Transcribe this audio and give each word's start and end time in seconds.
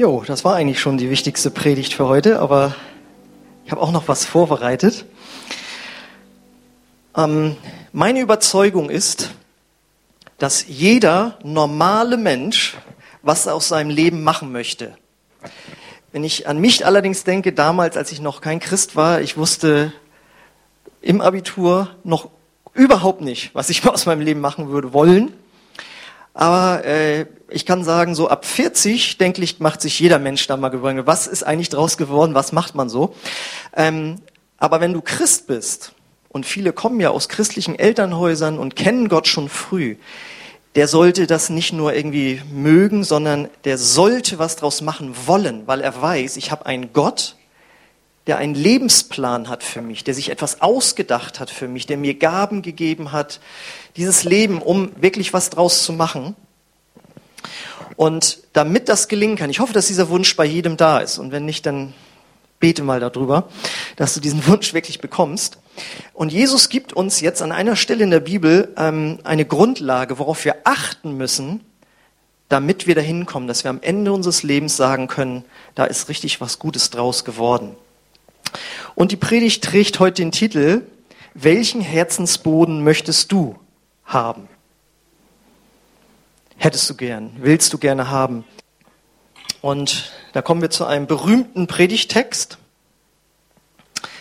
Jo, 0.00 0.24
das 0.26 0.46
war 0.46 0.56
eigentlich 0.56 0.80
schon 0.80 0.96
die 0.96 1.10
wichtigste 1.10 1.50
Predigt 1.50 1.92
für 1.92 2.08
heute, 2.08 2.38
aber 2.38 2.74
ich 3.66 3.70
habe 3.70 3.82
auch 3.82 3.92
noch 3.92 4.08
was 4.08 4.24
vorbereitet. 4.24 5.04
Ähm, 7.14 7.54
meine 7.92 8.20
Überzeugung 8.20 8.88
ist, 8.88 9.32
dass 10.38 10.66
jeder 10.66 11.38
normale 11.42 12.16
Mensch 12.16 12.78
was 13.20 13.46
aus 13.46 13.68
seinem 13.68 13.90
Leben 13.90 14.24
machen 14.24 14.52
möchte. 14.52 14.96
Wenn 16.12 16.24
ich 16.24 16.48
an 16.48 16.56
mich 16.56 16.86
allerdings 16.86 17.24
denke, 17.24 17.52
damals, 17.52 17.98
als 17.98 18.10
ich 18.10 18.22
noch 18.22 18.40
kein 18.40 18.58
Christ 18.58 18.96
war, 18.96 19.20
ich 19.20 19.36
wusste 19.36 19.92
im 21.02 21.20
Abitur 21.20 21.90
noch 22.04 22.30
überhaupt 22.72 23.20
nicht, 23.20 23.54
was 23.54 23.68
ich 23.68 23.86
aus 23.86 24.06
meinem 24.06 24.22
Leben 24.22 24.40
machen 24.40 24.70
würde 24.70 24.94
wollen. 24.94 25.34
Aber 26.34 26.84
äh, 26.84 27.26
ich 27.48 27.66
kann 27.66 27.84
sagen, 27.84 28.14
so 28.14 28.28
ab 28.28 28.44
40, 28.44 29.18
denke 29.18 29.42
ich, 29.42 29.60
macht 29.60 29.80
sich 29.80 29.98
jeder 29.98 30.18
Mensch 30.18 30.46
da 30.46 30.56
mal 30.56 30.68
Gedanken, 30.68 31.06
was 31.06 31.26
ist 31.26 31.42
eigentlich 31.42 31.68
draus 31.68 31.96
geworden, 31.96 32.34
was 32.34 32.52
macht 32.52 32.74
man 32.74 32.88
so? 32.88 33.14
Ähm, 33.76 34.16
aber 34.58 34.80
wenn 34.80 34.92
du 34.92 35.00
Christ 35.00 35.46
bist, 35.46 35.92
und 36.28 36.46
viele 36.46 36.72
kommen 36.72 37.00
ja 37.00 37.10
aus 37.10 37.28
christlichen 37.28 37.76
Elternhäusern 37.76 38.58
und 38.58 38.76
kennen 38.76 39.08
Gott 39.08 39.26
schon 39.26 39.48
früh, 39.48 39.96
der 40.76 40.86
sollte 40.86 41.26
das 41.26 41.50
nicht 41.50 41.72
nur 41.72 41.92
irgendwie 41.94 42.40
mögen, 42.52 43.02
sondern 43.02 43.48
der 43.64 43.76
sollte 43.76 44.38
was 44.38 44.54
draus 44.54 44.80
machen 44.80 45.14
wollen, 45.26 45.66
weil 45.66 45.80
er 45.80 46.00
weiß, 46.00 46.36
ich 46.36 46.52
habe 46.52 46.66
einen 46.66 46.92
Gott, 46.92 47.34
der 48.26 48.38
einen 48.38 48.54
Lebensplan 48.54 49.48
hat 49.48 49.62
für 49.62 49.80
mich, 49.80 50.04
der 50.04 50.14
sich 50.14 50.30
etwas 50.30 50.60
ausgedacht 50.60 51.40
hat 51.40 51.50
für 51.50 51.68
mich, 51.68 51.86
der 51.86 51.96
mir 51.96 52.14
Gaben 52.14 52.62
gegeben 52.62 53.12
hat, 53.12 53.40
dieses 53.96 54.24
Leben, 54.24 54.60
um 54.62 54.90
wirklich 55.00 55.32
was 55.32 55.50
draus 55.50 55.82
zu 55.82 55.92
machen. 55.92 56.36
Und 57.96 58.38
damit 58.52 58.88
das 58.88 59.08
gelingen 59.08 59.36
kann, 59.36 59.50
ich 59.50 59.60
hoffe, 59.60 59.72
dass 59.72 59.86
dieser 59.86 60.08
Wunsch 60.08 60.36
bei 60.36 60.44
jedem 60.44 60.76
da 60.76 61.00
ist. 61.00 61.18
Und 61.18 61.32
wenn 61.32 61.44
nicht, 61.44 61.66
dann 61.66 61.92
bete 62.58 62.82
mal 62.82 63.00
darüber, 63.00 63.48
dass 63.96 64.14
du 64.14 64.20
diesen 64.20 64.46
Wunsch 64.46 64.74
wirklich 64.74 65.00
bekommst. 65.00 65.58
Und 66.12 66.30
Jesus 66.30 66.68
gibt 66.68 66.92
uns 66.92 67.20
jetzt 67.20 67.42
an 67.42 67.52
einer 67.52 67.74
Stelle 67.74 68.04
in 68.04 68.10
der 68.10 68.20
Bibel 68.20 68.72
ähm, 68.76 69.18
eine 69.24 69.46
Grundlage, 69.46 70.18
worauf 70.18 70.44
wir 70.44 70.56
achten 70.64 71.16
müssen, 71.16 71.64
damit 72.48 72.86
wir 72.86 72.94
dahin 72.94 73.26
kommen, 73.26 73.46
dass 73.46 73.64
wir 73.64 73.70
am 73.70 73.80
Ende 73.80 74.12
unseres 74.12 74.42
Lebens 74.42 74.76
sagen 74.76 75.06
können, 75.06 75.44
da 75.74 75.84
ist 75.84 76.08
richtig 76.08 76.40
was 76.40 76.58
Gutes 76.58 76.90
draus 76.90 77.24
geworden. 77.24 77.76
Und 78.94 79.12
die 79.12 79.16
Predigt 79.16 79.64
trägt 79.64 80.00
heute 80.00 80.22
den 80.22 80.32
Titel, 80.32 80.82
welchen 81.34 81.80
Herzensboden 81.80 82.82
möchtest 82.84 83.32
du 83.32 83.58
haben? 84.04 84.48
Hättest 86.56 86.90
du 86.90 86.94
gern, 86.94 87.32
willst 87.38 87.72
du 87.72 87.78
gerne 87.78 88.10
haben? 88.10 88.44
Und 89.62 90.12
da 90.32 90.42
kommen 90.42 90.62
wir 90.62 90.70
zu 90.70 90.84
einem 90.84 91.06
berühmten 91.06 91.66
Predigtext, 91.66 92.58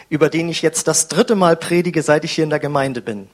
über 0.09 0.29
den 0.29 0.49
ich 0.49 0.61
jetzt 0.61 0.87
das 0.87 1.07
dritte 1.07 1.35
Mal 1.35 1.55
predige, 1.55 2.01
seit 2.01 2.23
ich 2.23 2.31
hier 2.31 2.43
in 2.43 2.49
der 2.49 2.59
Gemeinde 2.59 3.01
bin. 3.01 3.29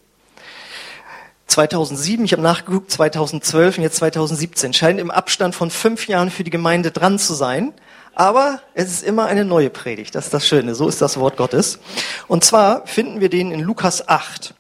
2007, 1.48 2.26
ich 2.26 2.34
habe 2.34 2.42
nachgeguckt, 2.42 2.92
2012 2.92 3.78
und 3.78 3.84
jetzt 3.84 3.98
2017. 3.98 4.74
Scheint 4.74 5.00
im 5.00 5.12
Abstand 5.12 5.56
von 5.56 5.70
fünf 5.70 6.08
Jahren 6.08 6.32
für 6.32 6.44
die 6.44 6.52
Gemeinde 6.52 6.92
dran 6.92 7.20
zu 7.20 7.34
sein. 7.34 7.74
Aber 8.16 8.62
es 8.74 8.92
ist 8.92 9.04
immer 9.04 9.26
eine 9.26 9.44
neue 9.44 9.70
Predigt. 9.70 10.16
Das 10.16 10.26
ist 10.26 10.34
das 10.34 10.48
Schöne. 10.48 10.74
So 10.74 10.88
ist 10.88 11.02
das 11.02 11.18
Wort 11.18 11.36
Gottes. 11.36 11.80
Und 12.28 12.46
zwar 12.46 12.88
finden 12.88 13.20
wir 13.20 13.30
den 13.30 13.52
in 13.52 13.60
Lukas 13.60 14.08
8, 14.08 14.56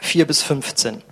4 0.00 0.26
bis 0.26 0.42
15. 0.42 1.02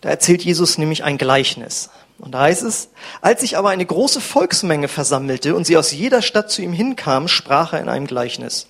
Da 0.00 0.08
erzählt 0.08 0.42
Jesus 0.44 0.78
nämlich 0.78 1.02
ein 1.02 1.18
Gleichnis. 1.18 1.90
Und 2.18 2.32
da 2.32 2.42
heißt 2.42 2.62
es, 2.62 2.90
als 3.22 3.40
sich 3.40 3.56
aber 3.56 3.70
eine 3.70 3.84
große 3.84 4.20
Volksmenge 4.20 4.88
versammelte 4.88 5.54
und 5.54 5.66
sie 5.66 5.76
aus 5.76 5.90
jeder 5.90 6.22
Stadt 6.22 6.50
zu 6.50 6.62
ihm 6.62 6.72
hinkamen, 6.72 7.28
sprach 7.28 7.72
er 7.72 7.80
in 7.80 7.88
einem 7.88 8.06
Gleichnis. 8.06 8.66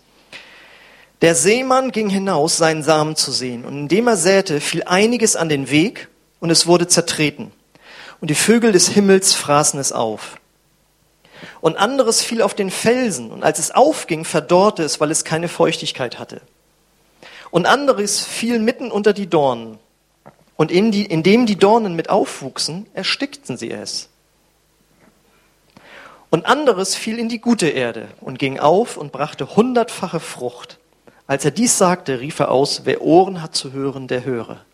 Der 1.21 1.35
Seemann 1.35 1.93
ging 1.93 2.09
hinaus, 2.09 2.57
seinen 2.57 2.83
Samen 2.83 3.17
zu 3.17 3.33
sehen, 3.33 3.67
und 3.67 3.77
indem 3.77 4.07
er 4.07 4.17
säte, 4.17 4.61
fiel 4.61 4.85
einiges 4.85 5.37
an 5.37 5.51
den 5.51 5.69
Weg, 5.71 6.09
und 6.39 6.49
es 6.49 6.67
wurde 6.67 6.89
zertreten. 6.89 7.53
Und 8.21 8.31
die 8.31 8.35
Vögel 8.35 8.73
des 8.73 8.89
Himmels 8.89 9.35
fraßen 9.35 9.79
es 9.79 9.93
auf. 9.93 10.40
Und 11.61 11.77
anderes 11.77 12.23
fiel 12.23 12.43
auf 12.43 12.55
den 12.55 12.71
Felsen, 12.71 13.31
und 13.31 13.43
als 13.43 13.59
es 13.59 13.71
aufging, 13.71 14.25
verdorrte 14.25 14.83
es, 14.83 15.01
weil 15.01 15.11
es 15.11 15.25
keine 15.25 15.49
Feuchtigkeit 15.49 16.19
hatte. 16.19 16.41
Und 17.51 17.67
anderes 17.67 18.25
fiel 18.25 18.59
mitten 18.59 18.91
unter 18.91 19.13
die 19.13 19.27
Dornen, 19.27 19.79
und 20.57 20.71
in 20.71 20.93
die, 20.93 21.07
indem 21.07 21.47
die 21.47 21.57
Dornen 21.57 21.97
mit 21.97 22.11
aufwuchsen, 22.11 22.87
erstickten 22.93 23.57
sie 23.57 23.71
es. 23.71 24.11
Und 26.29 26.47
anderes 26.47 26.95
fiel 26.95 27.19
in 27.19 27.29
die 27.29 27.41
gute 27.41 27.69
Erde 27.69 28.09
und 28.21 28.39
ging 28.39 28.59
auf 28.61 28.97
und 28.97 29.11
brachte 29.11 29.57
hundertfache 29.57 30.21
Frucht. 30.21 30.79
Als 31.27 31.45
er 31.45 31.51
dies 31.51 31.79
sagte, 31.79 32.21
rief 32.21 32.39
er 32.41 32.51
aus, 32.51 32.83
wer 32.85 33.03
Ohren 33.03 33.43
hat 33.43 33.55
zu 33.55 33.73
hören, 33.73 34.07
der 34.07 34.25
höre. 34.25 34.65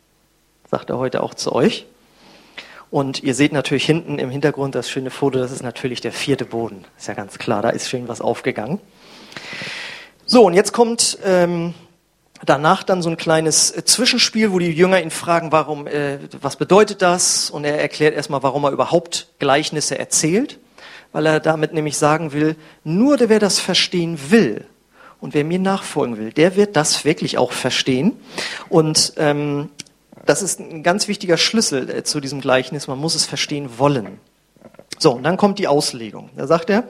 Sagt 0.70 0.90
er 0.90 0.98
heute 0.98 1.22
auch 1.22 1.34
zu 1.34 1.52
euch. 1.52 1.86
Und 2.96 3.22
ihr 3.22 3.34
seht 3.34 3.52
natürlich 3.52 3.84
hinten 3.84 4.18
im 4.18 4.30
Hintergrund 4.30 4.74
das 4.74 4.88
schöne 4.88 5.10
Foto, 5.10 5.38
das 5.38 5.52
ist 5.52 5.62
natürlich 5.62 6.00
der 6.00 6.12
vierte 6.12 6.46
Boden. 6.46 6.86
Ist 6.96 7.08
ja 7.08 7.12
ganz 7.12 7.36
klar, 7.36 7.60
da 7.60 7.68
ist 7.68 7.90
schön 7.90 8.08
was 8.08 8.22
aufgegangen. 8.22 8.80
So, 10.24 10.46
und 10.46 10.54
jetzt 10.54 10.72
kommt 10.72 11.18
ähm, 11.22 11.74
danach 12.46 12.84
dann 12.84 13.02
so 13.02 13.10
ein 13.10 13.18
kleines 13.18 13.70
äh, 13.70 13.84
Zwischenspiel, 13.84 14.50
wo 14.50 14.58
die 14.58 14.70
Jünger 14.70 15.02
ihn 15.02 15.10
fragen, 15.10 15.52
warum, 15.52 15.86
äh, 15.86 16.20
was 16.40 16.56
bedeutet 16.56 17.02
das? 17.02 17.50
Und 17.50 17.66
er 17.66 17.78
erklärt 17.78 18.14
erstmal, 18.14 18.42
warum 18.42 18.64
er 18.64 18.70
überhaupt 18.70 19.28
Gleichnisse 19.40 19.98
erzählt, 19.98 20.58
weil 21.12 21.26
er 21.26 21.38
damit 21.40 21.74
nämlich 21.74 21.98
sagen 21.98 22.32
will, 22.32 22.56
nur 22.82 23.18
der, 23.18 23.28
wer 23.28 23.40
das 23.40 23.58
verstehen 23.58 24.18
will, 24.30 24.64
und 25.20 25.34
wer 25.34 25.44
mir 25.44 25.58
nachfolgen 25.58 26.18
will, 26.18 26.32
der 26.32 26.56
wird 26.56 26.76
das 26.76 27.04
wirklich 27.04 27.38
auch 27.38 27.52
verstehen. 27.52 28.12
Und 28.68 29.14
ähm, 29.16 29.70
das 30.26 30.42
ist 30.42 30.60
ein 30.60 30.82
ganz 30.82 31.08
wichtiger 31.08 31.36
Schlüssel 31.36 31.88
äh, 31.88 32.04
zu 32.04 32.20
diesem 32.20 32.40
Gleichnis. 32.40 32.88
Man 32.88 32.98
muss 32.98 33.14
es 33.14 33.24
verstehen 33.24 33.78
wollen. 33.78 34.18
So, 34.98 35.12
und 35.12 35.22
dann 35.22 35.36
kommt 35.36 35.58
die 35.58 35.68
Auslegung. 35.68 36.30
Da 36.36 36.46
sagt 36.46 36.70
er, 36.70 36.84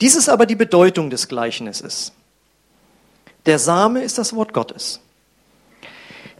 dies 0.00 0.14
ist 0.14 0.28
aber 0.28 0.46
die 0.46 0.56
Bedeutung 0.56 1.10
des 1.10 1.28
Gleichnisses. 1.28 2.12
Der 3.46 3.58
Same 3.58 4.02
ist 4.02 4.18
das 4.18 4.34
Wort 4.34 4.52
Gottes. 4.52 5.00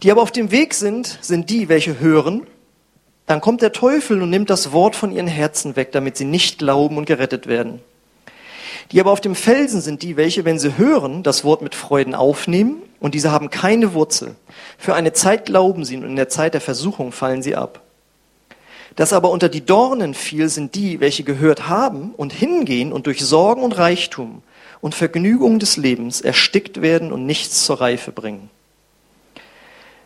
Die 0.03 0.11
aber 0.11 0.21
auf 0.21 0.31
dem 0.31 0.51
Weg 0.51 0.73
sind, 0.73 1.17
sind 1.21 1.49
die, 1.49 1.69
welche 1.69 1.99
hören. 1.99 2.45
Dann 3.25 3.41
kommt 3.41 3.61
der 3.61 3.71
Teufel 3.71 4.21
und 4.21 4.29
nimmt 4.29 4.49
das 4.49 4.71
Wort 4.71 4.95
von 4.95 5.11
ihren 5.11 5.27
Herzen 5.27 5.75
weg, 5.75 5.91
damit 5.91 6.17
sie 6.17 6.25
nicht 6.25 6.59
glauben 6.59 6.97
und 6.97 7.05
gerettet 7.05 7.47
werden. 7.47 7.81
Die 8.91 8.99
aber 8.99 9.11
auf 9.11 9.21
dem 9.21 9.35
Felsen 9.35 9.81
sind 9.81 10.01
die, 10.03 10.17
welche, 10.17 10.45
wenn 10.45 10.59
sie 10.59 10.77
hören, 10.77 11.23
das 11.23 11.43
Wort 11.43 11.61
mit 11.61 11.75
Freuden 11.75 12.15
aufnehmen, 12.15 12.81
und 12.99 13.13
diese 13.13 13.31
haben 13.31 13.49
keine 13.49 13.93
Wurzel. 13.93 14.35
Für 14.77 14.95
eine 14.95 15.13
Zeit 15.13 15.45
glauben 15.45 15.85
sie, 15.85 15.97
und 15.97 16.03
in 16.03 16.15
der 16.15 16.29
Zeit 16.29 16.53
der 16.53 16.61
Versuchung 16.61 17.11
fallen 17.11 17.41
sie 17.41 17.55
ab. 17.55 17.81
Das 18.95 19.13
aber 19.13 19.29
unter 19.29 19.47
die 19.47 19.65
Dornen 19.65 20.15
fiel, 20.15 20.49
sind 20.49 20.73
die, 20.73 20.99
welche 20.99 21.23
gehört 21.23 21.69
haben 21.69 22.15
und 22.17 22.33
hingehen 22.33 22.91
und 22.91 23.05
durch 23.05 23.23
Sorgen 23.23 23.61
und 23.61 23.77
Reichtum 23.77 24.41
und 24.81 24.95
Vergnügung 24.95 25.59
des 25.59 25.77
Lebens 25.77 26.21
erstickt 26.21 26.81
werden 26.81 27.11
und 27.11 27.25
nichts 27.25 27.63
zur 27.63 27.79
Reife 27.79 28.11
bringen. 28.11 28.49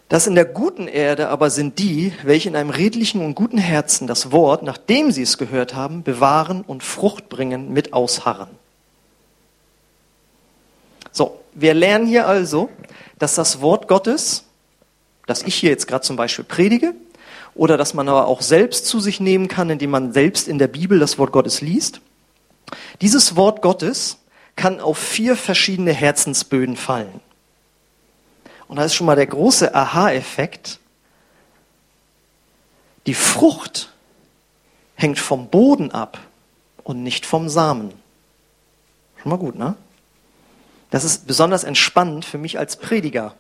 Das 0.10 0.28
in 0.28 0.36
der 0.36 0.44
guten 0.44 0.90
Erde 0.90 1.30
aber 1.30 1.50
sind 1.50 1.80
die, 1.80 2.12
welche 2.24 2.50
in 2.50 2.58
einem 2.58 2.70
redlichen 2.70 3.24
und 3.24 3.34
guten 3.34 3.58
Herzen 3.58 4.08
das 4.08 4.34
Wort, 4.34 4.62
nachdem 4.62 5.10
sie 5.10 5.22
es 5.22 5.38
gehört 5.38 5.74
haben, 5.74 6.04
bewahren 6.04 6.62
und 6.68 6.84
Frucht 6.84 7.30
bringen 7.30 7.72
mit 7.72 7.94
Ausharren. 7.94 8.50
Wir 11.54 11.74
lernen 11.74 12.08
hier 12.08 12.28
also, 12.28 12.70
dass 13.20 13.36
das 13.36 13.62
Wort 13.62 13.88
Gottes, 13.88 14.46
das 15.28 15.44
ich 15.44 15.56
hier 15.56 15.70
jetzt 15.70 15.88
gerade 15.88 16.04
zum 16.04 16.16
Beispiel 16.16 16.46
predige, 16.46 16.94
oder 17.54 17.78
dass 17.78 17.94
man 17.94 18.08
aber 18.08 18.28
auch 18.28 18.42
selbst 18.42 18.86
zu 18.86 19.00
sich 19.00 19.20
nehmen 19.20 19.48
kann, 19.48 19.70
indem 19.70 19.90
man 19.90 20.14
selbst 20.14 20.48
in 20.48 20.58
der 20.58 20.68
Bibel 20.68 21.00
das 21.00 21.18
Wort 21.18 21.32
Gottes 21.32 21.62
liest. 21.62 22.02
Dieses 23.02 23.36
Wort 23.36 23.62
Gottes 23.62 24.18
kann 24.56 24.80
auf 24.80 24.98
vier 24.98 25.36
verschiedene 25.36 25.92
Herzensböden 25.92 26.78
fallen. 26.78 27.20
Und 28.68 28.78
da 28.78 28.86
ist 28.86 28.96
schon 28.96 29.08
mal 29.08 29.16
der 29.16 29.28
große 29.28 29.76
Aha-Effekt. 29.76 30.80
Die 33.06 33.14
Frucht 33.14 33.92
hängt 34.96 35.20
vom 35.20 35.48
Boden 35.48 35.92
ab 35.92 36.20
und 36.84 37.04
nicht 37.04 37.26
vom 37.26 37.50
Samen. 37.50 37.92
Schon 39.18 39.30
mal 39.30 39.38
gut, 39.38 39.56
ne? 39.56 39.76
Das 40.92 41.04
ist 41.04 41.26
besonders 41.26 41.64
entspannend 41.64 42.26
für 42.26 42.38
mich 42.38 42.60
als 42.60 42.76
Prediger. 42.76 43.34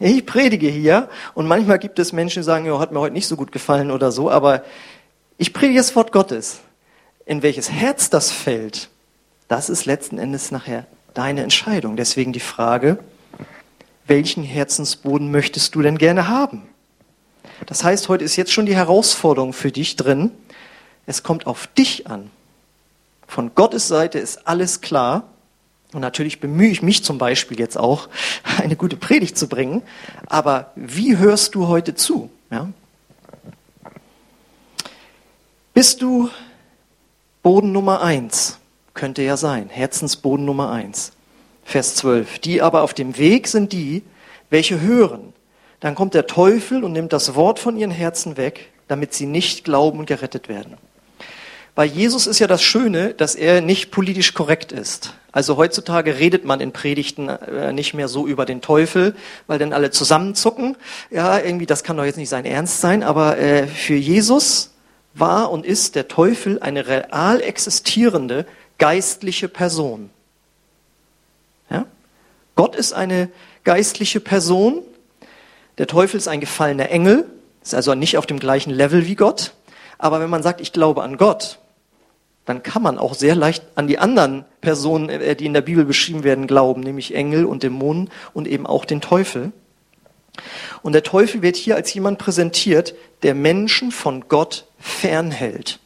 Ich 0.00 0.26
predige 0.26 0.68
hier 0.68 1.08
und 1.34 1.46
manchmal 1.46 1.78
gibt 1.78 1.98
es 1.98 2.12
Menschen, 2.12 2.40
die 2.40 2.44
sagen, 2.44 2.66
ja, 2.66 2.78
hat 2.78 2.92
mir 2.92 3.00
heute 3.00 3.12
nicht 3.14 3.26
so 3.26 3.36
gut 3.36 3.52
gefallen 3.52 3.90
oder 3.90 4.12
so, 4.12 4.30
aber 4.30 4.64
ich 5.38 5.52
predige 5.52 5.78
das 5.78 5.94
Wort 5.94 6.12
Gottes. 6.12 6.60
In 7.24 7.42
welches 7.42 7.70
Herz 7.70 8.10
das 8.10 8.32
fällt, 8.32 8.88
das 9.48 9.70
ist 9.70 9.86
letzten 9.86 10.18
Endes 10.18 10.50
nachher 10.50 10.86
deine 11.14 11.42
Entscheidung. 11.42 11.96
Deswegen 11.96 12.32
die 12.32 12.40
Frage, 12.40 12.98
welchen 14.06 14.42
Herzensboden 14.42 15.30
möchtest 15.30 15.74
du 15.74 15.82
denn 15.82 15.98
gerne 15.98 16.28
haben? 16.28 16.66
Das 17.66 17.84
heißt, 17.84 18.08
heute 18.08 18.24
ist 18.24 18.36
jetzt 18.36 18.52
schon 18.52 18.66
die 18.66 18.74
Herausforderung 18.74 19.52
für 19.52 19.70
dich 19.70 19.96
drin. 19.96 20.32
Es 21.06 21.22
kommt 21.22 21.46
auf 21.46 21.66
dich 21.68 22.06
an. 22.06 22.30
Von 23.26 23.54
Gottes 23.54 23.86
Seite 23.86 24.18
ist 24.18 24.48
alles 24.48 24.80
klar. 24.80 25.24
Und 25.92 26.00
natürlich 26.00 26.40
bemühe 26.40 26.70
ich 26.70 26.82
mich 26.82 27.02
zum 27.02 27.18
Beispiel 27.18 27.58
jetzt 27.58 27.76
auch, 27.76 28.08
eine 28.58 28.76
gute 28.76 28.96
Predigt 28.96 29.36
zu 29.36 29.48
bringen. 29.48 29.82
Aber 30.26 30.72
wie 30.76 31.16
hörst 31.16 31.54
du 31.54 31.68
heute 31.68 31.94
zu? 31.94 32.30
Ja? 32.50 32.68
Bist 35.74 36.02
du 36.02 36.30
Boden 37.42 37.72
Nummer 37.72 38.02
eins? 38.02 38.58
Könnte 38.94 39.22
ja 39.22 39.36
sein. 39.36 39.68
Herzensboden 39.68 40.44
Nummer 40.44 40.70
eins. 40.70 41.12
Vers 41.64 41.94
12. 41.96 42.40
Die 42.40 42.60
aber 42.60 42.82
auf 42.82 42.92
dem 42.94 43.16
Weg 43.16 43.48
sind 43.48 43.72
die, 43.72 44.02
welche 44.50 44.80
hören. 44.80 45.32
Dann 45.78 45.94
kommt 45.94 46.14
der 46.14 46.26
Teufel 46.26 46.84
und 46.84 46.92
nimmt 46.92 47.12
das 47.12 47.34
Wort 47.34 47.58
von 47.58 47.76
ihren 47.76 47.92
Herzen 47.92 48.36
weg, 48.36 48.72
damit 48.88 49.14
sie 49.14 49.26
nicht 49.26 49.64
glauben 49.64 50.00
und 50.00 50.06
gerettet 50.06 50.48
werden. 50.48 50.76
Bei 51.80 51.86
Jesus 51.86 52.26
ist 52.26 52.38
ja 52.40 52.46
das 52.46 52.62
Schöne, 52.62 53.14
dass 53.14 53.34
er 53.34 53.62
nicht 53.62 53.90
politisch 53.90 54.34
korrekt 54.34 54.70
ist. 54.70 55.14
Also 55.32 55.56
heutzutage 55.56 56.18
redet 56.18 56.44
man 56.44 56.60
in 56.60 56.72
Predigten 56.72 57.30
äh, 57.30 57.72
nicht 57.72 57.94
mehr 57.94 58.06
so 58.06 58.26
über 58.26 58.44
den 58.44 58.60
Teufel, 58.60 59.16
weil 59.46 59.58
dann 59.58 59.72
alle 59.72 59.90
zusammenzucken. 59.90 60.76
Ja, 61.10 61.38
irgendwie, 61.38 61.64
das 61.64 61.82
kann 61.82 61.96
doch 61.96 62.04
jetzt 62.04 62.18
nicht 62.18 62.28
sein 62.28 62.44
Ernst 62.44 62.82
sein, 62.82 63.02
aber 63.02 63.38
äh, 63.38 63.66
für 63.66 63.94
Jesus 63.94 64.74
war 65.14 65.50
und 65.50 65.64
ist 65.64 65.94
der 65.94 66.06
Teufel 66.06 66.60
eine 66.60 66.86
real 66.86 67.40
existierende 67.40 68.44
geistliche 68.76 69.48
Person. 69.48 70.10
Ja? 71.70 71.86
Gott 72.56 72.76
ist 72.76 72.92
eine 72.92 73.30
geistliche 73.64 74.20
Person, 74.20 74.82
der 75.78 75.86
Teufel 75.86 76.18
ist 76.18 76.28
ein 76.28 76.40
gefallener 76.40 76.90
Engel, 76.90 77.24
ist 77.62 77.74
also 77.74 77.94
nicht 77.94 78.18
auf 78.18 78.26
dem 78.26 78.38
gleichen 78.38 78.70
Level 78.70 79.06
wie 79.06 79.14
Gott. 79.14 79.54
Aber 79.96 80.20
wenn 80.20 80.28
man 80.28 80.42
sagt, 80.42 80.60
ich 80.60 80.74
glaube 80.74 81.02
an 81.02 81.16
Gott, 81.16 81.58
dann 82.44 82.62
kann 82.62 82.82
man 82.82 82.98
auch 82.98 83.14
sehr 83.14 83.34
leicht 83.34 83.64
an 83.74 83.86
die 83.86 83.98
anderen 83.98 84.44
Personen, 84.60 85.08
äh, 85.08 85.36
die 85.36 85.46
in 85.46 85.54
der 85.54 85.60
Bibel 85.60 85.84
beschrieben 85.84 86.24
werden, 86.24 86.46
glauben, 86.46 86.80
nämlich 86.80 87.14
Engel 87.14 87.44
und 87.44 87.62
Dämonen 87.62 88.10
und 88.32 88.48
eben 88.48 88.66
auch 88.66 88.84
den 88.84 89.00
Teufel. 89.00 89.52
Und 90.82 90.92
der 90.92 91.02
Teufel 91.02 91.42
wird 91.42 91.56
hier 91.56 91.76
als 91.76 91.92
jemand 91.92 92.18
präsentiert, 92.18 92.94
der 93.22 93.34
Menschen 93.34 93.90
von 93.92 94.28
Gott 94.28 94.66
fernhält. 94.78 95.80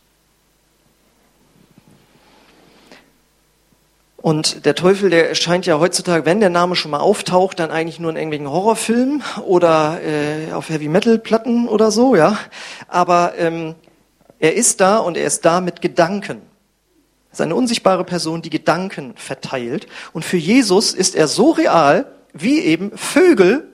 Und 4.16 4.64
der 4.64 4.74
Teufel, 4.74 5.10
der 5.10 5.28
erscheint 5.28 5.66
ja 5.66 5.78
heutzutage, 5.78 6.24
wenn 6.24 6.40
der 6.40 6.48
Name 6.48 6.76
schon 6.76 6.90
mal 6.90 7.00
auftaucht, 7.00 7.58
dann 7.60 7.70
eigentlich 7.70 8.00
nur 8.00 8.10
in 8.10 8.16
irgendwelchen 8.16 8.50
Horrorfilmen 8.50 9.22
oder 9.44 10.00
äh, 10.02 10.50
auf 10.52 10.70
Heavy 10.70 10.88
Metal 10.88 11.18
Platten 11.18 11.68
oder 11.68 11.90
so, 11.90 12.16
ja. 12.16 12.38
Aber 12.88 13.34
ähm, 13.36 13.74
er 14.44 14.52
ist 14.52 14.82
da 14.82 14.98
und 14.98 15.16
er 15.16 15.26
ist 15.26 15.46
da 15.46 15.62
mit 15.62 15.80
Gedanken. 15.80 16.42
Er 17.30 17.32
ist 17.32 17.40
eine 17.40 17.54
unsichtbare 17.54 18.04
Person, 18.04 18.42
die 18.42 18.50
Gedanken 18.50 19.14
verteilt. 19.16 19.86
Und 20.12 20.22
für 20.22 20.36
Jesus 20.36 20.92
ist 20.92 21.14
er 21.14 21.28
so 21.28 21.52
real 21.52 22.04
wie 22.34 22.58
eben 22.58 22.92
Vögel, 22.94 23.66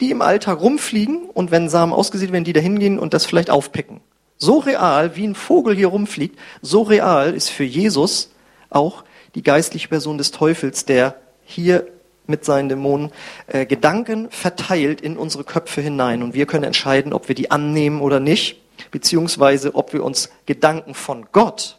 die 0.00 0.10
im 0.10 0.20
Alltag 0.20 0.60
rumfliegen 0.60 1.30
und 1.30 1.50
wenn 1.50 1.70
Samen 1.70 1.94
ausgesät 1.94 2.30
werden, 2.30 2.44
die 2.44 2.52
da 2.52 2.60
hingehen 2.60 2.98
und 2.98 3.14
das 3.14 3.24
vielleicht 3.24 3.48
aufpicken. 3.48 4.02
So 4.36 4.58
real, 4.58 5.16
wie 5.16 5.26
ein 5.26 5.34
Vogel 5.34 5.74
hier 5.74 5.88
rumfliegt, 5.88 6.38
so 6.60 6.82
real 6.82 7.32
ist 7.32 7.48
für 7.48 7.64
Jesus 7.64 8.32
auch 8.68 9.02
die 9.34 9.42
geistliche 9.42 9.88
Person 9.88 10.18
des 10.18 10.30
Teufels, 10.30 10.84
der 10.84 11.16
hier 11.42 11.86
mit 12.26 12.44
seinen 12.44 12.68
Dämonen 12.68 13.12
äh, 13.46 13.64
Gedanken 13.64 14.30
verteilt 14.30 15.00
in 15.00 15.16
unsere 15.16 15.44
Köpfe 15.44 15.80
hinein. 15.80 16.22
Und 16.22 16.34
wir 16.34 16.44
können 16.44 16.64
entscheiden, 16.64 17.14
ob 17.14 17.28
wir 17.28 17.34
die 17.34 17.50
annehmen 17.50 18.02
oder 18.02 18.20
nicht, 18.20 18.60
beziehungsweise 18.90 19.74
ob 19.74 19.92
wir 19.92 20.04
uns 20.04 20.30
Gedanken 20.46 20.94
von 20.94 21.26
Gott, 21.32 21.78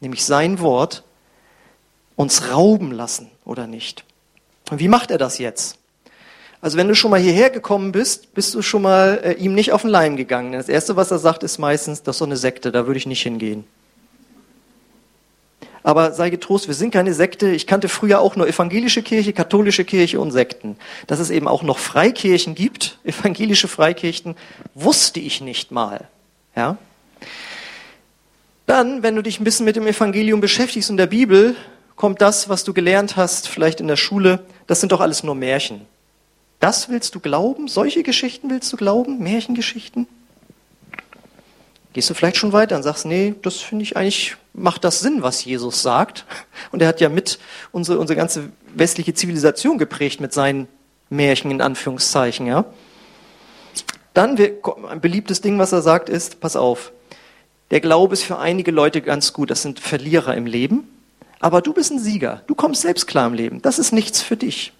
nämlich 0.00 0.24
sein 0.24 0.60
Wort, 0.60 1.02
uns 2.16 2.50
rauben 2.50 2.92
lassen 2.92 3.30
oder 3.44 3.66
nicht. 3.66 4.04
Und 4.70 4.80
wie 4.80 4.88
macht 4.88 5.10
er 5.10 5.18
das 5.18 5.38
jetzt? 5.38 5.78
Also 6.60 6.78
wenn 6.78 6.88
du 6.88 6.94
schon 6.94 7.10
mal 7.10 7.20
hierher 7.20 7.50
gekommen 7.50 7.92
bist, 7.92 8.34
bist 8.34 8.54
du 8.54 8.62
schon 8.62 8.82
mal 8.82 9.20
äh, 9.22 9.32
ihm 9.34 9.54
nicht 9.54 9.72
auf 9.72 9.82
den 9.82 9.90
Leim 9.90 10.16
gegangen. 10.16 10.52
Das 10.52 10.68
Erste, 10.68 10.96
was 10.96 11.10
er 11.10 11.18
sagt, 11.18 11.42
ist 11.42 11.58
meistens, 11.58 12.02
das 12.02 12.16
ist 12.16 12.18
so 12.18 12.24
eine 12.24 12.36
Sekte, 12.36 12.72
da 12.72 12.86
würde 12.86 12.98
ich 12.98 13.06
nicht 13.06 13.22
hingehen. 13.22 13.64
Aber 15.86 16.10
sei 16.10 16.30
getrost, 16.30 16.66
wir 16.66 16.74
sind 16.74 16.90
keine 16.90 17.14
Sekte. 17.14 17.48
Ich 17.50 17.68
kannte 17.68 17.88
früher 17.88 18.18
auch 18.18 18.34
nur 18.34 18.48
evangelische 18.48 19.04
Kirche, 19.04 19.32
katholische 19.32 19.84
Kirche 19.84 20.18
und 20.18 20.32
Sekten. 20.32 20.76
Dass 21.06 21.20
es 21.20 21.30
eben 21.30 21.46
auch 21.46 21.62
noch 21.62 21.78
Freikirchen 21.78 22.56
gibt, 22.56 22.98
evangelische 23.04 23.68
Freikirchen, 23.68 24.34
wusste 24.74 25.20
ich 25.20 25.40
nicht 25.40 25.70
mal. 25.70 26.08
Ja? 26.56 26.76
Dann, 28.66 29.04
wenn 29.04 29.14
du 29.14 29.22
dich 29.22 29.38
ein 29.38 29.44
bisschen 29.44 29.64
mit 29.64 29.76
dem 29.76 29.86
Evangelium 29.86 30.40
beschäftigst 30.40 30.90
und 30.90 30.96
der 30.96 31.06
Bibel, 31.06 31.54
kommt 31.94 32.20
das, 32.20 32.48
was 32.48 32.64
du 32.64 32.74
gelernt 32.74 33.14
hast, 33.14 33.46
vielleicht 33.46 33.78
in 33.78 33.86
der 33.86 33.94
Schule, 33.94 34.40
das 34.66 34.80
sind 34.80 34.90
doch 34.90 35.00
alles 35.00 35.22
nur 35.22 35.36
Märchen. 35.36 35.82
Das 36.58 36.88
willst 36.88 37.14
du 37.14 37.20
glauben? 37.20 37.68
Solche 37.68 38.02
Geschichten 38.02 38.50
willst 38.50 38.72
du 38.72 38.76
glauben? 38.76 39.20
Märchengeschichten? 39.20 40.08
Gehst 41.96 42.10
du 42.10 42.14
vielleicht 42.14 42.36
schon 42.36 42.52
weiter 42.52 42.76
und 42.76 42.82
sagst, 42.82 43.06
nee, 43.06 43.34
das 43.40 43.56
finde 43.56 43.82
ich 43.82 43.96
eigentlich, 43.96 44.36
macht 44.52 44.84
das 44.84 45.00
Sinn, 45.00 45.22
was 45.22 45.42
Jesus 45.42 45.80
sagt. 45.80 46.26
Und 46.70 46.82
er 46.82 46.88
hat 46.88 47.00
ja 47.00 47.08
mit 47.08 47.38
unsere, 47.72 47.98
unsere 47.98 48.18
ganze 48.18 48.50
westliche 48.74 49.14
Zivilisation 49.14 49.78
geprägt 49.78 50.20
mit 50.20 50.34
seinen 50.34 50.68
Märchen 51.08 51.50
in 51.50 51.62
Anführungszeichen, 51.62 52.46
ja. 52.46 52.66
Dann 54.12 54.38
ein 54.90 55.00
beliebtes 55.00 55.40
Ding, 55.40 55.58
was 55.58 55.72
er 55.72 55.80
sagt, 55.80 56.10
ist, 56.10 56.38
pass 56.38 56.54
auf, 56.54 56.92
der 57.70 57.80
Glaube 57.80 58.12
ist 58.12 58.24
für 58.24 58.38
einige 58.38 58.72
Leute 58.72 59.00
ganz 59.00 59.32
gut, 59.32 59.50
das 59.50 59.62
sind 59.62 59.80
Verlierer 59.80 60.34
im 60.34 60.44
Leben, 60.44 60.86
aber 61.40 61.62
du 61.62 61.72
bist 61.72 61.92
ein 61.92 61.98
Sieger, 61.98 62.42
du 62.46 62.54
kommst 62.54 62.82
selbst 62.82 63.06
klar 63.06 63.26
im 63.26 63.32
Leben, 63.32 63.62
das 63.62 63.78
ist 63.78 63.92
nichts 63.92 64.20
für 64.20 64.36
dich. 64.36 64.74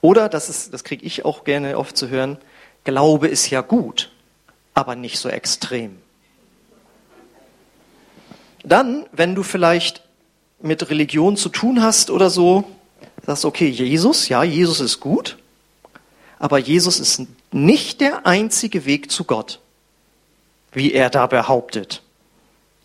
Oder, 0.00 0.28
das, 0.28 0.68
das 0.68 0.82
kriege 0.82 1.06
ich 1.06 1.24
auch 1.24 1.44
gerne 1.44 1.78
oft 1.78 1.96
zu 1.96 2.08
hören, 2.08 2.38
Glaube 2.82 3.28
ist 3.28 3.50
ja 3.50 3.60
gut 3.60 4.10
aber 4.74 4.96
nicht 4.96 5.18
so 5.18 5.28
extrem. 5.28 5.96
Dann, 8.64 9.06
wenn 9.12 9.34
du 9.34 9.42
vielleicht 9.42 10.02
mit 10.60 10.90
Religion 10.90 11.36
zu 11.36 11.48
tun 11.48 11.82
hast 11.82 12.10
oder 12.10 12.30
so, 12.30 12.64
sagst 13.24 13.44
okay, 13.44 13.68
Jesus, 13.68 14.28
ja, 14.28 14.42
Jesus 14.42 14.80
ist 14.80 15.00
gut, 15.00 15.38
aber 16.38 16.58
Jesus 16.58 16.98
ist 16.98 17.22
nicht 17.52 18.00
der 18.00 18.26
einzige 18.26 18.84
Weg 18.84 19.10
zu 19.10 19.24
Gott, 19.24 19.60
wie 20.72 20.92
er 20.92 21.10
da 21.10 21.26
behauptet. 21.26 22.02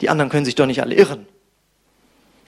Die 0.01 0.10
anderen 0.10 0.29
können 0.29 0.46
sich 0.46 0.55
doch 0.55 0.65
nicht 0.65 0.81
alle 0.81 0.96
irren. 0.96 1.25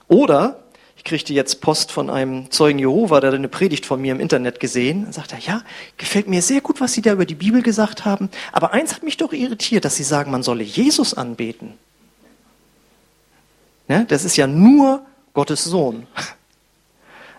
Oder 0.08 0.61
ich 1.02 1.04
kriegte 1.08 1.34
jetzt 1.34 1.60
Post 1.60 1.90
von 1.90 2.10
einem 2.10 2.48
Zeugen 2.52 2.78
Jehova, 2.78 3.18
der 3.18 3.32
eine 3.32 3.48
Predigt 3.48 3.86
von 3.86 4.00
mir 4.00 4.12
im 4.12 4.20
Internet 4.20 4.60
gesehen. 4.60 5.02
Dann 5.02 5.12
sagt 5.12 5.32
er, 5.32 5.40
ja, 5.40 5.62
gefällt 5.96 6.28
mir 6.28 6.42
sehr 6.42 6.60
gut, 6.60 6.80
was 6.80 6.92
Sie 6.92 7.02
da 7.02 7.10
über 7.10 7.26
die 7.26 7.34
Bibel 7.34 7.60
gesagt 7.60 8.04
haben. 8.04 8.30
Aber 8.52 8.72
eins 8.72 8.94
hat 8.94 9.02
mich 9.02 9.16
doch 9.16 9.32
irritiert, 9.32 9.84
dass 9.84 9.96
Sie 9.96 10.04
sagen, 10.04 10.30
man 10.30 10.44
solle 10.44 10.62
Jesus 10.62 11.12
anbeten. 11.12 11.74
Ja, 13.88 14.04
das 14.04 14.24
ist 14.24 14.36
ja 14.36 14.46
nur 14.46 15.04
Gottes 15.34 15.64
Sohn. 15.64 16.06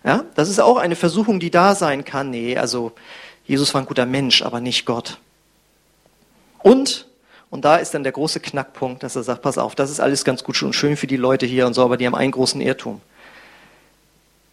Ja, 0.06 0.26
das 0.36 0.50
ist 0.50 0.60
auch 0.60 0.76
eine 0.76 0.98
Versuchung, 0.98 1.40
die 1.40 1.50
da 1.50 1.76
sein 1.76 2.04
kann. 2.04 2.30
Nee, 2.30 2.58
also 2.58 2.92
Jesus 3.46 3.74
war 3.74 3.80
ein 3.80 3.88
guter 3.88 4.06
Mensch, 4.06 4.42
aber 4.42 4.60
nicht 4.60 4.86
Gott. 4.86 5.18
Und, 6.60 7.08
und 7.50 7.64
da 7.64 7.78
ist 7.78 7.94
dann 7.94 8.04
der 8.04 8.12
große 8.12 8.42
Knackpunkt, 8.42 9.02
dass 9.02 9.16
er 9.16 9.24
sagt, 9.24 9.44
pass 9.44 9.58
auf, 9.58 9.76
das 9.76 9.90
ist 9.90 10.02
alles 10.02 10.26
ganz 10.26 10.44
gut 10.44 10.62
und 10.62 10.74
schön 10.74 10.98
für 10.98 11.08
die 11.08 11.16
Leute 11.16 11.46
hier 11.46 11.66
und 11.66 11.74
so, 11.74 11.86
aber 11.86 11.96
die 11.96 12.06
haben 12.06 12.16
einen 12.16 12.34
großen 12.34 12.60
Irrtum. 12.60 13.00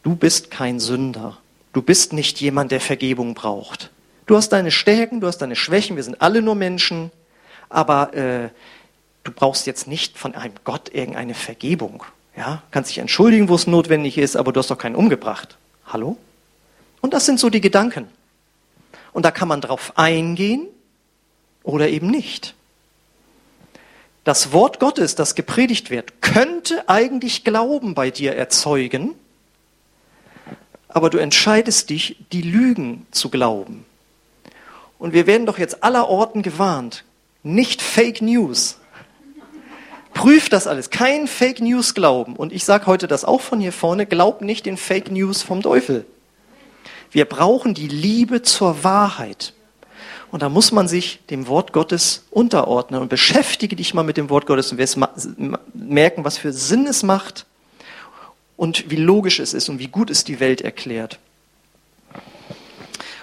Du 0.02 0.14
bist 0.14 0.50
kein 0.50 0.80
Sünder. 0.80 1.38
Du 1.72 1.82
bist 1.82 2.12
nicht 2.12 2.40
jemand, 2.40 2.72
der 2.72 2.80
Vergebung 2.80 3.34
braucht. 3.34 3.90
Du 4.26 4.36
hast 4.36 4.50
deine 4.50 4.70
Stärken, 4.70 5.20
du 5.20 5.26
hast 5.26 5.38
deine 5.38 5.56
Schwächen, 5.56 5.96
wir 5.96 6.02
sind 6.02 6.20
alle 6.20 6.42
nur 6.42 6.54
Menschen, 6.54 7.10
aber 7.68 8.14
äh, 8.14 8.48
du 9.24 9.32
brauchst 9.32 9.66
jetzt 9.66 9.86
nicht 9.86 10.16
von 10.16 10.34
einem 10.34 10.54
Gott 10.64 10.88
irgendeine 10.94 11.34
Vergebung. 11.34 12.04
Ja, 12.36 12.62
kannst 12.70 12.90
dich 12.90 12.98
entschuldigen, 12.98 13.48
wo 13.48 13.54
es 13.54 13.66
notwendig 13.66 14.18
ist, 14.18 14.36
aber 14.36 14.52
du 14.52 14.60
hast 14.60 14.70
doch 14.70 14.78
keinen 14.78 14.94
umgebracht. 14.94 15.58
Hallo? 15.86 16.16
Und 17.00 17.12
das 17.12 17.26
sind 17.26 17.40
so 17.40 17.50
die 17.50 17.60
Gedanken. 17.60 18.08
Und 19.12 19.24
da 19.24 19.30
kann 19.30 19.48
man 19.48 19.60
drauf 19.60 19.92
eingehen 19.96 20.66
oder 21.62 21.88
eben 21.88 22.08
nicht. 22.08 22.54
Das 24.24 24.52
Wort 24.52 24.78
Gottes, 24.80 25.14
das 25.14 25.34
gepredigt 25.34 25.90
wird, 25.90 26.22
könnte 26.22 26.88
eigentlich 26.88 27.42
Glauben 27.42 27.94
bei 27.94 28.10
dir 28.10 28.36
erzeugen, 28.36 29.14
aber 30.94 31.10
du 31.10 31.18
entscheidest 31.18 31.90
dich, 31.90 32.16
die 32.32 32.42
Lügen 32.42 33.06
zu 33.10 33.28
glauben. 33.28 33.84
Und 34.98 35.12
wir 35.12 35.26
werden 35.26 35.46
doch 35.46 35.58
jetzt 35.58 35.82
aller 35.82 36.08
Orten 36.08 36.42
gewarnt, 36.42 37.04
nicht 37.42 37.80
Fake 37.80 38.20
News. 38.20 38.76
Prüf 40.12 40.48
das 40.48 40.66
alles, 40.66 40.90
kein 40.90 41.26
Fake 41.26 41.60
News 41.60 41.94
glauben. 41.94 42.36
Und 42.36 42.52
ich 42.52 42.64
sage 42.64 42.86
heute 42.86 43.06
das 43.06 43.24
auch 43.24 43.40
von 43.40 43.60
hier 43.60 43.72
vorne, 43.72 44.06
glaub 44.06 44.42
nicht 44.42 44.66
den 44.66 44.76
Fake 44.76 45.10
News 45.10 45.42
vom 45.42 45.62
Teufel. 45.62 46.04
Wir 47.10 47.24
brauchen 47.24 47.74
die 47.74 47.88
Liebe 47.88 48.42
zur 48.42 48.84
Wahrheit. 48.84 49.54
Und 50.30 50.42
da 50.42 50.48
muss 50.48 50.70
man 50.70 50.86
sich 50.86 51.20
dem 51.30 51.48
Wort 51.48 51.72
Gottes 51.72 52.26
unterordnen 52.30 53.00
und 53.00 53.08
beschäftige 53.08 53.74
dich 53.74 53.94
mal 53.94 54.04
mit 54.04 54.16
dem 54.16 54.30
Wort 54.30 54.46
Gottes 54.46 54.70
und 54.70 54.78
wirst 54.78 54.98
merken, 55.74 56.24
was 56.24 56.38
für 56.38 56.52
Sinn 56.52 56.86
es 56.86 57.02
macht 57.02 57.46
und 58.60 58.90
wie 58.90 58.96
logisch 58.96 59.40
es 59.40 59.54
ist 59.54 59.70
und 59.70 59.78
wie 59.78 59.86
gut 59.86 60.10
es 60.10 60.22
die 60.22 60.38
Welt 60.38 60.60
erklärt. 60.60 61.18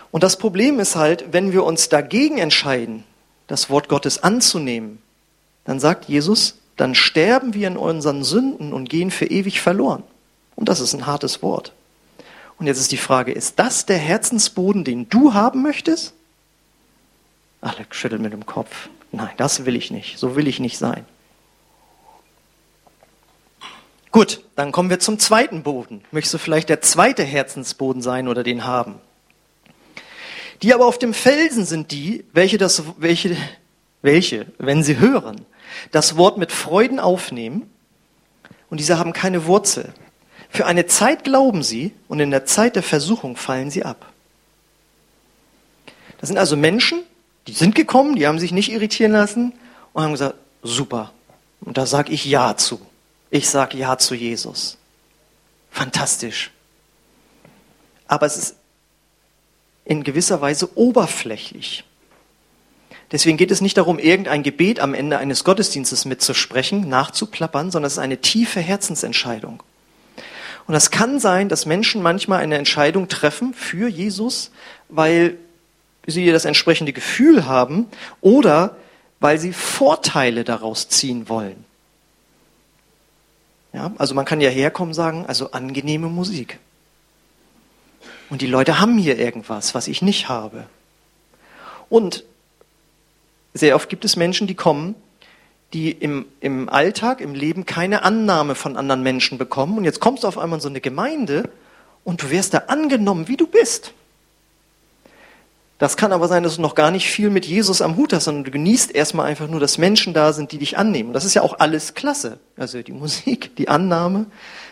Und 0.10 0.24
das 0.24 0.40
Problem 0.40 0.80
ist 0.80 0.96
halt, 0.96 1.26
wenn 1.32 1.52
wir 1.52 1.64
uns 1.64 1.90
dagegen 1.90 2.40
entscheiden, 2.40 3.04
das 3.46 3.70
Wort 3.70 3.88
Gottes 3.88 4.24
anzunehmen, 4.24 4.98
dann 5.64 5.80
sagt 5.80 6.06
Jesus, 6.06 6.58
dann 6.76 6.96
sterben 6.96 7.54
wir 7.54 7.68
in 7.68 7.78
unseren 7.78 8.24
Sünden 8.24 8.74
und 8.74 8.90
gehen 8.90 9.12
für 9.12 9.28
ewig 9.28 9.62
verloren. 9.62 10.02
Und 10.56 10.70
das 10.70 10.80
ist 10.80 10.96
ein 10.96 11.06
hartes 11.06 11.44
Wort. 11.44 11.72
Und 12.58 12.66
jetzt 12.66 12.80
ist 12.80 12.92
die 12.92 12.98
Frage, 12.98 13.32
ist 13.32 13.60
das 13.60 13.86
der 13.86 14.00
Herzensboden, 14.00 14.84
den 14.84 15.08
du 15.08 15.36
haben 15.36 15.62
möchtest? 15.62 16.16
Alex 17.62 17.96
schüttelt 17.96 18.24
mit 18.24 18.34
dem 18.34 18.48
Kopf. 18.48 18.90
Nein, 19.12 19.36
das 19.38 19.68
will 19.68 19.76
ich 19.76 19.92
nicht. 19.92 20.18
So 20.18 20.36
will 20.36 20.48
ich 20.48 20.60
nicht 20.60 20.80
sein. 20.80 21.06
Gut, 24.18 24.42
dann 24.56 24.72
kommen 24.72 24.90
wir 24.90 25.00
zum 25.00 25.20
zweiten 25.20 25.62
Boden. 25.62 26.04
Möchtest 26.10 26.34
du 26.34 26.38
vielleicht 26.40 26.70
der 26.70 26.82
zweite 26.82 27.22
Herzensboden 27.22 28.02
sein 28.02 28.28
oder 28.28 28.42
den 28.42 28.66
haben? 28.66 28.96
Die 30.64 30.74
aber 30.74 30.88
auf 30.88 30.98
dem 30.98 31.14
Felsen 31.14 31.68
sind 31.68 31.92
die, 31.92 32.26
welche 32.34 32.58
das, 32.58 32.82
welche, 32.98 33.38
welche, 34.02 34.48
wenn 34.58 34.82
sie 34.82 34.98
hören, 34.98 35.46
das 35.92 36.18
Wort 36.18 36.40
mit 36.40 36.52
Freuden 36.52 37.00
aufnehmen 37.00 37.70
und 38.72 38.80
diese 38.80 38.98
haben 38.98 39.14
keine 39.14 39.46
Wurzel. 39.46 39.94
Für 40.50 40.66
eine 40.66 40.88
Zeit 40.88 41.24
glauben 41.24 41.62
sie 41.62 41.94
und 42.08 42.20
in 42.20 42.32
der 42.32 42.46
Zeit 42.46 42.76
der 42.76 42.82
Versuchung 42.82 43.38
fallen 43.38 43.70
sie 43.70 43.86
ab. 43.86 44.12
Das 46.20 46.28
sind 46.30 46.40
also 46.40 46.58
Menschen, 46.58 47.04
die 47.46 47.54
sind 47.54 47.76
gekommen, 47.76 48.16
die 48.16 48.26
haben 48.26 48.40
sich 48.40 48.52
nicht 48.52 48.72
irritieren 48.72 49.12
lassen 49.12 49.54
und 49.94 50.02
haben 50.02 50.14
gesagt, 50.14 50.38
super. 50.64 51.12
Und 51.62 51.78
da 51.78 51.86
sage 51.86 52.12
ich 52.12 52.26
Ja 52.26 52.58
zu. 52.58 52.82
Ich 53.30 53.50
sage 53.50 53.78
Ja 53.78 53.98
zu 53.98 54.16
Jesus. 54.16 54.78
Fantastisch. 55.72 56.52
Aber 58.08 58.26
es 58.26 58.38
ist 58.38 58.56
in 59.86 60.04
gewisser 60.04 60.42
Weise 60.42 60.78
oberflächlich. 60.78 61.84
Deswegen 63.12 63.38
geht 63.38 63.52
es 63.52 63.62
nicht 63.62 63.78
darum, 63.78 64.00
irgendein 64.00 64.44
Gebet 64.44 64.80
am 64.80 64.94
Ende 64.94 65.18
eines 65.18 65.44
Gottesdienstes 65.46 66.06
mitzusprechen, 66.06 66.90
nachzuplappern, 66.90 67.72
sondern 67.72 67.88
es 67.88 67.94
ist 67.94 68.00
eine 68.00 68.20
tiefe 68.20 68.60
Herzensentscheidung. 68.60 69.64
Und 70.68 70.76
es 70.76 70.92
kann 70.92 71.22
sein, 71.22 71.48
dass 71.48 71.66
Menschen 71.66 72.02
manchmal 72.02 72.42
eine 72.42 72.58
Entscheidung 72.58 73.08
treffen 73.08 73.54
für 73.54 73.88
Jesus, 73.88 74.52
weil 74.90 75.38
sie 76.06 76.30
das 76.32 76.44
entsprechende 76.44 76.92
Gefühl 76.92 77.46
haben 77.46 77.88
oder 78.20 78.76
weil 79.22 79.40
sie 79.40 79.54
Vorteile 79.54 80.44
daraus 80.44 80.90
ziehen 80.90 81.30
wollen. 81.30 81.67
Ja, 83.74 83.92
also 83.98 84.16
man 84.16 84.26
kann 84.26 84.42
ja 84.42 84.50
herkommen 84.50 84.92
und 84.92 84.96
sagen, 84.96 85.26
also 85.28 85.52
angenehme 85.52 86.08
Musik. 86.08 86.60
Und 88.30 88.42
die 88.42 88.48
Leute 88.48 88.80
haben 88.80 88.98
hier 88.98 89.18
irgendwas, 89.18 89.76
was 89.76 89.88
ich 89.88 90.02
nicht 90.02 90.30
habe. 90.30 90.66
Und 91.90 92.24
sehr 93.54 93.76
oft 93.76 93.90
gibt 93.90 94.06
es 94.06 94.16
Menschen, 94.16 94.48
die 94.48 94.56
kommen, 94.56 94.96
die 95.74 95.92
im, 95.92 96.26
im 96.40 96.70
Alltag, 96.70 97.22
im 97.22 97.34
Leben 97.34 97.66
keine 97.66 98.04
Annahme 98.04 98.56
von 98.56 98.78
anderen 98.78 99.04
Menschen 99.04 99.38
bekommen. 99.38 99.78
Und 99.78 99.84
jetzt 99.84 100.00
kommst 100.00 100.24
du 100.24 100.28
auf 100.28 100.38
einmal 100.38 100.58
in 100.58 100.62
so 100.62 100.70
eine 100.70 100.82
Gemeinde 100.82 101.50
und 102.04 102.24
du 102.24 102.30
wirst 102.30 102.54
da 102.54 102.60
angenommen, 102.68 103.28
wie 103.28 103.38
du 103.38 103.48
bist. 103.48 103.94
Das 105.80 105.96
kann 105.96 106.12
aber 106.12 106.28
sein, 106.28 106.42
dass 106.42 106.56
du 106.56 106.62
noch 106.62 106.74
gar 106.74 106.90
nicht 106.90 107.08
viel 107.08 107.30
mit 107.30 107.46
Jesus 107.46 107.82
am 107.82 107.98
Hut 107.98 108.12
hast, 108.12 108.24
sondern 108.24 108.46
du 108.46 108.52
genießt 108.52 108.96
erstmal 108.96 109.28
einfach 109.28 109.48
nur, 109.48 109.60
dass 109.60 109.78
Menschen 109.78 110.14
da 110.14 110.34
sind, 110.34 110.52
die 110.52 110.58
dich 110.58 110.78
annehmen. 110.78 111.14
Das 111.14 111.24
ist 111.24 111.36
ja 111.36 111.44
auch 111.44 111.60
alles 111.60 111.94
klasse. 111.94 112.40
Also 112.58 112.82
die 112.82 112.94
Musik, 112.94 113.56
die 113.58 113.68
Annahme, 113.68 114.26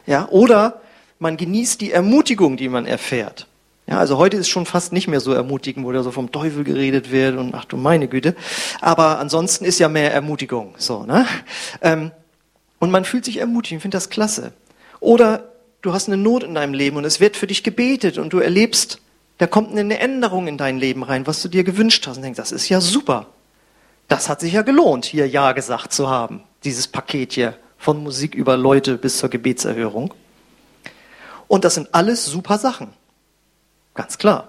ja. 0.08 0.28
Oder 0.30 0.82
man 1.20 1.38
genießt 1.38 1.80
die 1.82 1.92
Ermutigung, 1.92 2.58
die 2.58 2.70
man 2.70 2.88
erfährt. 2.88 3.48
Ja, 3.88 4.00
also 4.00 4.18
heute 4.18 4.38
ist 4.38 4.50
schon 4.50 4.66
fast 4.66 4.94
nicht 4.94 5.08
mehr 5.08 5.20
so 5.20 5.32
ermutigend, 5.32 5.86
wo 5.86 5.92
da 5.92 6.02
so 6.02 6.10
vom 6.10 6.32
Teufel 6.32 6.64
geredet 6.64 7.12
wird 7.12 7.38
und 7.38 7.54
ach 7.54 7.66
du 7.66 7.78
meine 7.78 8.08
Güte. 8.08 8.36
Aber 8.82 9.20
ansonsten 9.20 9.64
ist 9.64 9.78
ja 9.78 9.90
mehr 9.90 10.12
Ermutigung, 10.12 10.74
so, 10.78 11.04
ne? 11.04 11.28
Ähm, 11.82 12.12
und 12.80 12.90
man 12.90 13.06
fühlt 13.06 13.26
sich 13.26 13.38
ermutigt, 13.38 13.74
ich 13.74 13.82
finde 13.84 13.96
das 13.96 14.10
klasse. 14.10 14.54
Oder 15.00 15.52
du 15.84 15.94
hast 15.94 16.08
eine 16.08 16.18
Not 16.18 16.44
in 16.44 16.56
deinem 16.56 16.74
Leben 16.74 16.98
und 16.98 17.06
es 17.06 17.20
wird 17.20 17.38
für 17.38 17.46
dich 17.46 17.64
gebetet 17.64 18.18
und 18.18 18.34
du 18.34 18.40
erlebst 18.40 19.00
da 19.38 19.48
kommt 19.48 19.77
eine 19.77 20.00
Änderung 20.00 20.48
in 20.48 20.58
dein 20.58 20.77
Leben 20.77 21.04
rein, 21.04 21.27
was 21.27 21.42
du 21.42 21.50
dir 21.50 21.63
gewünscht 21.63 22.08
hast 22.08 22.18
und 22.18 22.24
denkst, 22.24 22.38
das 22.38 22.51
ist 22.51 22.70
ja 22.70 22.80
super. 22.80 23.27
Das 24.08 24.30
hat 24.30 24.39
sich 24.39 24.54
ja 24.54 24.62
gelohnt, 24.62 25.06
hier 25.06 25.27
Ja 25.27 25.51
gesagt 25.51 25.92
zu 25.92 26.10
haben. 26.10 26.44
Dieses 26.63 26.88
Paket 26.88 27.34
hier 27.34 27.58
von 27.77 28.01
Musik 28.01 28.34
über 28.34 28.56
Leute 28.56 28.98
bis 28.98 29.18
zur 29.18 29.30
Gebetserhörung. 29.30 30.13
Und 31.48 31.65
das 31.65 31.75
sind 31.75 31.94
alles 31.94 32.25
super 32.25 32.58
Sachen. 32.58 32.89
Ganz 33.94 34.18
klar. 34.18 34.48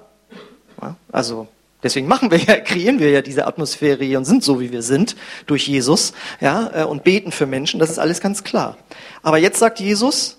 Ja, 0.80 0.96
also 1.10 1.48
deswegen 1.82 2.06
machen 2.06 2.30
wir 2.30 2.38
ja, 2.38 2.56
kreieren 2.64 2.98
wir 2.98 3.10
ja 3.10 3.22
diese 3.22 3.46
Atmosphäre 3.46 4.04
hier 4.04 4.18
und 4.18 4.24
sind 4.24 4.44
so, 4.44 4.60
wie 4.60 4.72
wir 4.72 4.82
sind, 4.82 5.16
durch 5.46 5.66
Jesus, 5.66 6.12
ja, 6.40 6.82
äh, 6.82 6.84
und 6.84 7.02
beten 7.02 7.32
für 7.32 7.46
Menschen. 7.46 7.80
Das 7.80 7.90
ist 7.90 7.98
alles 7.98 8.20
ganz 8.20 8.44
klar. 8.44 8.76
Aber 9.22 9.38
jetzt 9.38 9.58
sagt 9.58 9.80
Jesus, 9.80 10.36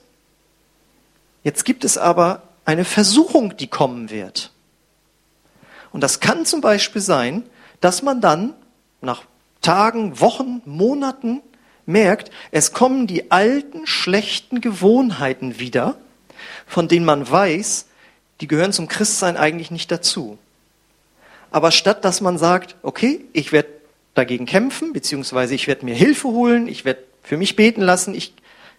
jetzt 1.44 1.66
gibt 1.66 1.84
es 1.84 1.98
aber 1.98 2.44
eine 2.68 2.84
Versuchung, 2.84 3.56
die 3.56 3.68
kommen 3.68 4.10
wird. 4.10 4.52
Und 5.94 6.02
das 6.02 6.20
kann 6.20 6.46
zum 6.46 6.60
Beispiel 6.60 7.02
sein, 7.02 7.44
dass 7.80 8.02
man 8.02 8.20
dann 8.20 8.54
nach 9.00 9.24
Tagen, 9.62 10.20
Wochen, 10.20 10.62
Monaten 10.66 11.42
merkt, 11.86 12.30
es 12.52 12.74
kommen 12.74 13.08
die 13.08 13.32
alten, 13.32 13.88
schlechten 13.88 14.60
Gewohnheiten 14.60 15.60
wieder, 15.60 15.96
von 16.66 16.90
denen 16.90 17.06
man 17.06 17.32
weiß, 17.32 17.88
die 18.42 18.48
gehören 18.48 18.74
zum 18.74 18.90
Christsein 18.90 19.38
eigentlich 19.38 19.72
nicht 19.72 19.90
dazu. 19.90 20.38
Aber 21.52 21.72
statt 21.72 22.04
dass 22.04 22.20
man 22.20 22.38
sagt, 22.38 22.76
okay, 22.82 23.24
ich 23.32 23.54
werde 23.54 23.70
dagegen 24.14 24.46
kämpfen, 24.46 24.92
beziehungsweise 24.92 25.56
ich 25.56 25.68
werde 25.68 25.86
mir 25.86 25.96
Hilfe 25.96 26.28
holen, 26.28 26.68
ich 26.68 26.84
werde 26.84 27.04
für 27.24 27.38
mich 27.38 27.56
beten 27.56 27.82
lassen, 27.82 28.14
ich 28.14 28.34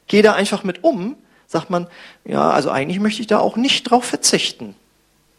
gehe 0.09 0.23
da 0.23 0.35
einfach 0.35 0.63
mit 0.63 0.85
um, 0.85 1.17
sagt 1.49 1.71
man, 1.71 1.89
ja, 2.25 2.51
also 2.51 2.71
eigentlich 2.71 3.01
möchte 3.01 3.23
ich 3.23 3.27
da 3.27 3.39
auch 3.39 3.57
nicht 3.57 3.85
drauf 3.85 4.05
verzichten. 4.05 4.77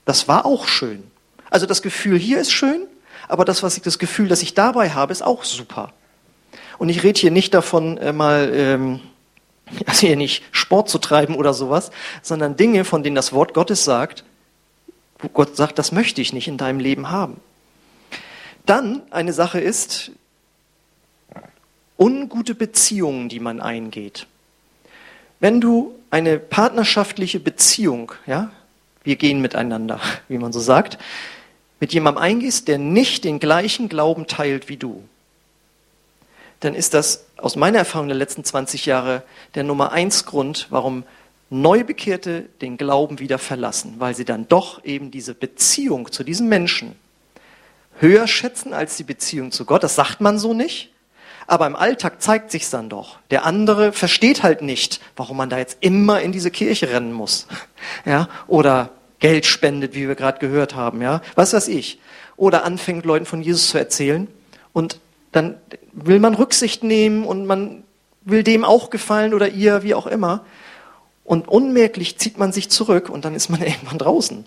Das 0.05 0.27
war 0.27 0.45
auch 0.45 0.67
schön. 0.67 1.03
Also 1.49 1.65
das 1.65 1.81
Gefühl 1.81 2.17
hier 2.17 2.39
ist 2.39 2.51
schön, 2.51 2.81
aber 3.27 3.45
das, 3.45 3.63
was 3.63 3.77
ich, 3.77 3.83
das 3.83 3.99
Gefühl, 3.99 4.27
das 4.27 4.41
ich 4.41 4.55
dabei 4.55 4.89
habe, 4.89 5.11
ist 5.11 5.21
auch 5.21 5.43
super. 5.43 5.93
Und 6.79 6.89
ich 6.89 7.03
rede 7.03 7.19
hier 7.19 7.31
nicht 7.31 7.53
davon, 7.53 7.97
äh, 7.97 8.11
mal, 8.11 8.51
ähm, 8.53 8.99
also 9.85 10.07
hier 10.07 10.15
nicht 10.15 10.43
Sport 10.51 10.89
zu 10.89 10.97
treiben 10.97 11.35
oder 11.35 11.53
sowas, 11.53 11.91
sondern 12.23 12.57
Dinge, 12.57 12.85
von 12.85 13.03
denen 13.03 13.15
das 13.15 13.31
Wort 13.31 13.53
Gottes 13.53 13.85
sagt, 13.85 14.23
wo 15.19 15.27
Gott 15.27 15.55
sagt, 15.55 15.77
das 15.77 15.91
möchte 15.91 16.21
ich 16.21 16.33
nicht 16.33 16.47
in 16.47 16.57
deinem 16.57 16.79
Leben 16.79 17.11
haben. 17.11 17.39
Dann 18.65 19.03
eine 19.11 19.33
Sache 19.33 19.59
ist, 19.59 20.11
ungute 21.97 22.55
Beziehungen, 22.55 23.29
die 23.29 23.39
man 23.39 23.61
eingeht. 23.61 24.25
Wenn 25.39 25.61
du 25.61 25.95
eine 26.09 26.39
partnerschaftliche 26.39 27.39
Beziehung, 27.39 28.11
ja, 28.25 28.51
wir 29.03 29.15
gehen 29.15 29.41
miteinander, 29.41 29.99
wie 30.27 30.37
man 30.37 30.51
so 30.51 30.59
sagt, 30.59 30.97
mit 31.79 31.93
jemandem 31.93 32.21
eingehst, 32.21 32.67
der 32.67 32.77
nicht 32.77 33.23
den 33.23 33.39
gleichen 33.39 33.87
Glauben 33.87 34.27
teilt 34.27 34.67
wie 34.67 34.77
du, 34.77 35.03
dann 36.59 36.75
ist 36.75 36.93
das 36.93 37.25
aus 37.37 37.55
meiner 37.55 37.77
Erfahrung 37.77 38.09
der 38.09 38.17
letzten 38.17 38.43
20 38.43 38.85
Jahre 38.85 39.23
der 39.55 39.63
Nummer 39.63 39.93
eins 39.93 40.25
Grund, 40.25 40.67
warum 40.69 41.03
Neubekehrte 41.49 42.45
den 42.61 42.77
Glauben 42.77 43.19
wieder 43.19 43.37
verlassen, 43.39 43.95
weil 43.97 44.15
sie 44.15 44.25
dann 44.25 44.47
doch 44.47 44.83
eben 44.83 45.09
diese 45.09 45.33
Beziehung 45.33 46.11
zu 46.11 46.23
diesem 46.23 46.49
Menschen 46.49 46.95
höher 47.99 48.27
schätzen 48.27 48.73
als 48.73 48.97
die 48.97 49.03
Beziehung 49.03 49.51
zu 49.51 49.65
Gott. 49.65 49.83
Das 49.83 49.95
sagt 49.95 50.21
man 50.21 50.37
so 50.37 50.53
nicht, 50.53 50.91
aber 51.49 51.65
im 51.65 51.75
Alltag 51.75 52.21
zeigt 52.21 52.51
sich's 52.51 52.69
dann 52.69 52.89
doch. 52.89 53.17
Der 53.31 53.43
andere 53.43 53.91
versteht 53.91 54.43
halt 54.43 54.61
nicht, 54.61 55.01
warum 55.15 55.37
man 55.37 55.49
da 55.49 55.57
jetzt 55.57 55.77
immer 55.81 56.21
in 56.21 56.31
diese 56.31 56.51
Kirche 56.51 56.89
rennen 56.89 57.11
muss. 57.11 57.47
Ja, 58.05 58.29
oder 58.47 58.91
Geld 59.19 59.45
spendet, 59.45 59.95
wie 59.95 60.07
wir 60.07 60.15
gerade 60.15 60.39
gehört 60.39 60.75
haben, 60.75 61.01
ja. 61.01 61.21
Was 61.35 61.53
weiß 61.53 61.69
ich. 61.69 61.99
Oder 62.37 62.65
anfängt 62.65 63.05
Leuten 63.05 63.25
von 63.25 63.41
Jesus 63.41 63.69
zu 63.69 63.77
erzählen 63.77 64.27
und 64.73 64.99
dann 65.31 65.57
will 65.91 66.19
man 66.19 66.35
Rücksicht 66.35 66.83
nehmen 66.83 67.25
und 67.25 67.45
man 67.45 67.83
will 68.21 68.43
dem 68.43 68.63
auch 68.63 68.89
gefallen 68.89 69.33
oder 69.33 69.49
ihr, 69.49 69.81
wie 69.81 69.95
auch 69.95 70.07
immer. 70.07 70.45
Und 71.23 71.47
unmerklich 71.47 72.17
zieht 72.17 72.37
man 72.37 72.51
sich 72.51 72.69
zurück 72.69 73.09
und 73.09 73.25
dann 73.25 73.33
ist 73.33 73.49
man 73.49 73.61
irgendwann 73.63 73.97
draußen. 73.97 74.45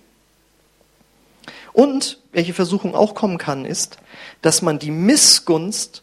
Und 1.72 2.20
welche 2.32 2.54
Versuchung 2.54 2.94
auch 2.94 3.14
kommen 3.14 3.38
kann, 3.38 3.64
ist, 3.64 3.96
dass 4.40 4.62
man 4.62 4.78
die 4.78 4.90
Missgunst 4.90 6.02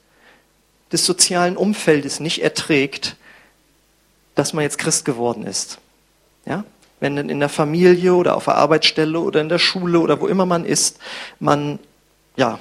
des 0.91 1.05
sozialen 1.05 1.57
Umfeldes 1.57 2.19
nicht 2.19 2.41
erträgt, 2.41 3.15
dass 4.35 4.53
man 4.53 4.63
jetzt 4.63 4.77
Christ 4.77 5.05
geworden 5.05 5.45
ist. 5.45 5.79
Ja? 6.45 6.63
Wenn 6.99 7.15
dann 7.15 7.29
in 7.29 7.39
der 7.39 7.49
Familie 7.49 8.13
oder 8.13 8.35
auf 8.35 8.45
der 8.45 8.55
Arbeitsstelle 8.55 9.19
oder 9.19 9.41
in 9.41 9.49
der 9.49 9.59
Schule 9.59 9.99
oder 9.99 10.19
wo 10.19 10.27
immer 10.27 10.45
man 10.45 10.65
ist, 10.65 10.99
man 11.39 11.79
ja, 12.35 12.59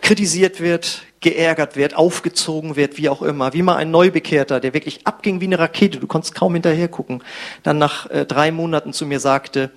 kritisiert 0.00 0.60
wird, 0.60 1.02
geärgert 1.20 1.76
wird, 1.76 1.96
aufgezogen 1.96 2.76
wird, 2.76 2.98
wie 2.98 3.08
auch 3.08 3.22
immer. 3.22 3.54
Wie 3.54 3.62
mal 3.62 3.76
ein 3.76 3.90
Neubekehrter, 3.90 4.60
der 4.60 4.74
wirklich 4.74 5.06
abging 5.06 5.40
wie 5.40 5.46
eine 5.46 5.58
Rakete, 5.58 5.98
du 5.98 6.06
konntest 6.06 6.34
kaum 6.34 6.52
hinterher 6.52 6.88
gucken, 6.88 7.22
dann 7.62 7.78
nach 7.78 8.10
äh, 8.10 8.26
drei 8.26 8.52
Monaten 8.52 8.92
zu 8.92 9.06
mir 9.06 9.20
sagte, 9.20 9.70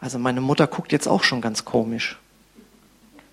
also 0.00 0.18
meine 0.18 0.40
Mutter 0.40 0.66
guckt 0.66 0.92
jetzt 0.92 1.08
auch 1.08 1.24
schon 1.24 1.40
ganz 1.40 1.64
komisch, 1.64 2.18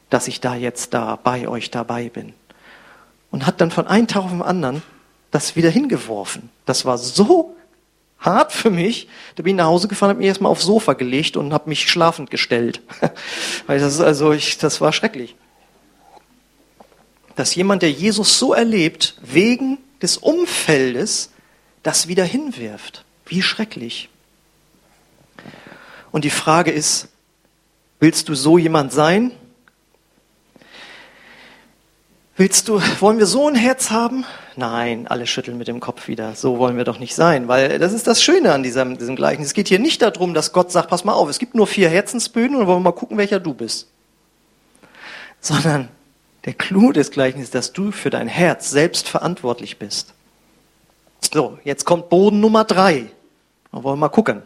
dass 0.09 0.27
ich 0.27 0.41
da 0.41 0.55
jetzt 0.55 0.93
da 0.93 1.15
bei 1.15 1.47
euch 1.47 1.69
dabei 1.69 2.09
bin. 2.09 2.33
Und 3.35 3.45
hat 3.45 3.59
dann 3.59 3.69
von 3.69 3.85
einem 3.85 4.07
Tag 4.07 4.23
auf 4.23 4.29
den 4.29 4.41
anderen 4.41 4.81
das 5.29 5.57
wieder 5.57 5.69
hingeworfen. 5.69 6.49
Das 6.65 6.85
war 6.85 6.97
so 6.97 7.53
hart 8.17 8.53
für 8.53 8.69
mich. 8.69 9.09
Da 9.35 9.43
bin 9.43 9.55
ich 9.55 9.57
nach 9.57 9.65
Hause 9.65 9.89
gefahren, 9.89 10.11
habe 10.11 10.19
mich 10.19 10.29
erstmal 10.29 10.53
aufs 10.53 10.63
Sofa 10.63 10.93
gelegt 10.93 11.35
und 11.35 11.51
habe 11.51 11.67
mich 11.67 11.91
schlafend 11.91 12.31
gestellt. 12.31 12.81
Weil 13.67 13.79
das 13.79 13.99
also, 13.99 14.31
ich, 14.31 14.57
das 14.57 14.79
war 14.79 14.93
schrecklich. 14.93 15.35
Dass 17.35 17.53
jemand, 17.55 17.81
der 17.81 17.91
Jesus 17.91 18.39
so 18.39 18.53
erlebt, 18.53 19.17
wegen 19.21 19.79
des 20.01 20.15
Umfeldes 20.15 21.31
das 21.83 22.07
wieder 22.07 22.23
hinwirft. 22.23 23.03
Wie 23.25 23.41
schrecklich. 23.41 24.07
Und 26.13 26.23
die 26.23 26.29
Frage 26.29 26.71
ist, 26.71 27.09
willst 27.99 28.29
du 28.29 28.33
so 28.33 28.57
jemand 28.57 28.93
sein? 28.93 29.33
Willst 32.37 32.67
du, 32.67 32.81
wollen 32.99 33.17
wir 33.17 33.27
so 33.27 33.47
ein 33.47 33.55
Herz 33.55 33.91
haben? 33.91 34.25
Nein, 34.57 35.07
alle 35.07 35.25
schütteln 35.25 35.57
mit 35.57 35.69
dem 35.69 35.79
Kopf 35.79 36.09
wieder. 36.09 36.35
So 36.35 36.57
wollen 36.59 36.75
wir 36.75 36.83
doch 36.83 36.99
nicht 36.99 37.15
sein, 37.15 37.47
weil 37.47 37.79
das 37.79 37.93
ist 37.93 38.07
das 38.07 38.21
Schöne 38.21 38.51
an 38.51 38.61
diesem, 38.61 38.97
diesem 38.97 39.15
Gleichnis. 39.15 39.47
Es 39.47 39.53
geht 39.53 39.69
hier 39.69 39.79
nicht 39.79 40.01
darum, 40.01 40.33
dass 40.33 40.51
Gott 40.51 40.69
sagt, 40.69 40.89
pass 40.89 41.05
mal 41.05 41.13
auf, 41.13 41.29
es 41.29 41.39
gibt 41.39 41.55
nur 41.55 41.65
vier 41.65 41.87
Herzensböden 41.87 42.57
und 42.57 42.67
wollen 42.67 42.79
wir 42.79 42.91
mal 42.91 42.91
gucken, 42.91 43.17
welcher 43.17 43.39
du 43.39 43.53
bist. 43.53 43.87
Sondern 45.39 45.87
der 46.43 46.53
Clou 46.53 46.91
des 46.91 47.09
Gleichnisses 47.11 47.47
ist, 47.47 47.55
dass 47.55 47.73
du 47.73 47.91
für 47.91 48.09
dein 48.09 48.27
Herz 48.27 48.69
selbst 48.69 49.07
verantwortlich 49.07 49.79
bist. 49.79 50.13
So, 51.33 51.57
jetzt 51.63 51.85
kommt 51.85 52.09
Boden 52.09 52.41
Nummer 52.41 52.65
drei. 52.65 53.05
Da 53.71 53.81
wollen 53.81 53.95
wir 53.95 54.07
mal 54.07 54.09
gucken. 54.09 54.41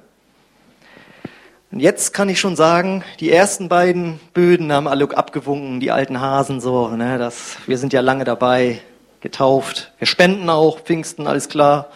Und 1.72 1.82
jetzt 1.82 2.14
kann 2.14 2.30
ich 2.30 2.40
schon 2.40 2.56
sagen, 2.56 3.04
die 3.20 3.32
ersten 3.32 3.70
beiden 3.70 4.20
Böden 4.34 4.72
haben 4.74 4.88
alle 4.88 5.16
abgewunken, 5.16 5.80
die 5.80 5.92
alten 5.92 6.20
Hasen 6.20 6.62
so. 6.62 6.88
Ne, 6.88 7.20
das, 7.20 7.58
wir 7.68 7.78
sind 7.78 7.94
ja 7.94 8.02
lange 8.02 8.24
dabei, 8.24 8.82
getauft. 9.22 9.92
Wir 10.00 10.08
spenden 10.08 10.50
auch, 10.50 10.80
Pfingsten, 10.80 11.28
alles 11.28 11.48
klar. 11.48 11.92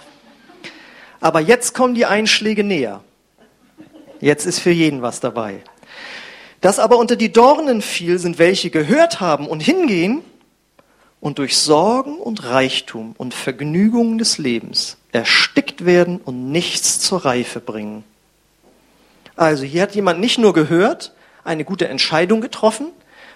Aber 1.19 1.39
jetzt 1.39 1.73
kommen 1.73 1.95
die 1.95 2.05
Einschläge 2.05 2.63
näher. 2.63 3.01
Jetzt 4.19 4.45
ist 4.45 4.59
für 4.59 4.71
jeden 4.71 5.01
was 5.01 5.19
dabei. 5.19 5.63
Das 6.61 6.77
aber 6.77 6.97
unter 6.97 7.15
die 7.15 7.31
Dornen 7.31 7.81
fiel, 7.81 8.19
sind 8.19 8.37
welche 8.37 8.69
gehört 8.69 9.21
haben 9.21 9.47
und 9.47 9.61
hingehen 9.61 10.21
und 11.19 11.39
durch 11.39 11.57
Sorgen 11.57 12.17
und 12.19 12.43
Reichtum 12.43 13.15
und 13.17 13.33
Vergnügungen 13.33 14.19
des 14.19 14.37
Lebens 14.37 14.97
erstickt 15.11 15.83
werden 15.83 16.21
und 16.23 16.51
nichts 16.51 16.99
zur 16.99 17.25
Reife 17.25 17.59
bringen. 17.59 18.03
Also 19.35 19.63
hier 19.63 19.81
hat 19.81 19.95
jemand 19.95 20.19
nicht 20.19 20.37
nur 20.37 20.53
gehört, 20.53 21.13
eine 21.43 21.65
gute 21.65 21.87
Entscheidung 21.87 22.41
getroffen, 22.41 22.89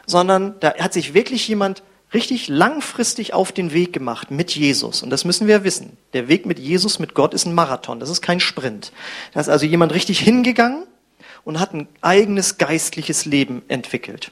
sondern 0.05 0.59
da 0.59 0.73
hat 0.75 0.93
sich 0.93 1.13
wirklich 1.13 1.47
jemand 1.47 1.83
richtig 2.13 2.47
langfristig 2.47 3.33
auf 3.33 3.51
den 3.51 3.73
Weg 3.73 3.91
gemacht 3.91 4.31
mit 4.31 4.55
Jesus. 4.55 5.03
Und 5.03 5.09
das 5.09 5.25
müssen 5.25 5.47
wir 5.47 5.63
wissen. 5.63 5.97
Der 6.13 6.27
Weg 6.27 6.45
mit 6.45 6.59
Jesus, 6.59 6.99
mit 6.99 7.13
Gott 7.13 7.33
ist 7.33 7.45
ein 7.45 7.53
Marathon, 7.53 7.99
das 7.99 8.09
ist 8.09 8.21
kein 8.21 8.39
Sprint. 8.39 8.93
Da 9.33 9.41
ist 9.41 9.49
also 9.49 9.65
jemand 9.65 9.93
richtig 9.93 10.19
hingegangen 10.19 10.85
und 11.43 11.59
hat 11.59 11.73
ein 11.73 11.87
eigenes 12.01 12.57
geistliches 12.57 13.25
Leben 13.25 13.61
entwickelt. 13.67 14.31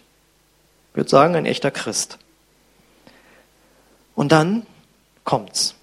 Ich 0.91 0.97
würde 0.97 1.09
sagen, 1.09 1.35
ein 1.35 1.45
echter 1.45 1.71
Christ. 1.71 2.17
Und 4.15 4.31
dann 4.31 4.65
kommt's. 5.25 5.75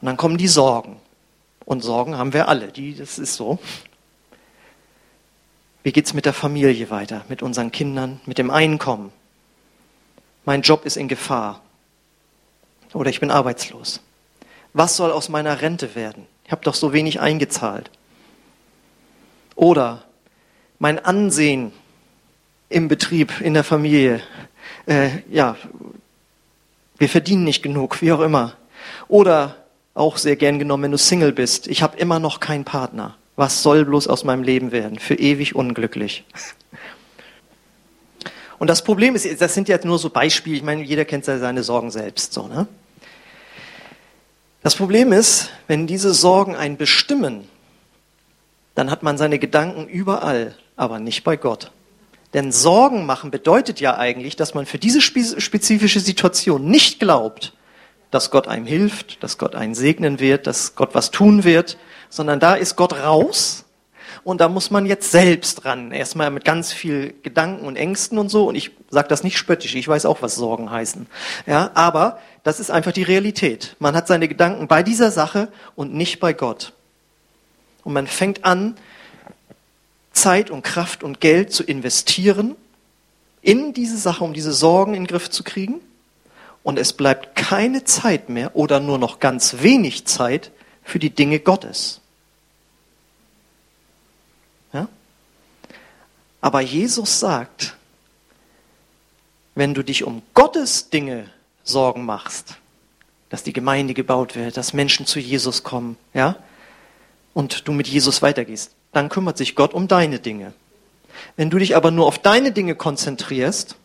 Und 0.00 0.06
dann 0.06 0.16
kommen 0.16 0.38
die 0.38 0.48
Sorgen. 0.48 0.96
Und 1.66 1.82
Sorgen 1.82 2.16
haben 2.16 2.32
wir 2.32 2.48
alle, 2.48 2.68
die, 2.68 2.96
das 2.96 3.18
ist 3.18 3.34
so. 3.34 3.58
Wie 5.82 5.92
geht's 5.92 6.12
mit 6.12 6.26
der 6.26 6.32
Familie 6.32 6.90
weiter, 6.90 7.24
mit 7.28 7.42
unseren 7.42 7.72
Kindern, 7.72 8.20
mit 8.26 8.38
dem 8.38 8.50
Einkommen? 8.50 9.12
Mein 10.44 10.62
Job 10.62 10.84
ist 10.84 10.96
in 10.96 11.08
Gefahr. 11.08 11.62
Oder 12.92 13.10
ich 13.10 13.20
bin 13.20 13.30
arbeitslos. 13.30 14.00
Was 14.72 14.96
soll 14.96 15.10
aus 15.12 15.28
meiner 15.28 15.60
Rente 15.62 15.94
werden? 15.94 16.26
Ich 16.44 16.52
habe 16.52 16.62
doch 16.64 16.74
so 16.74 16.92
wenig 16.92 17.20
eingezahlt. 17.20 17.90
Oder 19.54 20.04
mein 20.78 20.98
Ansehen 20.98 21.72
im 22.68 22.88
Betrieb, 22.88 23.40
in 23.40 23.54
der 23.54 23.64
Familie. 23.64 24.20
Äh, 24.86 25.10
ja, 25.30 25.56
wir 26.98 27.08
verdienen 27.08 27.44
nicht 27.44 27.62
genug, 27.62 28.02
wie 28.02 28.12
auch 28.12 28.20
immer. 28.20 28.56
Oder 29.08 29.56
auch 29.94 30.16
sehr 30.16 30.36
gern 30.36 30.58
genommen, 30.58 30.84
wenn 30.84 30.90
du 30.92 30.98
Single 30.98 31.32
bist. 31.32 31.66
Ich 31.66 31.82
habe 31.82 31.98
immer 31.98 32.18
noch 32.18 32.40
keinen 32.40 32.64
Partner. 32.64 33.16
Was 33.36 33.62
soll 33.62 33.84
bloß 33.84 34.08
aus 34.08 34.24
meinem 34.24 34.42
Leben 34.42 34.72
werden? 34.72 34.98
Für 34.98 35.14
ewig 35.14 35.54
unglücklich. 35.54 36.24
Und 38.58 38.68
das 38.68 38.84
Problem 38.84 39.14
ist, 39.14 39.40
das 39.40 39.54
sind 39.54 39.68
ja 39.68 39.78
nur 39.82 39.98
so 39.98 40.10
Beispiele, 40.10 40.56
ich 40.56 40.62
meine, 40.62 40.82
jeder 40.82 41.06
kennt 41.06 41.24
seine 41.24 41.62
Sorgen 41.62 41.90
selbst, 41.90 42.34
so, 42.34 42.46
ne? 42.46 42.66
Das 44.62 44.76
Problem 44.76 45.12
ist, 45.12 45.48
wenn 45.68 45.86
diese 45.86 46.12
Sorgen 46.12 46.54
einen 46.54 46.76
bestimmen, 46.76 47.48
dann 48.74 48.90
hat 48.90 49.02
man 49.02 49.16
seine 49.16 49.38
Gedanken 49.38 49.86
überall, 49.88 50.54
aber 50.76 50.98
nicht 50.98 51.24
bei 51.24 51.38
Gott. 51.38 51.72
Denn 52.34 52.52
Sorgen 52.52 53.06
machen 53.06 53.30
bedeutet 53.30 53.80
ja 53.80 53.96
eigentlich, 53.96 54.36
dass 54.36 54.52
man 54.52 54.66
für 54.66 54.78
diese 54.78 55.00
spezifische 55.00 56.00
Situation 56.00 56.66
nicht 56.66 57.00
glaubt, 57.00 57.54
dass 58.10 58.30
Gott 58.30 58.48
einem 58.48 58.66
hilft, 58.66 59.22
dass 59.22 59.38
Gott 59.38 59.54
einen 59.54 59.74
segnen 59.74 60.20
wird, 60.20 60.46
dass 60.46 60.74
Gott 60.74 60.94
was 60.94 61.10
tun 61.10 61.44
wird, 61.44 61.78
sondern 62.08 62.40
da 62.40 62.54
ist 62.54 62.76
Gott 62.76 62.94
raus 62.94 63.64
und 64.24 64.40
da 64.40 64.48
muss 64.48 64.70
man 64.70 64.86
jetzt 64.86 65.10
selbst 65.10 65.64
ran. 65.64 65.92
Erstmal 65.92 66.30
mit 66.30 66.44
ganz 66.44 66.72
viel 66.72 67.14
Gedanken 67.22 67.66
und 67.66 67.76
Ängsten 67.76 68.18
und 68.18 68.28
so. 68.28 68.48
Und 68.48 68.54
ich 68.54 68.72
sage 68.90 69.08
das 69.08 69.22
nicht 69.22 69.38
spöttisch, 69.38 69.74
ich 69.74 69.88
weiß 69.88 70.04
auch, 70.06 70.22
was 70.22 70.34
Sorgen 70.34 70.70
heißen. 70.70 71.06
Ja, 71.46 71.70
aber 71.74 72.18
das 72.42 72.60
ist 72.60 72.70
einfach 72.70 72.92
die 72.92 73.02
Realität. 73.02 73.76
Man 73.78 73.94
hat 73.94 74.06
seine 74.08 74.28
Gedanken 74.28 74.68
bei 74.68 74.82
dieser 74.82 75.10
Sache 75.10 75.48
und 75.74 75.94
nicht 75.94 76.20
bei 76.20 76.32
Gott. 76.32 76.72
Und 77.84 77.92
man 77.92 78.06
fängt 78.06 78.44
an, 78.44 78.76
Zeit 80.12 80.50
und 80.50 80.62
Kraft 80.62 81.02
und 81.02 81.20
Geld 81.20 81.52
zu 81.52 81.62
investieren 81.62 82.56
in 83.42 83.72
diese 83.72 83.96
Sache, 83.96 84.24
um 84.24 84.34
diese 84.34 84.52
Sorgen 84.52 84.94
in 84.94 85.04
den 85.04 85.06
Griff 85.06 85.30
zu 85.30 85.44
kriegen. 85.44 85.80
Und 86.62 86.78
es 86.78 86.92
bleibt 86.92 87.36
keine 87.36 87.84
Zeit 87.84 88.28
mehr 88.28 88.54
oder 88.54 88.80
nur 88.80 88.98
noch 88.98 89.18
ganz 89.18 89.62
wenig 89.62 90.06
Zeit 90.06 90.50
für 90.82 90.98
die 90.98 91.10
Dinge 91.10 91.40
Gottes. 91.40 92.00
Ja? 94.72 94.88
Aber 96.40 96.60
Jesus 96.60 97.18
sagt, 97.20 97.76
wenn 99.54 99.74
du 99.74 99.82
dich 99.82 100.04
um 100.04 100.22
Gottes 100.34 100.90
Dinge 100.90 101.30
Sorgen 101.64 102.04
machst, 102.04 102.56
dass 103.28 103.42
die 103.42 103.52
Gemeinde 103.52 103.94
gebaut 103.94 104.36
wird, 104.36 104.56
dass 104.56 104.72
Menschen 104.72 105.06
zu 105.06 105.18
Jesus 105.18 105.62
kommen, 105.62 105.96
ja, 106.14 106.36
und 107.32 107.68
du 107.68 107.72
mit 107.72 107.86
Jesus 107.86 108.22
weitergehst, 108.22 108.72
dann 108.92 109.08
kümmert 109.08 109.38
sich 109.38 109.54
Gott 109.54 109.72
um 109.72 109.88
deine 109.88 110.18
Dinge. 110.18 110.52
Wenn 111.36 111.50
du 111.50 111.58
dich 111.58 111.76
aber 111.76 111.90
nur 111.90 112.06
auf 112.06 112.18
deine 112.18 112.52
Dinge 112.52 112.74
konzentrierst, 112.74 113.76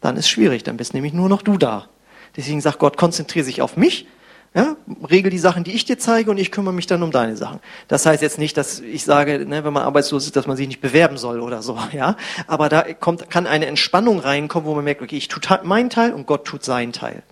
dann 0.00 0.16
ist 0.16 0.28
schwierig, 0.28 0.62
dann 0.62 0.76
bist 0.76 0.94
nämlich 0.94 1.12
nur 1.12 1.28
noch 1.28 1.42
du 1.42 1.56
da. 1.58 1.88
Deswegen 2.36 2.60
sagt 2.60 2.78
Gott, 2.78 2.96
konzentriere 2.96 3.44
sich 3.44 3.62
auf 3.62 3.76
mich 3.76 4.06
ja, 4.52 4.76
regel 5.08 5.30
die 5.30 5.38
Sachen, 5.38 5.62
die 5.62 5.72
ich 5.72 5.84
dir 5.84 5.96
zeige 5.96 6.30
und 6.30 6.38
ich 6.38 6.50
kümmere 6.50 6.74
mich 6.74 6.88
dann 6.88 7.04
um 7.04 7.12
deine 7.12 7.36
Sachen. 7.36 7.60
Das 7.86 8.04
heißt 8.04 8.20
jetzt 8.20 8.38
nicht, 8.38 8.56
dass 8.56 8.80
ich 8.80 9.04
sage, 9.04 9.46
ne, 9.46 9.62
wenn 9.64 9.72
man 9.72 9.84
arbeitslos 9.84 10.26
ist, 10.26 10.34
dass 10.34 10.48
man 10.48 10.56
sich 10.56 10.66
nicht 10.66 10.80
bewerben 10.80 11.18
soll 11.18 11.40
oder 11.40 11.62
so, 11.62 11.78
ja. 11.92 12.16
Aber 12.48 12.68
da 12.68 12.82
kommt, 12.94 13.30
kann 13.30 13.46
eine 13.46 13.66
Entspannung 13.66 14.18
reinkommen, 14.18 14.68
wo 14.68 14.74
man 14.74 14.84
merkt, 14.84 15.02
okay, 15.02 15.16
ich 15.16 15.28
tue 15.28 15.40
meinen 15.62 15.88
Teil 15.88 16.12
und 16.12 16.26
Gott 16.26 16.46
tut 16.46 16.64
seinen 16.64 16.92
Teil. 16.92 17.22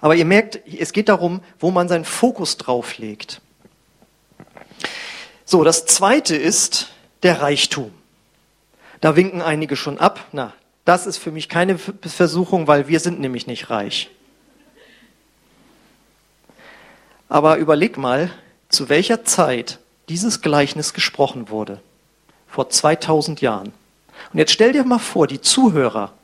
Aber 0.00 0.14
ihr 0.14 0.24
merkt, 0.24 0.58
es 0.66 0.92
geht 0.92 1.10
darum, 1.10 1.42
wo 1.60 1.70
man 1.70 1.88
seinen 1.88 2.06
Fokus 2.06 2.56
drauf 2.56 2.96
legt. 2.96 3.42
So, 5.44 5.64
das 5.64 5.84
zweite 5.84 6.34
ist 6.34 6.88
der 7.22 7.42
Reichtum. 7.42 7.90
Da 9.02 9.16
winken 9.16 9.42
einige 9.42 9.76
schon 9.76 9.98
ab. 9.98 10.24
Na, 10.32 10.54
das 10.88 11.06
ist 11.06 11.18
für 11.18 11.30
mich 11.30 11.50
keine 11.50 11.76
Versuchung, 11.76 12.66
weil 12.66 12.88
wir 12.88 12.98
sind 12.98 13.20
nämlich 13.20 13.46
nicht 13.46 13.68
reich. 13.68 14.08
Aber 17.28 17.58
überleg 17.58 17.98
mal, 17.98 18.30
zu 18.70 18.88
welcher 18.88 19.22
Zeit 19.22 19.80
dieses 20.08 20.40
Gleichnis 20.40 20.94
gesprochen 20.94 21.50
wurde. 21.50 21.82
Vor 22.48 22.70
2000 22.70 23.42
Jahren. 23.42 23.74
Und 24.32 24.38
jetzt 24.38 24.52
stell 24.52 24.72
dir 24.72 24.82
mal 24.84 24.98
vor, 24.98 25.26
die 25.26 25.42
Zuhörer 25.42 26.14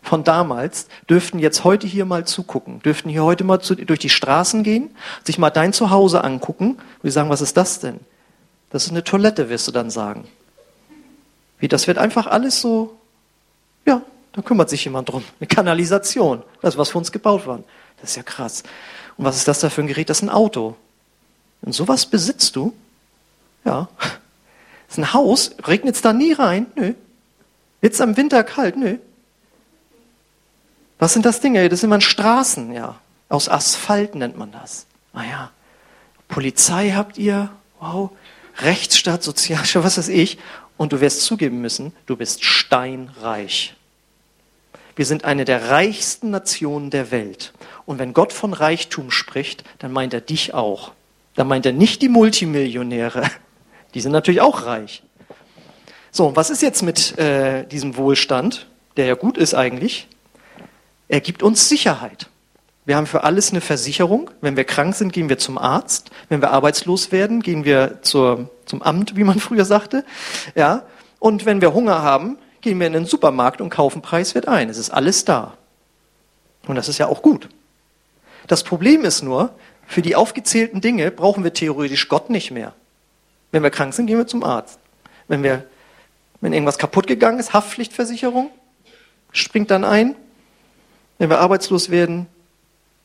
von 0.00 0.24
damals 0.24 0.88
dürften 1.10 1.38
jetzt 1.38 1.64
heute 1.64 1.86
hier 1.86 2.06
mal 2.06 2.26
zugucken, 2.26 2.80
dürften 2.80 3.10
hier 3.10 3.24
heute 3.24 3.44
mal 3.44 3.60
zu, 3.60 3.74
durch 3.74 3.98
die 4.00 4.08
Straßen 4.08 4.62
gehen, 4.62 4.96
sich 5.24 5.36
mal 5.36 5.50
dein 5.50 5.74
Zuhause 5.74 6.24
angucken 6.24 6.78
und 7.02 7.10
sagen, 7.10 7.28
was 7.28 7.42
ist 7.42 7.58
das 7.58 7.80
denn? 7.80 8.00
Das 8.70 8.84
ist 8.84 8.92
eine 8.92 9.04
Toilette, 9.04 9.50
wirst 9.50 9.68
du 9.68 9.72
dann 9.72 9.90
sagen. 9.90 10.26
Wie, 11.58 11.68
das 11.68 11.86
wird 11.86 11.98
einfach 11.98 12.26
alles 12.26 12.62
so, 12.62 12.98
ja, 13.86 14.02
Da 14.34 14.42
kümmert 14.42 14.68
sich 14.68 14.84
jemand 14.84 15.08
drum. 15.08 15.24
Eine 15.38 15.46
Kanalisation. 15.46 16.42
Das 16.60 16.76
was 16.76 16.90
für 16.90 16.98
uns 16.98 17.12
gebaut 17.12 17.46
worden. 17.46 17.64
Das 18.00 18.10
ist 18.10 18.16
ja 18.16 18.22
krass. 18.22 18.64
Und 19.16 19.24
was 19.24 19.36
ist 19.36 19.46
das 19.46 19.60
da 19.60 19.70
für 19.70 19.80
ein 19.80 19.86
Gerät? 19.86 20.10
Das 20.10 20.18
ist 20.18 20.22
ein 20.22 20.30
Auto. 20.30 20.76
Und 21.62 21.72
sowas 21.72 22.06
besitzt 22.06 22.56
du? 22.56 22.74
Ja. 23.64 23.88
Das 23.98 24.10
ist 24.90 24.98
ein 24.98 25.12
Haus. 25.12 25.52
Regnet 25.66 25.94
es 25.94 26.02
da 26.02 26.12
nie 26.12 26.32
rein? 26.32 26.66
Nö. 26.74 26.94
Wird 27.80 27.94
es 27.94 28.00
am 28.00 28.16
Winter 28.16 28.42
kalt? 28.42 28.76
Nö. 28.76 28.98
Was 30.98 31.12
sind 31.12 31.24
das 31.24 31.40
Dinge? 31.40 31.68
Das 31.68 31.80
sind 31.80 31.88
immer 31.88 32.00
Straßen, 32.00 32.72
ja. 32.72 32.96
Aus 33.28 33.48
Asphalt 33.48 34.16
nennt 34.16 34.36
man 34.36 34.50
das. 34.50 34.86
Ah 35.12 35.22
ja. 35.22 35.50
Polizei 36.26 36.90
habt 36.90 37.18
ihr? 37.18 37.50
Wow. 37.78 38.10
Rechtsstaat, 38.58 39.22
Sozialstaat, 39.22 39.84
was 39.84 39.96
weiß 39.96 40.08
ich. 40.08 40.38
Und 40.76 40.92
du 40.92 41.00
wirst 41.00 41.22
zugeben 41.22 41.60
müssen, 41.60 41.92
du 42.06 42.16
bist 42.16 42.44
steinreich. 42.44 43.74
Wir 44.96 45.06
sind 45.06 45.24
eine 45.24 45.44
der 45.44 45.70
reichsten 45.70 46.30
Nationen 46.30 46.90
der 46.90 47.10
Welt. 47.10 47.52
Und 47.86 47.98
wenn 47.98 48.12
Gott 48.12 48.32
von 48.32 48.52
Reichtum 48.52 49.10
spricht, 49.10 49.64
dann 49.78 49.92
meint 49.92 50.14
er 50.14 50.20
dich 50.20 50.54
auch. 50.54 50.92
Dann 51.34 51.48
meint 51.48 51.66
er 51.66 51.72
nicht 51.72 52.02
die 52.02 52.08
Multimillionäre. 52.08 53.28
Die 53.94 54.00
sind 54.00 54.12
natürlich 54.12 54.40
auch 54.40 54.66
reich. 54.66 55.04
So, 56.10 56.26
und 56.26 56.36
was 56.36 56.50
ist 56.50 56.62
jetzt 56.62 56.82
mit 56.82 57.16
äh, 57.18 57.64
diesem 57.64 57.96
Wohlstand, 57.96 58.66
der 58.96 59.06
ja 59.06 59.14
gut 59.14 59.38
ist 59.38 59.54
eigentlich? 59.54 60.08
Er 61.06 61.20
gibt 61.20 61.44
uns 61.44 61.68
Sicherheit. 61.68 62.28
Wir 62.86 62.96
haben 62.96 63.06
für 63.06 63.24
alles 63.24 63.50
eine 63.50 63.60
Versicherung. 63.60 64.30
Wenn 64.40 64.56
wir 64.56 64.64
krank 64.64 64.94
sind, 64.94 65.12
gehen 65.12 65.28
wir 65.28 65.38
zum 65.38 65.56
Arzt. 65.56 66.10
Wenn 66.28 66.42
wir 66.42 66.50
arbeitslos 66.50 67.12
werden, 67.12 67.40
gehen 67.40 67.64
wir 67.64 68.02
zur, 68.02 68.50
zum 68.66 68.82
Amt, 68.82 69.16
wie 69.16 69.24
man 69.24 69.40
früher 69.40 69.64
sagte. 69.64 70.04
Ja. 70.54 70.82
Und 71.18 71.46
wenn 71.46 71.60
wir 71.60 71.72
Hunger 71.72 72.02
haben, 72.02 72.36
gehen 72.60 72.78
wir 72.78 72.86
in 72.86 72.92
den 72.92 73.06
Supermarkt 73.06 73.60
und 73.60 73.70
kaufen 73.70 74.02
preiswert 74.02 74.48
ein. 74.48 74.68
Es 74.68 74.78
ist 74.78 74.90
alles 74.90 75.24
da. 75.24 75.56
Und 76.66 76.76
das 76.76 76.88
ist 76.88 76.98
ja 76.98 77.06
auch 77.06 77.22
gut. 77.22 77.48
Das 78.46 78.62
Problem 78.62 79.04
ist 79.04 79.22
nur, 79.22 79.54
für 79.86 80.02
die 80.02 80.16
aufgezählten 80.16 80.80
Dinge 80.80 81.10
brauchen 81.10 81.44
wir 81.44 81.52
theoretisch 81.52 82.08
Gott 82.08 82.30
nicht 82.30 82.50
mehr. 82.50 82.74
Wenn 83.52 83.62
wir 83.62 83.70
krank 83.70 83.94
sind, 83.94 84.06
gehen 84.06 84.18
wir 84.18 84.26
zum 84.26 84.42
Arzt. 84.42 84.78
Wenn 85.28 85.42
wir, 85.42 85.64
wenn 86.40 86.52
irgendwas 86.52 86.78
kaputt 86.78 87.06
gegangen 87.06 87.38
ist, 87.38 87.54
Haftpflichtversicherung 87.54 88.50
springt 89.32 89.70
dann 89.70 89.84
ein. 89.84 90.16
Wenn 91.18 91.30
wir 91.30 91.38
arbeitslos 91.38 91.90
werden, 91.90 92.26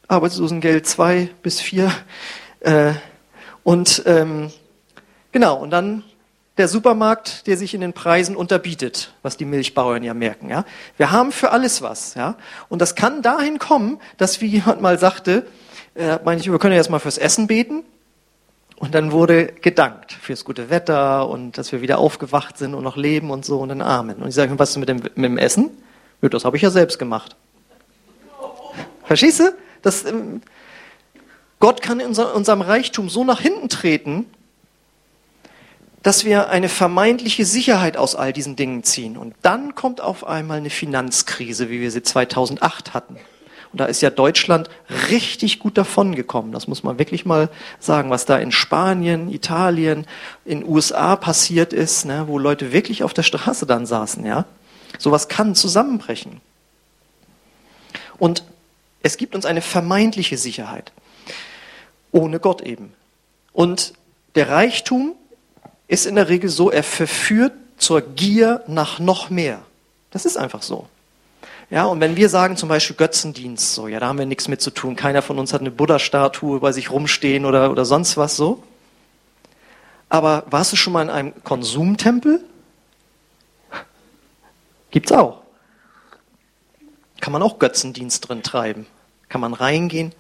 Arbeitslosengeld 0.09 0.87
zwei 0.87 1.29
bis 1.43 1.61
vier. 1.61 1.91
Äh, 2.59 2.93
und 3.63 4.03
ähm, 4.05 4.51
genau, 5.31 5.57
und 5.57 5.69
dann 5.69 6.03
der 6.57 6.67
Supermarkt, 6.67 7.47
der 7.47 7.55
sich 7.55 7.73
in 7.73 7.79
den 7.79 7.93
Preisen 7.93 8.35
unterbietet, 8.35 9.13
was 9.21 9.37
die 9.37 9.45
Milchbauern 9.45 10.03
ja 10.03 10.13
merken. 10.13 10.49
Ja? 10.49 10.65
Wir 10.97 11.11
haben 11.11 11.31
für 11.31 11.51
alles 11.51 11.81
was. 11.81 12.15
Ja? 12.15 12.35
Und 12.67 12.81
das 12.81 12.95
kann 12.95 13.21
dahin 13.21 13.59
kommen, 13.59 13.99
dass, 14.17 14.41
wie 14.41 14.47
jemand 14.47 14.81
mal 14.81 14.99
sagte, 14.99 15.45
äh, 15.95 16.17
meine 16.25 16.41
ich, 16.41 16.51
wir 16.51 16.59
können 16.59 16.73
ja 16.73 16.79
erstmal 16.79 16.99
fürs 16.99 17.17
Essen 17.17 17.47
beten. 17.47 17.83
Und 18.75 18.95
dann 18.95 19.11
wurde 19.11 19.45
gedankt 19.45 20.11
fürs 20.13 20.43
gute 20.43 20.69
Wetter 20.69 21.29
und 21.29 21.57
dass 21.57 21.71
wir 21.71 21.81
wieder 21.81 21.99
aufgewacht 21.99 22.57
sind 22.57 22.73
und 22.73 22.83
noch 22.83 22.97
leben 22.97 23.29
und 23.29 23.45
so 23.45 23.59
und 23.59 23.69
dann 23.69 23.81
Amen. 23.81 24.15
Und 24.17 24.29
ich 24.29 24.35
sage, 24.35 24.57
was 24.57 24.71
ist 24.71 24.77
mit 24.77 24.89
dem, 24.89 24.97
mit 24.97 25.17
dem 25.17 25.37
Essen? 25.37 25.69
Ja, 26.21 26.29
das 26.29 26.45
habe 26.45 26.57
ich 26.57 26.63
ja 26.63 26.71
selbst 26.71 26.97
gemacht. 26.97 27.35
Verstehst 29.03 29.39
du? 29.41 29.53
Das, 29.81 30.05
ähm, 30.05 30.41
Gott 31.59 31.81
kann 31.81 31.99
in 31.99 32.07
unser, 32.07 32.35
unserem 32.35 32.61
Reichtum 32.61 33.09
so 33.09 33.23
nach 33.23 33.41
hinten 33.41 33.69
treten, 33.69 34.25
dass 36.03 36.23
wir 36.23 36.49
eine 36.49 36.69
vermeintliche 36.69 37.45
Sicherheit 37.45 37.97
aus 37.97 38.15
all 38.15 38.31
diesen 38.31 38.55
Dingen 38.55 38.83
ziehen. 38.83 39.17
Und 39.17 39.35
dann 39.41 39.75
kommt 39.75 39.99
auf 39.99 40.25
einmal 40.25 40.57
eine 40.57 40.69
Finanzkrise, 40.69 41.69
wie 41.69 41.81
wir 41.81 41.91
sie 41.91 42.03
2008 42.03 42.93
hatten. 42.93 43.17
Und 43.71 43.79
da 43.81 43.85
ist 43.85 44.01
ja 44.01 44.09
Deutschland 44.09 44.69
richtig 45.09 45.59
gut 45.59 45.77
davongekommen. 45.77 46.51
Das 46.51 46.67
muss 46.67 46.83
man 46.83 46.97
wirklich 46.97 47.25
mal 47.25 47.49
sagen, 47.79 48.09
was 48.09 48.25
da 48.25 48.37
in 48.37 48.51
Spanien, 48.51 49.31
Italien, 49.31 50.07
in 50.43 50.63
USA 50.63 51.15
passiert 51.15 51.71
ist, 51.71 52.05
ne, 52.05 52.23
wo 52.27 52.39
Leute 52.39 52.71
wirklich 52.71 53.03
auf 53.03 53.13
der 53.13 53.23
Straße 53.23 53.67
dann 53.67 53.85
saßen. 53.85 54.25
Ja, 54.25 54.45
sowas 54.97 55.27
kann 55.27 55.53
zusammenbrechen. 55.53 56.41
Und 58.17 58.43
es 59.01 59.17
gibt 59.17 59.35
uns 59.35 59.45
eine 59.45 59.61
vermeintliche 59.61 60.37
Sicherheit. 60.37 60.91
Ohne 62.11 62.39
Gott 62.39 62.61
eben. 62.61 62.93
Und 63.53 63.93
der 64.35 64.49
Reichtum 64.49 65.15
ist 65.87 66.05
in 66.05 66.15
der 66.15 66.29
Regel 66.29 66.49
so, 66.49 66.69
er 66.69 66.83
verführt 66.83 67.53
zur 67.77 68.01
Gier 68.01 68.63
nach 68.67 68.99
noch 68.99 69.29
mehr. 69.29 69.61
Das 70.11 70.25
ist 70.25 70.37
einfach 70.37 70.61
so. 70.61 70.87
Ja, 71.69 71.85
und 71.85 71.99
wenn 71.99 72.15
wir 72.15 72.29
sagen 72.29 72.57
zum 72.57 72.67
Beispiel 72.67 72.95
Götzendienst, 72.95 73.75
so, 73.75 73.87
ja, 73.87 73.99
da 73.99 74.07
haben 74.07 74.17
wir 74.17 74.25
nichts 74.25 74.47
mit 74.47 74.59
zu 74.59 74.71
tun. 74.71 74.95
Keiner 74.95 75.21
von 75.21 75.37
uns 75.37 75.53
hat 75.53 75.61
eine 75.61 75.71
Buddha-Statue 75.71 76.59
bei 76.59 76.71
sich 76.71 76.89
rumstehen 76.89 77.45
oder, 77.45 77.69
oder 77.69 77.85
sonst 77.85 78.17
was 78.17 78.35
so. 78.35 78.63
Aber 80.09 80.43
warst 80.49 80.71
du 80.71 80.75
schon 80.75 80.93
mal 80.93 81.03
in 81.03 81.09
einem 81.11 81.43
Konsumtempel? 81.43 82.43
Gibt's 84.89 85.11
auch. 85.11 85.43
Kann 87.21 87.33
man 87.33 87.41
auch 87.41 87.59
Götzendienst 87.59 88.27
drin 88.29 88.43
treiben. 88.43 88.85
Kann 89.27 89.41
man 89.41 89.53
reingehen 89.53 90.13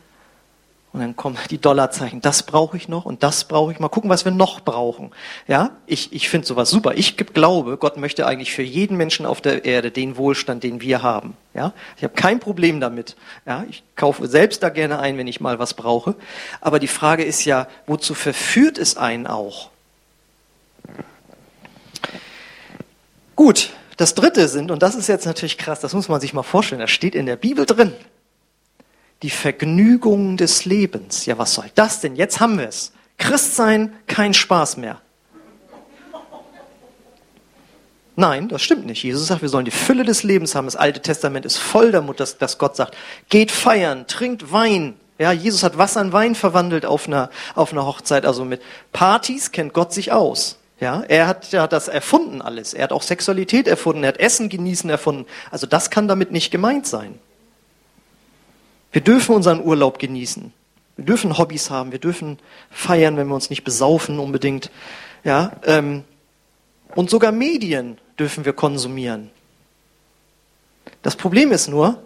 und 0.91 1.01
dann 1.01 1.15
kommen 1.15 1.37
die 1.51 1.59
Dollarzeichen. 1.59 2.19
Das 2.19 2.41
brauche 2.41 2.75
ich 2.75 2.87
noch 2.87 3.05
und 3.05 3.21
das 3.21 3.43
brauche 3.43 3.71
ich. 3.71 3.79
Mal 3.79 3.89
gucken, 3.89 4.09
was 4.09 4.25
wir 4.25 4.31
noch 4.31 4.61
brauchen. 4.61 5.11
Ja, 5.47 5.69
ich, 5.85 6.13
ich 6.13 6.29
finde 6.29 6.47
sowas 6.47 6.71
super. 6.71 6.93
Ich 6.95 7.15
glaube, 7.15 7.77
Gott 7.77 7.97
möchte 7.97 8.25
eigentlich 8.25 8.51
für 8.51 8.63
jeden 8.63 8.97
Menschen 8.97 9.27
auf 9.27 9.39
der 9.39 9.65
Erde 9.65 9.91
den 9.91 10.17
Wohlstand, 10.17 10.63
den 10.63 10.81
wir 10.81 11.03
haben. 11.03 11.37
Ja, 11.53 11.73
ich 11.95 12.03
habe 12.03 12.15
kein 12.15 12.39
Problem 12.39 12.79
damit. 12.79 13.15
Ja, 13.45 13.65
ich 13.69 13.83
kaufe 13.95 14.27
selbst 14.27 14.63
da 14.63 14.69
gerne 14.69 14.97
ein, 14.97 15.17
wenn 15.19 15.27
ich 15.27 15.39
mal 15.39 15.59
was 15.59 15.75
brauche. 15.75 16.15
Aber 16.59 16.79
die 16.79 16.87
Frage 16.87 17.23
ist 17.23 17.45
ja, 17.45 17.67
wozu 17.85 18.15
verführt 18.15 18.79
es 18.79 18.97
einen 18.97 19.27
auch? 19.27 19.69
Gut, 23.35 23.69
das 23.99 24.15
dritte 24.15 24.47
sind, 24.47 24.71
und 24.71 24.81
das 24.81 24.95
ist 24.95 25.07
jetzt 25.09 25.25
natürlich 25.25 25.57
krass, 25.57 25.81
das 25.81 25.93
muss 25.93 26.07
man 26.07 26.21
sich 26.21 26.33
mal 26.33 26.43
vorstellen, 26.43 26.79
das 26.79 26.89
steht 26.89 27.15
in 27.15 27.25
der 27.25 27.35
Bibel 27.35 27.65
drin. 27.65 27.91
Die 29.23 29.29
Vergnügung 29.29 30.37
des 30.37 30.63
Lebens. 30.63 31.25
Ja, 31.25 31.37
was 31.37 31.53
soll 31.53 31.65
das 31.75 31.99
denn? 31.99 32.15
Jetzt 32.15 32.39
haben 32.39 32.57
wir 32.57 32.69
es. 32.69 32.93
Christsein, 33.17 33.93
kein 34.07 34.33
Spaß 34.33 34.77
mehr. 34.77 35.01
Nein, 38.15 38.47
das 38.47 38.61
stimmt 38.61 38.85
nicht. 38.85 39.03
Jesus 39.03 39.27
sagt, 39.27 39.41
wir 39.41 39.49
sollen 39.49 39.65
die 39.65 39.71
Fülle 39.71 40.05
des 40.05 40.23
Lebens 40.23 40.55
haben. 40.55 40.63
Das 40.65 40.77
Alte 40.77 41.01
Testament 41.01 41.45
ist 41.45 41.57
voll 41.57 41.91
damit, 41.91 42.21
dass, 42.21 42.37
dass 42.37 42.57
Gott 42.57 42.77
sagt, 42.77 42.95
geht 43.27 43.51
feiern, 43.51 44.07
trinkt 44.07 44.53
Wein. 44.53 44.95
Ja, 45.17 45.33
Jesus 45.33 45.61
hat 45.61 45.77
Wasser 45.77 45.99
in 45.99 46.13
Wein 46.13 46.35
verwandelt 46.35 46.85
auf 46.85 47.05
einer, 47.05 47.29
auf 47.53 47.73
einer 47.73 47.85
Hochzeit. 47.85 48.25
Also 48.25 48.45
mit 48.45 48.61
Partys 48.93 49.51
kennt 49.51 49.73
Gott 49.73 49.91
sich 49.91 50.13
aus. 50.13 50.58
Ja, 50.79 51.01
er 51.01 51.27
hat 51.27 51.51
ja 51.51 51.67
das 51.67 51.89
erfunden 51.89 52.41
alles. 52.41 52.73
Er 52.73 52.85
hat 52.85 52.91
auch 52.93 53.01
Sexualität 53.01 53.67
erfunden, 53.67 54.03
er 54.03 54.09
hat 54.09 54.19
Essen 54.19 54.47
genießen 54.47 54.89
erfunden. 54.89 55.25
Also 55.51 55.67
das 55.67 55.89
kann 55.89 56.07
damit 56.07 56.31
nicht 56.31 56.51
gemeint 56.51 56.87
sein. 56.87 57.19
Wir 58.91 59.01
dürfen 59.01 59.35
unseren 59.35 59.63
Urlaub 59.63 59.99
genießen. 59.99 60.53
Wir 60.95 61.05
dürfen 61.05 61.37
Hobbys 61.37 61.69
haben, 61.69 61.91
wir 61.91 61.99
dürfen 61.99 62.39
feiern, 62.71 63.17
wenn 63.17 63.27
wir 63.27 63.35
uns 63.35 63.49
nicht 63.49 63.63
besaufen 63.63 64.19
unbedingt. 64.19 64.71
Ja, 65.23 65.53
ähm, 65.65 66.03
und 66.95 67.09
sogar 67.09 67.31
Medien 67.31 67.97
dürfen 68.17 68.45
wir 68.45 68.53
konsumieren. 68.53 69.29
Das 71.01 71.15
Problem 71.15 71.51
ist 71.51 71.67
nur, 71.67 72.01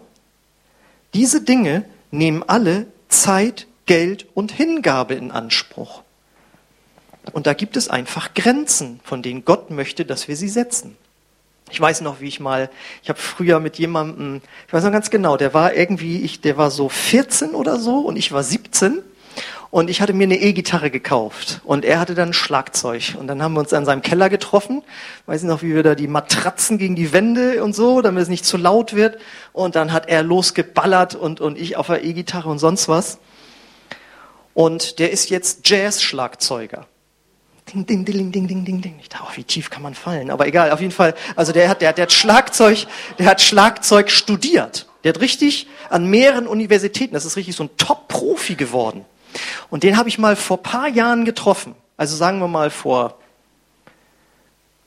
diese 1.12 1.42
Dinge 1.42 1.84
nehmen 2.10 2.44
alle 2.46 2.86
Zeit, 3.08 3.66
Geld 3.86 4.26
und 4.34 4.52
Hingabe 4.52 5.14
in 5.14 5.30
Anspruch. 5.30 6.03
Und 7.32 7.46
da 7.46 7.54
gibt 7.54 7.76
es 7.76 7.88
einfach 7.88 8.34
Grenzen, 8.34 9.00
von 9.04 9.22
denen 9.22 9.44
Gott 9.44 9.70
möchte, 9.70 10.04
dass 10.04 10.28
wir 10.28 10.36
sie 10.36 10.48
setzen. 10.48 10.96
Ich 11.70 11.80
weiß 11.80 12.02
noch, 12.02 12.20
wie 12.20 12.28
ich 12.28 12.40
mal, 12.40 12.70
ich 13.02 13.08
habe 13.08 13.18
früher 13.18 13.58
mit 13.58 13.78
jemandem, 13.78 14.42
ich 14.66 14.72
weiß 14.72 14.84
noch 14.84 14.92
ganz 14.92 15.10
genau, 15.10 15.36
der 15.36 15.54
war 15.54 15.74
irgendwie, 15.74 16.20
ich, 16.20 16.40
der 16.40 16.56
war 16.56 16.70
so 16.70 16.88
14 16.88 17.50
oder 17.50 17.78
so 17.78 18.00
und 18.00 18.16
ich 18.16 18.32
war 18.32 18.42
17 18.42 19.02
und 19.70 19.88
ich 19.88 20.00
hatte 20.00 20.12
mir 20.12 20.24
eine 20.24 20.38
E-Gitarre 20.38 20.90
gekauft 20.90 21.62
und 21.64 21.84
er 21.84 21.98
hatte 21.98 22.14
dann 22.14 22.32
Schlagzeug 22.34 23.16
und 23.18 23.26
dann 23.26 23.42
haben 23.42 23.54
wir 23.54 23.60
uns 23.60 23.72
an 23.72 23.86
seinem 23.86 24.02
Keller 24.02 24.28
getroffen, 24.28 24.82
weiß 25.26 25.42
ich 25.42 25.48
noch, 25.48 25.62
wie 25.62 25.74
wir 25.74 25.82
da 25.82 25.94
die 25.94 26.06
Matratzen 26.06 26.76
gegen 26.76 26.94
die 26.94 27.12
Wände 27.12 27.64
und 27.64 27.74
so, 27.74 28.02
damit 28.02 28.22
es 28.22 28.28
nicht 28.28 28.44
zu 28.44 28.58
laut 28.58 28.94
wird 28.94 29.18
und 29.52 29.74
dann 29.74 29.92
hat 29.92 30.08
er 30.08 30.22
losgeballert 30.22 31.14
und, 31.14 31.40
und 31.40 31.58
ich 31.58 31.76
auf 31.76 31.86
der 31.86 32.04
E-Gitarre 32.04 32.50
und 32.50 32.58
sonst 32.58 32.88
was 32.88 33.18
und 34.52 34.98
der 34.98 35.10
ist 35.10 35.30
jetzt 35.30 35.68
Jazz-Schlagzeuger. 35.68 36.86
Ding, 37.74 37.86
ding, 37.86 38.04
ding, 38.04 38.30
ding, 38.30 38.46
ding, 38.46 38.64
ding, 38.64 38.80
ding. 38.80 38.94
Ich 39.00 39.08
dachte, 39.08 39.24
oh, 39.26 39.36
wie 39.36 39.42
tief 39.42 39.68
kann 39.68 39.82
man 39.82 39.94
fallen? 39.94 40.30
Aber 40.30 40.46
egal, 40.46 40.70
auf 40.70 40.80
jeden 40.80 40.92
Fall. 40.92 41.14
Also 41.34 41.52
der 41.52 41.68
hat, 41.68 41.82
der, 41.82 41.92
der 41.92 42.04
hat 42.04 42.12
Schlagzeug, 42.12 42.86
der 43.18 43.26
hat 43.26 43.42
Schlagzeug 43.42 44.10
studiert. 44.10 44.86
Der 45.02 45.12
hat 45.12 45.20
richtig 45.20 45.66
an 45.90 46.06
mehreren 46.06 46.46
Universitäten, 46.46 47.12
das 47.14 47.24
ist 47.24 47.36
richtig 47.36 47.56
so 47.56 47.64
ein 47.64 47.70
Top-Profi 47.76 48.54
geworden. 48.54 49.04
Und 49.70 49.82
den 49.82 49.96
habe 49.96 50.08
ich 50.08 50.18
mal 50.18 50.36
vor 50.36 50.62
paar 50.62 50.88
Jahren 50.88 51.24
getroffen. 51.24 51.74
Also 51.96 52.16
sagen 52.16 52.38
wir 52.38 52.48
mal 52.48 52.70
vor 52.70 53.18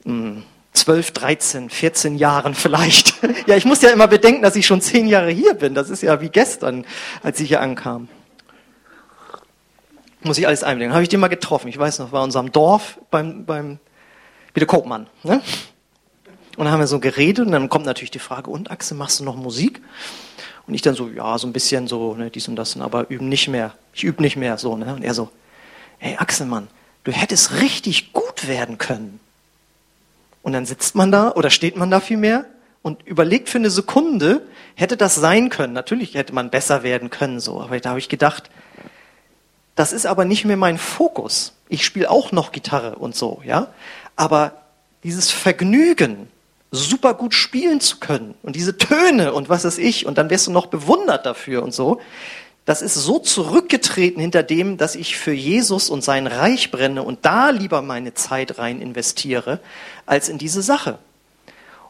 mh, 0.04 0.12
hm, 0.12 0.42
12, 0.72 1.10
13, 1.10 1.70
14 1.70 2.16
Jahren 2.16 2.54
vielleicht. 2.54 3.14
ja, 3.46 3.56
ich 3.56 3.64
muss 3.64 3.82
ja 3.82 3.90
immer 3.90 4.08
bedenken, 4.08 4.42
dass 4.42 4.56
ich 4.56 4.66
schon 4.66 4.80
zehn 4.80 5.08
Jahre 5.08 5.30
hier 5.30 5.54
bin. 5.54 5.74
Das 5.74 5.90
ist 5.90 6.02
ja 6.02 6.20
wie 6.20 6.30
gestern, 6.30 6.86
als 7.22 7.40
ich 7.40 7.48
hier 7.48 7.60
ankam. 7.60 8.08
Muss 10.22 10.38
ich 10.38 10.46
alles 10.46 10.64
einbedenken. 10.64 10.94
Habe 10.94 11.02
ich 11.02 11.08
den 11.08 11.20
mal 11.20 11.28
getroffen. 11.28 11.68
Ich 11.68 11.78
weiß 11.78 12.00
noch, 12.00 12.12
war 12.12 12.20
in 12.22 12.26
unserem 12.26 12.52
Dorf 12.52 12.98
beim, 13.10 13.44
beim 13.44 13.78
Bitte 14.52 14.66
Koopmann. 14.66 15.06
Ne? 15.22 15.40
Und 16.56 16.64
dann 16.64 16.72
haben 16.72 16.80
wir 16.80 16.88
so 16.88 16.98
geredet 16.98 17.46
und 17.46 17.52
dann 17.52 17.68
kommt 17.68 17.86
natürlich 17.86 18.10
die 18.10 18.18
Frage, 18.18 18.50
und 18.50 18.70
Axel, 18.72 18.96
machst 18.96 19.20
du 19.20 19.24
noch 19.24 19.36
Musik? 19.36 19.80
Und 20.66 20.74
ich 20.74 20.82
dann 20.82 20.94
so, 20.94 21.08
ja, 21.08 21.38
so 21.38 21.46
ein 21.46 21.52
bisschen 21.52 21.86
so, 21.86 22.14
ne, 22.14 22.30
dies 22.30 22.48
und 22.48 22.56
das, 22.56 22.76
aber 22.78 23.08
üben 23.10 23.28
nicht 23.28 23.48
mehr. 23.48 23.74
Ich 23.94 24.02
übe 24.02 24.20
nicht 24.20 24.36
mehr 24.36 24.58
so. 24.58 24.76
Ne? 24.76 24.92
Und 24.92 25.04
er 25.04 25.14
so, 25.14 25.30
hey 25.98 26.16
Axel, 26.18 26.46
Mann, 26.46 26.66
du 27.04 27.12
hättest 27.12 27.60
richtig 27.60 28.12
gut 28.12 28.48
werden 28.48 28.76
können. 28.76 29.20
Und 30.42 30.52
dann 30.52 30.66
sitzt 30.66 30.94
man 30.94 31.12
da 31.12 31.30
oder 31.32 31.50
steht 31.50 31.76
man 31.76 31.90
da 31.90 32.00
vielmehr 32.00 32.44
und 32.82 33.06
überlegt 33.06 33.48
für 33.48 33.58
eine 33.58 33.70
Sekunde, 33.70 34.42
hätte 34.74 34.96
das 34.96 35.14
sein 35.14 35.50
können. 35.50 35.72
Natürlich 35.72 36.14
hätte 36.14 36.34
man 36.34 36.50
besser 36.50 36.82
werden 36.82 37.10
können, 37.10 37.38
so. 37.38 37.60
Aber 37.60 37.78
da 37.78 37.90
habe 37.90 37.98
ich 37.98 38.08
gedacht, 38.08 38.50
das 39.78 39.92
ist 39.92 40.06
aber 40.06 40.24
nicht 40.24 40.44
mehr 40.44 40.56
mein 40.56 40.76
Fokus. 40.76 41.52
Ich 41.68 41.84
spiele 41.84 42.10
auch 42.10 42.32
noch 42.32 42.50
Gitarre 42.50 42.96
und 42.96 43.14
so, 43.14 43.40
ja. 43.44 43.68
Aber 44.16 44.62
dieses 45.04 45.30
Vergnügen, 45.30 46.26
super 46.72 47.14
gut 47.14 47.32
spielen 47.32 47.80
zu 47.80 47.98
können 48.00 48.34
und 48.42 48.56
diese 48.56 48.76
Töne 48.76 49.32
und 49.32 49.48
was 49.48 49.64
ist 49.64 49.78
ich 49.78 50.04
und 50.04 50.18
dann 50.18 50.30
wirst 50.30 50.48
du 50.48 50.50
noch 50.50 50.66
bewundert 50.66 51.26
dafür 51.26 51.62
und 51.62 51.72
so, 51.72 52.00
das 52.64 52.82
ist 52.82 52.94
so 52.94 53.20
zurückgetreten 53.20 54.20
hinter 54.20 54.42
dem, 54.42 54.78
dass 54.78 54.96
ich 54.96 55.16
für 55.16 55.32
Jesus 55.32 55.90
und 55.90 56.02
sein 56.02 56.26
Reich 56.26 56.72
brenne 56.72 57.04
und 57.04 57.24
da 57.24 57.50
lieber 57.50 57.80
meine 57.80 58.14
Zeit 58.14 58.58
rein 58.58 58.80
investiere, 58.80 59.60
als 60.06 60.28
in 60.28 60.38
diese 60.38 60.60
Sache. 60.60 60.98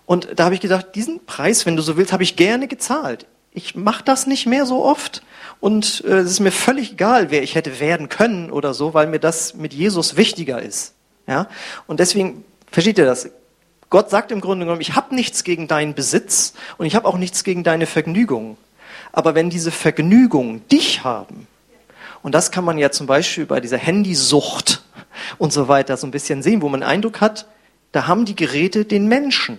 Und 0.05 0.29
da 0.37 0.45
habe 0.45 0.55
ich 0.55 0.61
gedacht, 0.61 0.89
diesen 0.95 1.25
Preis, 1.25 1.65
wenn 1.65 1.75
du 1.75 1.83
so 1.83 1.97
willst, 1.97 2.13
habe 2.13 2.23
ich 2.23 2.37
gerne 2.37 2.69
gezahlt. 2.69 3.25
Ich 3.59 3.75
mache 3.75 4.05
das 4.05 4.29
nicht 4.29 4.47
mehr 4.47 4.67
so 4.67 4.85
oft 4.85 5.23
und 5.59 6.05
äh, 6.07 6.19
es 6.19 6.31
ist 6.31 6.39
mir 6.39 6.53
völlig 6.53 6.93
egal, 6.93 7.33
wer 7.33 7.43
ich 7.43 7.57
hätte 7.57 7.81
werden 7.81 8.09
können 8.09 8.53
oder 8.53 8.73
so, 8.73 8.95
weil 8.95 9.09
mir 9.09 9.19
das 9.19 9.55
mit 9.55 9.75
Jesus 9.75 10.17
wichtiger 10.17 10.63
ist. 10.63 10.95
Ja? 11.27 11.49
Und 11.89 11.99
deswegen, 11.99 12.45
versteht 12.71 12.99
ihr 12.99 13.05
das? 13.05 13.31
Gott 13.91 14.11
sagt 14.11 14.31
im 14.31 14.41
Grunde 14.41 14.65
genommen, 14.65 14.81
ich 14.81 14.95
habe 14.95 15.13
nichts 15.13 15.43
gegen 15.43 15.67
deinen 15.67 15.95
Besitz 15.95 16.55
und 16.77 16.87
ich 16.87 16.95
habe 16.95 17.09
auch 17.09 17.19
nichts 17.19 17.43
gegen 17.43 17.65
deine 17.65 17.87
Vergnügungen. 17.87 18.57
Aber 19.11 19.35
wenn 19.35 19.51
diese 19.51 19.73
Vergnügungen 19.73 20.63
dich 20.69 21.03
haben, 21.03 21.49
und 22.23 22.37
das 22.37 22.53
kann 22.53 22.65
man 22.65 22.79
ja 22.79 22.93
zum 22.93 23.09
Beispiel 23.09 23.45
bei 23.45 23.59
dieser 23.59 23.79
Handysucht 23.79 24.85
und 25.39 25.53
so 25.53 25.67
weiter 25.67 25.97
so 25.97 26.07
ein 26.07 26.13
bisschen 26.13 26.45
sehen, 26.45 26.63
wo 26.63 26.69
man 26.69 26.83
den 26.83 26.89
Eindruck 26.89 27.21
hat, 27.21 27.49
da 27.91 28.07
haben 28.07 28.25
die 28.25 28.37
Geräte 28.37 28.85
den 28.85 29.09
Menschen. 29.09 29.59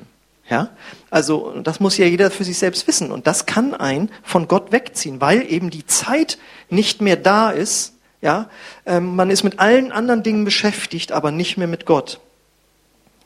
Ja? 0.50 0.70
Also, 1.10 1.60
das 1.62 1.80
muss 1.80 1.98
ja 1.98 2.06
jeder 2.06 2.32
für 2.32 2.44
sich 2.44 2.58
selbst 2.58 2.88
wissen. 2.88 3.12
Und 3.12 3.28
das 3.28 3.46
kann 3.46 3.74
einen 3.74 4.12
von 4.24 4.48
Gott 4.48 4.72
wegziehen, 4.72 5.22
weil 5.22 5.50
eben 5.52 5.70
die 5.70 5.86
Zeit 5.86 6.38
nicht 6.70 7.02
mehr 7.02 7.16
da 7.16 7.52
ist. 7.52 7.94
Ja? 8.22 8.50
Ähm, 8.86 9.16
man 9.16 9.30
ist 9.30 9.44
mit 9.44 9.60
allen 9.60 9.92
anderen 9.92 10.24
Dingen 10.24 10.46
beschäftigt, 10.46 11.12
aber 11.12 11.32
nicht 11.32 11.58
mehr 11.58 11.68
mit 11.68 11.86
Gott. 11.86 12.20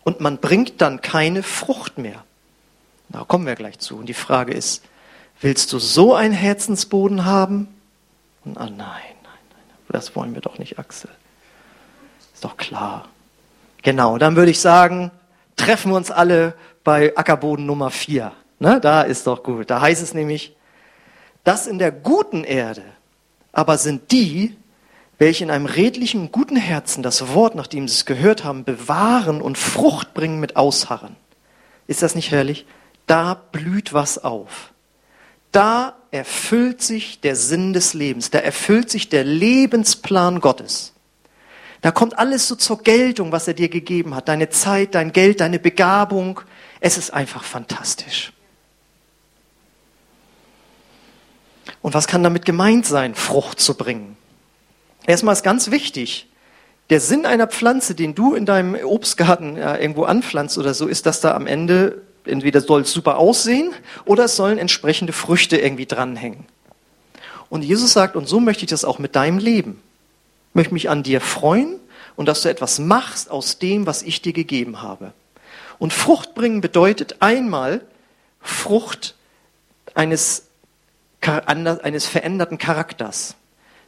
Und 0.04 0.20
man 0.20 0.38
bringt 0.38 0.82
dann 0.82 1.02
keine 1.02 1.44
Frucht 1.44 1.98
mehr. 1.98 2.24
Da 3.10 3.24
kommen 3.24 3.46
wir 3.46 3.56
gleich 3.56 3.80
zu. 3.80 3.98
Und 3.98 4.08
die 4.08 4.14
Frage 4.14 4.54
ist, 4.54 4.84
Willst 5.44 5.74
du 5.74 5.80
so 5.80 6.16
einen 6.16 6.34
Herzensboden 6.34 7.26
haben? 7.26 7.68
Und, 8.46 8.58
ah, 8.58 8.66
nein, 8.66 8.78
nein, 8.78 8.98
nein, 9.24 9.78
das 9.90 10.16
wollen 10.16 10.34
wir 10.34 10.42
doch 10.42 10.58
nicht, 10.58 10.80
Axel. 10.80 11.10
Ist 12.34 12.46
doch 12.46 12.56
klar. 12.56 13.10
Genau, 13.82 14.18
dann 14.18 14.38
würde 14.38 14.52
ich 14.52 14.62
sagen, 14.62 15.12
treffen 15.58 15.92
wir 15.92 15.98
uns 15.98 16.12
alle 16.12 16.54
bei 16.84 17.16
Ackerboden 17.18 17.66
Nummer 17.66 17.90
4. 17.90 18.32
Ne, 18.60 18.80
da 18.80 19.02
ist 19.02 19.28
doch 19.28 19.44
gut. 19.44 19.70
Da 19.70 19.82
heißt 19.82 20.02
es 20.02 20.14
nämlich, 20.14 20.56
das 21.44 21.68
in 21.68 21.80
der 21.80 21.92
guten 21.92 22.44
Erde 22.44 22.84
aber 23.52 23.78
sind 23.78 24.12
die, 24.12 24.56
welche 25.20 25.44
in 25.44 25.52
einem 25.52 25.68
redlichen, 25.68 26.32
guten 26.32 26.56
Herzen 26.56 27.04
das 27.04 27.34
Wort, 27.34 27.54
nachdem 27.54 27.88
sie 27.88 27.96
es 27.96 28.06
gehört 28.06 28.44
haben, 28.44 28.64
bewahren 28.64 29.42
und 29.42 29.58
Frucht 29.58 30.14
bringen 30.14 30.40
mit 30.40 30.56
Ausharren. 30.56 31.16
Ist 31.86 32.02
das 32.02 32.16
nicht 32.16 32.32
herrlich? 32.32 32.66
Da 33.06 33.36
blüht 33.52 33.94
was 33.94 34.24
auf 34.24 34.74
da 35.54 35.96
erfüllt 36.12 36.82
sich 36.82 37.22
der 37.22 37.36
Sinn 37.36 37.74
des 37.74 37.94
Lebens, 37.94 38.32
da 38.32 38.40
erfüllt 38.40 38.90
sich 38.90 39.08
der 39.08 39.24
Lebensplan 39.24 40.42
Gottes. 40.42 40.94
Da 41.82 41.92
kommt 41.92 42.18
alles 42.18 42.48
so 42.48 42.56
zur 42.56 42.82
Geltung, 42.82 43.32
was 43.32 43.48
er 43.48 43.54
dir 43.54 43.70
gegeben 43.70 44.16
hat. 44.16 44.28
Deine 44.30 44.50
Zeit, 44.50 44.96
dein 44.96 45.12
Geld, 45.12 45.42
deine 45.42 45.60
Begabung. 45.60 46.42
Es 46.86 46.98
ist 46.98 47.14
einfach 47.14 47.46
fantastisch. 47.46 48.34
Und 51.82 51.94
was 51.94 52.08
kann 52.08 52.24
damit 52.24 52.44
gemeint 52.44 52.86
sein, 52.86 53.16
Frucht 53.16 53.62
zu 53.62 53.76
bringen? 53.76 54.18
Erstmal 55.08 55.32
ist 55.32 55.44
ganz 55.44 55.72
wichtig, 55.72 56.28
der 56.90 57.00
Sinn 57.00 57.26
einer 57.26 57.48
Pflanze, 57.48 57.96
den 57.96 58.16
du 58.16 58.36
in 58.36 58.46
deinem 58.46 58.76
Obstgarten 58.76 59.56
ja, 59.56 59.78
irgendwo 59.78 60.04
anpflanzt 60.04 60.58
oder 60.58 60.74
so, 60.74 60.88
ist, 60.88 61.06
dass 61.06 61.22
da 61.22 61.34
am 61.36 61.48
Ende 61.48 62.02
entweder 62.26 62.60
soll 62.60 62.82
es 62.82 62.92
super 62.92 63.18
aussehen 63.18 63.72
oder 64.04 64.26
es 64.26 64.36
sollen 64.36 64.58
entsprechende 64.58 65.14
Früchte 65.14 65.56
irgendwie 65.56 65.86
dranhängen. 65.86 66.46
Und 67.50 67.62
Jesus 67.62 67.94
sagt, 67.94 68.18
und 68.18 68.28
so 68.28 68.42
möchte 68.42 68.66
ich 68.66 68.70
das 68.70 68.84
auch 68.84 69.00
mit 69.00 69.16
deinem 69.16 69.38
Leben. 69.38 69.82
Ich 70.50 70.56
möchte 70.56 70.74
mich 70.74 70.90
an 70.90 71.02
dir 71.02 71.22
freuen 71.22 71.80
und 72.18 72.26
dass 72.26 72.42
du 72.42 72.50
etwas 72.50 72.78
machst 72.78 73.32
aus 73.32 73.58
dem, 73.58 73.86
was 73.86 74.02
ich 74.02 74.22
dir 74.22 74.34
gegeben 74.34 74.82
habe. 74.82 75.14
Und 75.84 75.92
Frucht 75.92 76.34
bringen 76.34 76.62
bedeutet 76.62 77.18
einmal 77.20 77.82
Frucht 78.40 79.16
eines, 79.94 80.48
eines 81.20 82.06
veränderten 82.06 82.58
Charakters. 82.58 83.36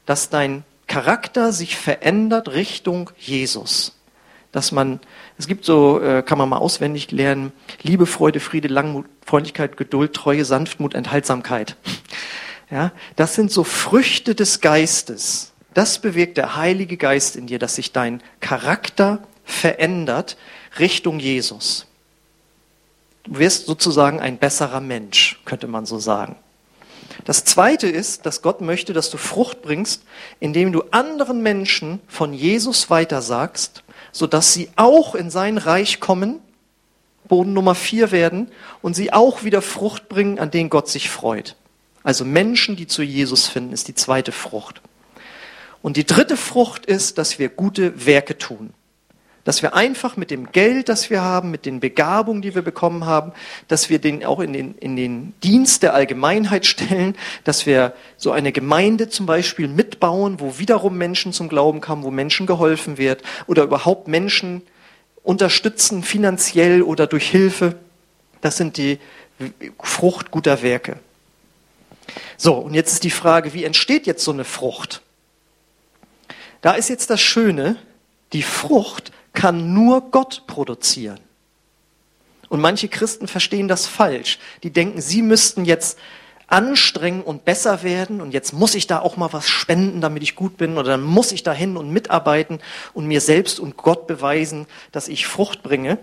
Dass 0.06 0.30
dein 0.30 0.66
Charakter 0.88 1.54
sich 1.54 1.78
verändert 1.78 2.50
Richtung 2.50 3.12
Jesus 3.18 3.94
dass 4.52 4.72
man, 4.72 5.02
es 5.38 5.48
gibt 5.48 5.66
so, 5.66 6.02
äh, 6.02 6.22
kann 6.22 6.38
man 6.38 6.48
mal 6.48 6.60
auswendig 6.60 7.12
lernen, 7.12 7.52
Liebe, 7.82 8.06
Freude, 8.06 8.40
Friede, 8.40 8.70
Langmut, 8.70 9.06
Freundlichkeit, 9.26 9.76
Geduld, 9.76 10.14
Treue, 10.14 10.46
Sanftmut, 10.46 10.94
Enthaltsamkeit. 10.94 11.78
Ja, 12.72 12.92
das 13.16 13.36
sind 13.36 13.52
so 13.52 13.64
Früchte 13.64 14.34
des 14.34 14.60
Geistes. 14.60 15.54
Das 15.76 16.00
bewirkt 16.00 16.38
der 16.38 16.56
Heilige 16.56 16.98
Geist 16.98 17.36
in 17.36 17.46
dir, 17.46 17.60
dass 17.60 17.76
sich 17.76 17.92
dein 17.92 18.24
Charakter 18.40 19.20
verändert 19.44 20.36
Richtung 20.80 21.20
Jesus. 21.20 21.86
Du 23.24 23.40
wirst 23.40 23.66
sozusagen 23.66 24.20
ein 24.20 24.38
besserer 24.38 24.82
Mensch, 24.82 25.42
könnte 25.46 25.68
man 25.68 25.86
so 25.86 26.00
sagen. 26.00 26.36
Das 27.24 27.46
zweite 27.46 27.88
ist, 27.88 28.26
dass 28.26 28.42
Gott 28.42 28.62
möchte, 28.62 28.94
dass 28.94 29.10
du 29.10 29.18
Frucht 29.18 29.62
bringst, 29.62 30.04
indem 30.40 30.72
du 30.72 30.84
anderen 30.92 31.42
Menschen 31.42 32.00
von 32.08 32.34
Jesus 32.34 32.90
weitersagst 32.90 33.84
sodass 34.16 34.54
sie 34.54 34.70
auch 34.78 35.14
in 35.14 35.30
sein 35.30 35.58
Reich 35.58 36.00
kommen, 36.00 36.40
Boden 37.28 37.52
Nummer 37.52 37.76
vier 37.76 38.12
werden 38.12 38.50
und 38.82 38.96
sie 38.96 39.12
auch 39.12 39.44
wieder 39.44 39.62
Frucht 39.62 40.08
bringen, 40.08 40.40
an 40.40 40.52
denen 40.52 40.70
Gott 40.70 40.88
sich 40.88 41.10
freut. 41.10 41.58
Also 42.02 42.24
Menschen, 42.24 42.78
die 42.78 42.88
zu 42.88 43.04
Jesus 43.04 43.48
finden, 43.48 43.74
ist 43.74 43.90
die 43.90 43.94
zweite 43.94 44.32
Frucht. 44.32 44.82
Und 45.82 45.98
die 45.98 46.06
dritte 46.06 46.38
Frucht 46.38 46.86
ist, 46.86 47.18
dass 47.18 47.40
wir 47.40 47.50
gute 47.50 48.06
Werke 48.06 48.38
tun 48.38 48.74
dass 49.46 49.62
wir 49.62 49.76
einfach 49.76 50.18
mit 50.18 50.32
dem 50.32 50.52
Geld, 50.52 50.90
das 50.90 51.10
wir 51.10 51.22
haben, 51.22 51.52
mit 51.52 51.66
den 51.66 51.80
Begabungen, 51.80 52.42
die 52.42 52.56
wir 52.56 52.64
bekommen 52.64 53.06
haben, 53.06 53.32
dass 53.68 53.90
wir 53.90 54.00
den 54.00 54.26
auch 54.26 54.40
in 54.40 54.52
den, 54.52 54.76
in 54.76 54.96
den 54.96 55.34
Dienst 55.44 55.84
der 55.84 55.94
Allgemeinheit 55.94 56.66
stellen, 56.66 57.16
dass 57.44 57.68
wir 57.68 57.94
so 58.18 58.32
eine 58.32 58.52
Gemeinde 58.52 59.08
zum 59.08 59.28
Beispiel 59.28 59.68
mitbauen, 59.68 60.40
wo 60.40 60.58
wiederum 60.58 60.98
Menschen 60.98 61.32
zum 61.32 61.48
Glauben 61.48 61.80
kommen, 61.80 62.04
wo 62.04 62.12
Menschen 62.12 62.48
geholfen 62.48 62.98
wird 62.98 63.22
oder 63.46 63.64
überhaupt 63.64 64.08
Menschen 64.08 64.64
unterstützen, 65.24 66.04
finanziell 66.04 66.82
oder 66.82 67.06
durch 67.06 67.30
Hilfe. 67.30 67.76
Das 68.42 68.58
sind 68.58 68.78
die 68.78 69.00
Frucht 69.80 70.32
guter 70.32 70.64
Werke. 70.64 70.98
So, 72.36 72.56
und 72.56 72.74
jetzt 72.74 72.94
ist 72.94 73.04
die 73.04 73.12
Frage, 73.12 73.54
wie 73.54 73.64
entsteht 73.64 74.08
jetzt 74.08 74.24
so 74.24 74.32
eine 74.32 74.44
Frucht? 74.44 75.02
Da 76.62 76.74
ist 76.74 76.90
jetzt 76.90 77.12
das 77.12 77.22
Schöne, 77.22 77.78
die 78.34 78.42
Frucht 78.42 79.12
kann 79.36 79.74
nur 79.74 80.10
Gott 80.10 80.44
produzieren. 80.48 81.20
Und 82.50 82.62
manche 82.62 82.88
Christen 82.88 83.28
verstehen 83.28 83.68
das 83.68 83.86
falsch. 83.86 84.40
Die 84.64 84.72
denken, 84.72 85.02
sie 85.02 85.22
müssten 85.22 85.66
jetzt 85.66 86.00
anstrengen 86.48 87.22
und 87.22 87.44
besser 87.44 87.84
werden 87.84 88.22
und 88.22 88.32
jetzt 88.32 88.54
muss 88.54 88.76
ich 88.76 88.88
da 88.88 89.00
auch 89.00 89.18
mal 89.18 89.34
was 89.34 89.50
spenden, 89.50 90.00
damit 90.02 90.22
ich 90.24 90.36
gut 90.36 90.58
bin 90.58 90.78
oder 90.78 90.92
dann 90.92 91.02
muss 91.02 91.32
ich 91.32 91.44
da 91.44 91.54
hin 91.54 91.76
und 91.76 91.90
mitarbeiten 91.90 92.60
und 92.94 93.08
mir 93.08 93.22
selbst 93.22 93.60
und 93.60 93.78
Gott 93.78 94.06
beweisen, 94.06 94.68
dass 94.92 95.08
ich 95.08 95.26
Frucht 95.26 95.64
bringe. 95.64 95.98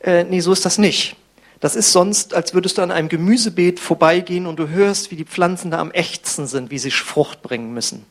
Äh, 0.00 0.24
nee, 0.24 0.40
so 0.40 0.52
ist 0.52 0.66
das 0.66 0.78
nicht. 0.78 1.16
Das 1.60 1.76
ist 1.76 1.92
sonst, 1.92 2.34
als 2.34 2.54
würdest 2.54 2.76
du 2.76 2.82
an 2.82 2.90
einem 2.90 3.08
Gemüsebeet 3.08 3.80
vorbeigehen 3.80 4.46
und 4.46 4.58
du 4.58 4.68
hörst, 4.68 5.10
wie 5.10 5.16
die 5.16 5.24
Pflanzen 5.24 5.70
da 5.70 5.78
am 5.78 5.92
ächzen 5.92 6.46
sind, 6.46 6.70
wie 6.70 6.78
sie 6.78 6.90
Frucht 6.90 7.40
bringen 7.40 7.72
müssen. 7.72 8.04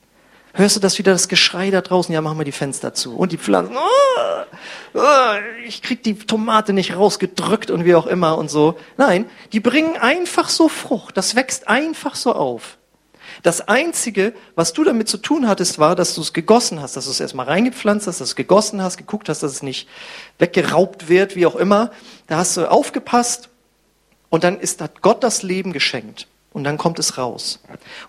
Hörst 0.54 0.76
du 0.76 0.80
das 0.80 0.98
wieder, 0.98 1.14
das 1.14 1.28
Geschrei 1.28 1.72
da 1.72 1.82
draußen? 1.82 2.14
Ja, 2.14 2.22
machen 2.22 2.38
wir 2.38 2.46
die 2.46 2.52
Fenster 2.52 2.94
zu. 2.94 3.16
Und 3.16 3.32
die 3.32 3.38
Pflanzen, 3.38 3.76
oh, 3.78 4.42
oh, 4.96 5.34
ich 5.66 5.82
krieg 5.82 6.04
die 6.04 6.16
Tomate 6.16 6.74
nicht 6.74 6.96
rausgedrückt 6.96 7.72
und 7.72 7.86
wie 7.86 7.96
auch 7.96 8.08
immer 8.08 8.38
und 8.38 8.50
so. 8.50 8.78
Nein, 8.98 9.30
die 9.54 9.62
bringen 9.62 9.96
einfach 9.98 10.50
so 10.50 10.68
Frucht. 10.68 11.16
Das 11.16 11.36
wächst 11.36 11.68
einfach 11.68 12.16
so 12.16 12.34
auf. 12.34 12.78
Das 13.44 13.68
Einzige, 13.68 14.34
was 14.56 14.74
du 14.74 14.84
damit 14.84 15.08
zu 15.08 15.18
tun 15.18 15.48
hattest, 15.48 15.80
war, 15.80 15.96
dass 15.96 16.16
du 16.16 16.22
es 16.22 16.34
gegossen 16.34 16.82
hast, 16.82 16.98
dass 16.98 17.06
du 17.06 17.12
es 17.12 17.20
erstmal 17.20 17.46
reingepflanzt 17.46 18.08
hast, 18.08 18.20
dass 18.20 18.30
du 18.30 18.32
es 18.32 18.36
gegossen 18.36 18.82
hast, 18.82 18.98
geguckt 18.98 19.30
hast, 19.30 19.42
dass 19.42 19.54
es 19.54 19.64
nicht 19.64 19.88
weggeraubt 20.38 21.08
wird, 21.08 21.36
wie 21.36 21.46
auch 21.46 21.56
immer. 21.56 21.92
Da 22.28 22.38
hast 22.38 22.58
du 22.58 22.70
aufgepasst 22.70 23.50
und 24.30 24.44
dann 24.44 24.60
ist, 24.60 24.82
hat 24.82 25.02
Gott 25.02 25.24
das 25.24 25.44
Leben 25.44 25.72
geschenkt. 25.72 26.28
Und 26.54 26.66
dann 26.66 26.78
kommt 26.78 27.00
es 27.00 27.18
raus. 27.18 27.62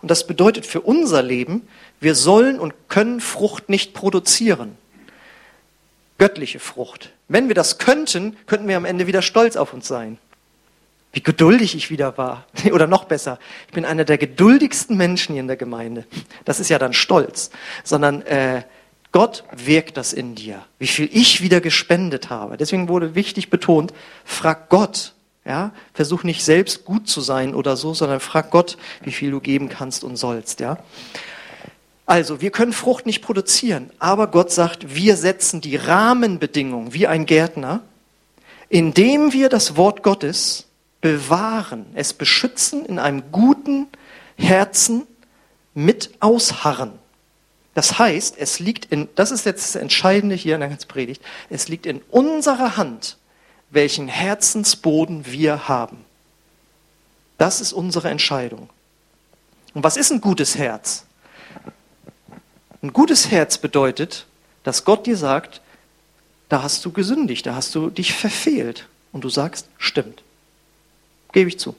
Und 0.03 0.11
das 0.11 0.27
bedeutet 0.27 0.67
für 0.67 0.81
unser 0.81 1.23
Leben, 1.23 1.69
wir 2.03 2.15
sollen 2.15 2.59
und 2.59 2.75
können 2.89 3.21
Frucht 3.21 3.69
nicht 3.69 3.95
produzieren. 3.95 4.77
Göttliche 6.19 6.59
Frucht. 6.59 7.13
Wenn 7.29 7.49
wir 7.49 7.55
das 7.55 7.79
könnten, 7.79 8.37
könnten 8.47 8.69
wir 8.69 8.77
am 8.77 8.85
Ende 8.85 9.07
wieder 9.07 9.23
stolz 9.23 9.57
auf 9.57 9.73
uns 9.73 9.89
sein. 9.89 10.19
Wie 11.13 11.23
geduldig 11.23 11.75
ich 11.75 11.91
wieder 11.91 12.17
war. 12.19 12.47
Oder 12.73 12.87
noch 12.87 13.05
besser, 13.05 13.39
ich 13.69 13.75
bin 13.75 13.85
einer 13.85 14.05
der 14.05 14.19
geduldigsten 14.19 14.97
Menschen 14.97 15.33
hier 15.33 15.41
in 15.41 15.47
der 15.47 15.57
Gemeinde. 15.57 16.05
Das 16.45 16.59
ist 16.59 16.69
ja 16.69 16.79
dann 16.79 16.93
Stolz. 16.93 17.51
Sondern 17.85 18.23
äh, 18.23 18.63
Gott 19.13 19.45
wirkt 19.53 19.97
das 19.97 20.13
in 20.13 20.35
dir. 20.35 20.65
Wie 20.79 20.87
viel 20.87 21.09
ich 21.13 21.43
wieder 21.43 21.61
gespendet 21.61 22.31
habe. 22.31 22.57
Deswegen 22.57 22.89
wurde 22.89 23.15
wichtig 23.15 23.51
betont, 23.51 23.93
frag 24.25 24.69
Gott. 24.71 25.13
Ja, 25.45 25.73
versuch 25.93 26.23
nicht 26.23 26.45
selbst 26.45 26.85
gut 26.85 27.09
zu 27.09 27.21
sein 27.21 27.57
oder 27.57 27.77
so, 27.77 27.95
sondern 27.95 28.21
frag 28.21 28.51
Gott, 28.53 28.77
wie 29.03 29.11
viel 29.11 29.33
du 29.33 29.41
geben 29.41 29.69
kannst 29.69 30.05
und 30.05 30.15
sollst. 30.15 30.61
Ja. 30.61 30.79
Also, 32.13 32.43
wir 32.43 32.51
können 32.51 32.75
Frucht 32.75 33.07
nicht 33.07 33.23
produzieren, 33.23 33.89
aber 33.99 34.27
Gott 34.27 34.53
sagt, 34.53 34.95
wir 34.95 35.17
setzen 35.17 35.63
die 35.63 35.77
Rahmenbedingungen 35.77 36.93
wie 36.93 37.07
ein 37.07 37.25
Gärtner, 37.25 37.81
indem 38.69 39.33
wir 39.33 39.49
das 39.49 39.79
Wort 39.79 40.03
Gottes 40.03 40.67
bewahren, 41.01 41.87
es 41.95 42.13
beschützen 42.13 42.85
in 42.85 42.99
einem 42.99 43.23
guten 43.33 43.87
Herzen 44.37 45.07
mit 45.73 46.11
Ausharren. 46.21 46.93
Das 47.73 47.99
heißt, 47.99 48.37
es 48.37 48.59
liegt 48.59 48.85
in, 48.93 49.09
das 49.15 49.31
ist 49.31 49.47
jetzt 49.47 49.75
das 49.75 49.81
Entscheidende 49.81 50.35
hier 50.35 50.57
in 50.57 50.61
der 50.61 50.69
ganzen 50.69 50.89
Predigt, 50.89 51.23
es 51.49 51.69
liegt 51.69 51.87
in 51.87 52.03
unserer 52.11 52.77
Hand, 52.77 53.17
welchen 53.71 54.09
Herzensboden 54.09 55.25
wir 55.25 55.67
haben. 55.67 56.05
Das 57.39 57.63
ist 57.63 57.73
unsere 57.73 58.11
Entscheidung. 58.11 58.69
Und 59.73 59.83
was 59.83 59.97
ist 59.97 60.13
ein 60.13 60.21
gutes 60.21 60.59
Herz? 60.59 61.07
Ein 62.83 62.93
gutes 62.93 63.31
Herz 63.31 63.59
bedeutet, 63.59 64.27
dass 64.65 64.85
Gott 64.85 65.07
dir 65.07 65.17
sagt, 65.17 65.61
da 66.49 66.63
hast 66.63 66.85
du 66.85 66.91
gesündigt, 66.91 67.47
da 67.47 67.55
hast 67.55 67.75
du 67.75 67.91
dich 67.91 68.13
verfehlt. 68.13 68.89
Und 69.13 69.25
du 69.25 69.29
sagst, 69.29 69.69
stimmt. 69.79 70.23
Gebe 71.33 71.49
ich 71.49 71.59
zu. 71.59 71.77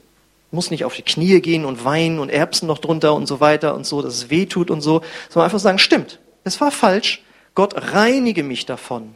Muss 0.50 0.70
nicht 0.70 0.84
auf 0.84 0.94
die 0.94 1.02
Knie 1.02 1.40
gehen 1.40 1.64
und 1.64 1.84
weinen 1.84 2.18
und 2.18 2.30
Erbsen 2.30 2.66
noch 2.66 2.78
drunter 2.78 3.14
und 3.14 3.26
so 3.26 3.40
weiter 3.40 3.74
und 3.74 3.84
so, 3.84 4.02
dass 4.02 4.14
es 4.14 4.30
weh 4.30 4.46
tut 4.46 4.70
und 4.70 4.80
so, 4.80 5.02
sondern 5.28 5.46
einfach 5.46 5.58
sagen, 5.58 5.78
stimmt. 5.78 6.20
Es 6.44 6.60
war 6.60 6.70
falsch. 6.70 7.22
Gott 7.54 7.74
reinige 7.92 8.42
mich 8.42 8.66
davon. 8.66 9.14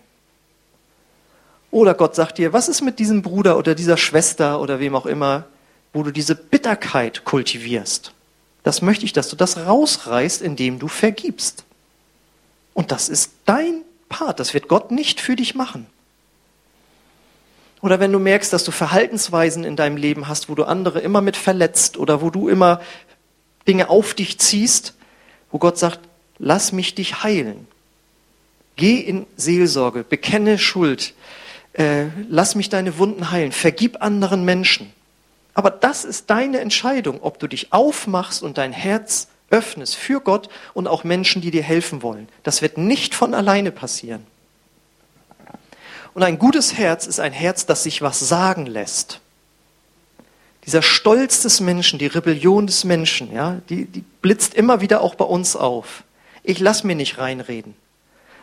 Oder 1.71 1.95
Gott 1.95 2.15
sagt 2.15 2.39
dir, 2.39 2.53
was 2.53 2.69
ist 2.69 2.83
mit 2.83 2.99
diesem 2.99 3.23
Bruder 3.23 3.57
oder 3.57 3.75
dieser 3.75 3.97
Schwester 3.97 4.61
oder 4.61 4.81
wem 4.81 4.95
auch 4.95 5.07
immer, 5.07 5.45
wo 5.93 6.03
du 6.03 6.11
diese 6.11 6.35
Bitterkeit 6.35 7.25
kultivierst? 7.25 8.13
Das 8.63 8.83
möchte 8.83 9.05
ich, 9.05 9.13
dass 9.13 9.29
du 9.29 9.37
das 9.37 9.59
rausreißt, 9.59 10.43
indem 10.43 10.79
du 10.79 10.89
vergibst. 10.89 11.65
Und 12.75 12.93
das 12.93 13.09
ist 13.09 13.33
dein 13.45 13.83
Part. 14.09 14.41
Das 14.41 14.55
wird 14.55 14.69
Gott 14.69 14.91
nicht 14.91 15.21
für 15.21 15.37
dich 15.37 15.55
machen. 15.55 15.87
Oder 17.81 18.01
wenn 18.01 18.13
du 18.13 18.19
merkst, 18.19 18.53
dass 18.53 18.65
du 18.65 18.73
Verhaltensweisen 18.73 19.65
in 19.65 19.77
deinem 19.77 19.97
Leben 19.97 20.27
hast, 20.29 20.49
wo 20.49 20.55
du 20.55 20.65
andere 20.65 21.01
immer 21.01 21.21
mit 21.21 21.37
verletzt 21.37 21.97
oder 21.97 22.21
wo 22.21 22.31
du 22.31 22.49
immer 22.49 22.81
Dinge 23.69 23.89
auf 23.89 24.15
dich 24.15 24.39
ziehst, 24.39 24.95
wo 25.51 25.59
Gott 25.59 25.79
sagt, 25.79 26.01
lass 26.39 26.73
mich 26.73 26.95
dich 26.95 27.23
heilen. 27.23 27.69
Geh 28.77 28.99
in 28.99 29.27
Seelsorge, 29.37 30.03
bekenne 30.03 30.59
Schuld, 30.59 31.15
äh, 31.75 32.07
lass 32.29 32.55
mich 32.55 32.69
deine 32.69 32.99
Wunden 32.99 33.31
heilen, 33.31 33.53
vergib 33.53 34.03
anderen 34.03 34.45
Menschen. 34.45 34.93
Aber 35.55 35.71
das 35.71 36.05
ist 36.05 36.31
deine 36.31 36.61
Entscheidung, 36.61 37.21
ob 37.21 37.39
du 37.39 37.49
dich 37.49 37.73
aufmachst 37.73 38.43
und 38.43 38.59
dein 38.59 38.73
Herz 38.73 39.29
öffnest 39.51 39.97
für 39.97 40.21
Gott 40.21 40.49
und 40.75 40.87
auch 40.87 41.05
Menschen, 41.05 41.43
die 41.43 41.51
dir 41.51 41.63
helfen 41.63 42.03
wollen. 42.03 42.29
Das 42.43 42.63
wird 42.63 42.79
nicht 42.79 43.15
von 43.15 43.35
alleine 43.35 43.71
passieren. 43.71 44.27
Und 46.15 46.23
ein 46.23 46.39
gutes 46.39 46.77
Herz 46.77 47.07
ist 47.07 47.21
ein 47.21 47.33
Herz, 47.33 47.67
das 47.67 47.85
sich 47.85 48.03
was 48.03 48.21
sagen 48.21 48.67
lässt. 48.67 49.21
Dieser 50.67 50.83
Stolz 50.83 51.43
des 51.43 51.61
Menschen, 51.61 51.99
die 51.99 52.07
Rebellion 52.07 52.67
des 52.67 52.85
Menschen, 52.85 53.33
ja, 53.33 53.61
die, 53.69 53.87
die 53.87 54.05
blitzt 54.21 54.55
immer 54.55 54.81
wieder 54.81 55.01
auch 55.01 55.15
bei 55.15 55.25
uns 55.25 55.57
auf. 55.57 56.03
Ich 56.43 56.59
lass 56.59 56.85
mir 56.85 56.95
nicht 56.95 57.19
reinreden. 57.19 57.75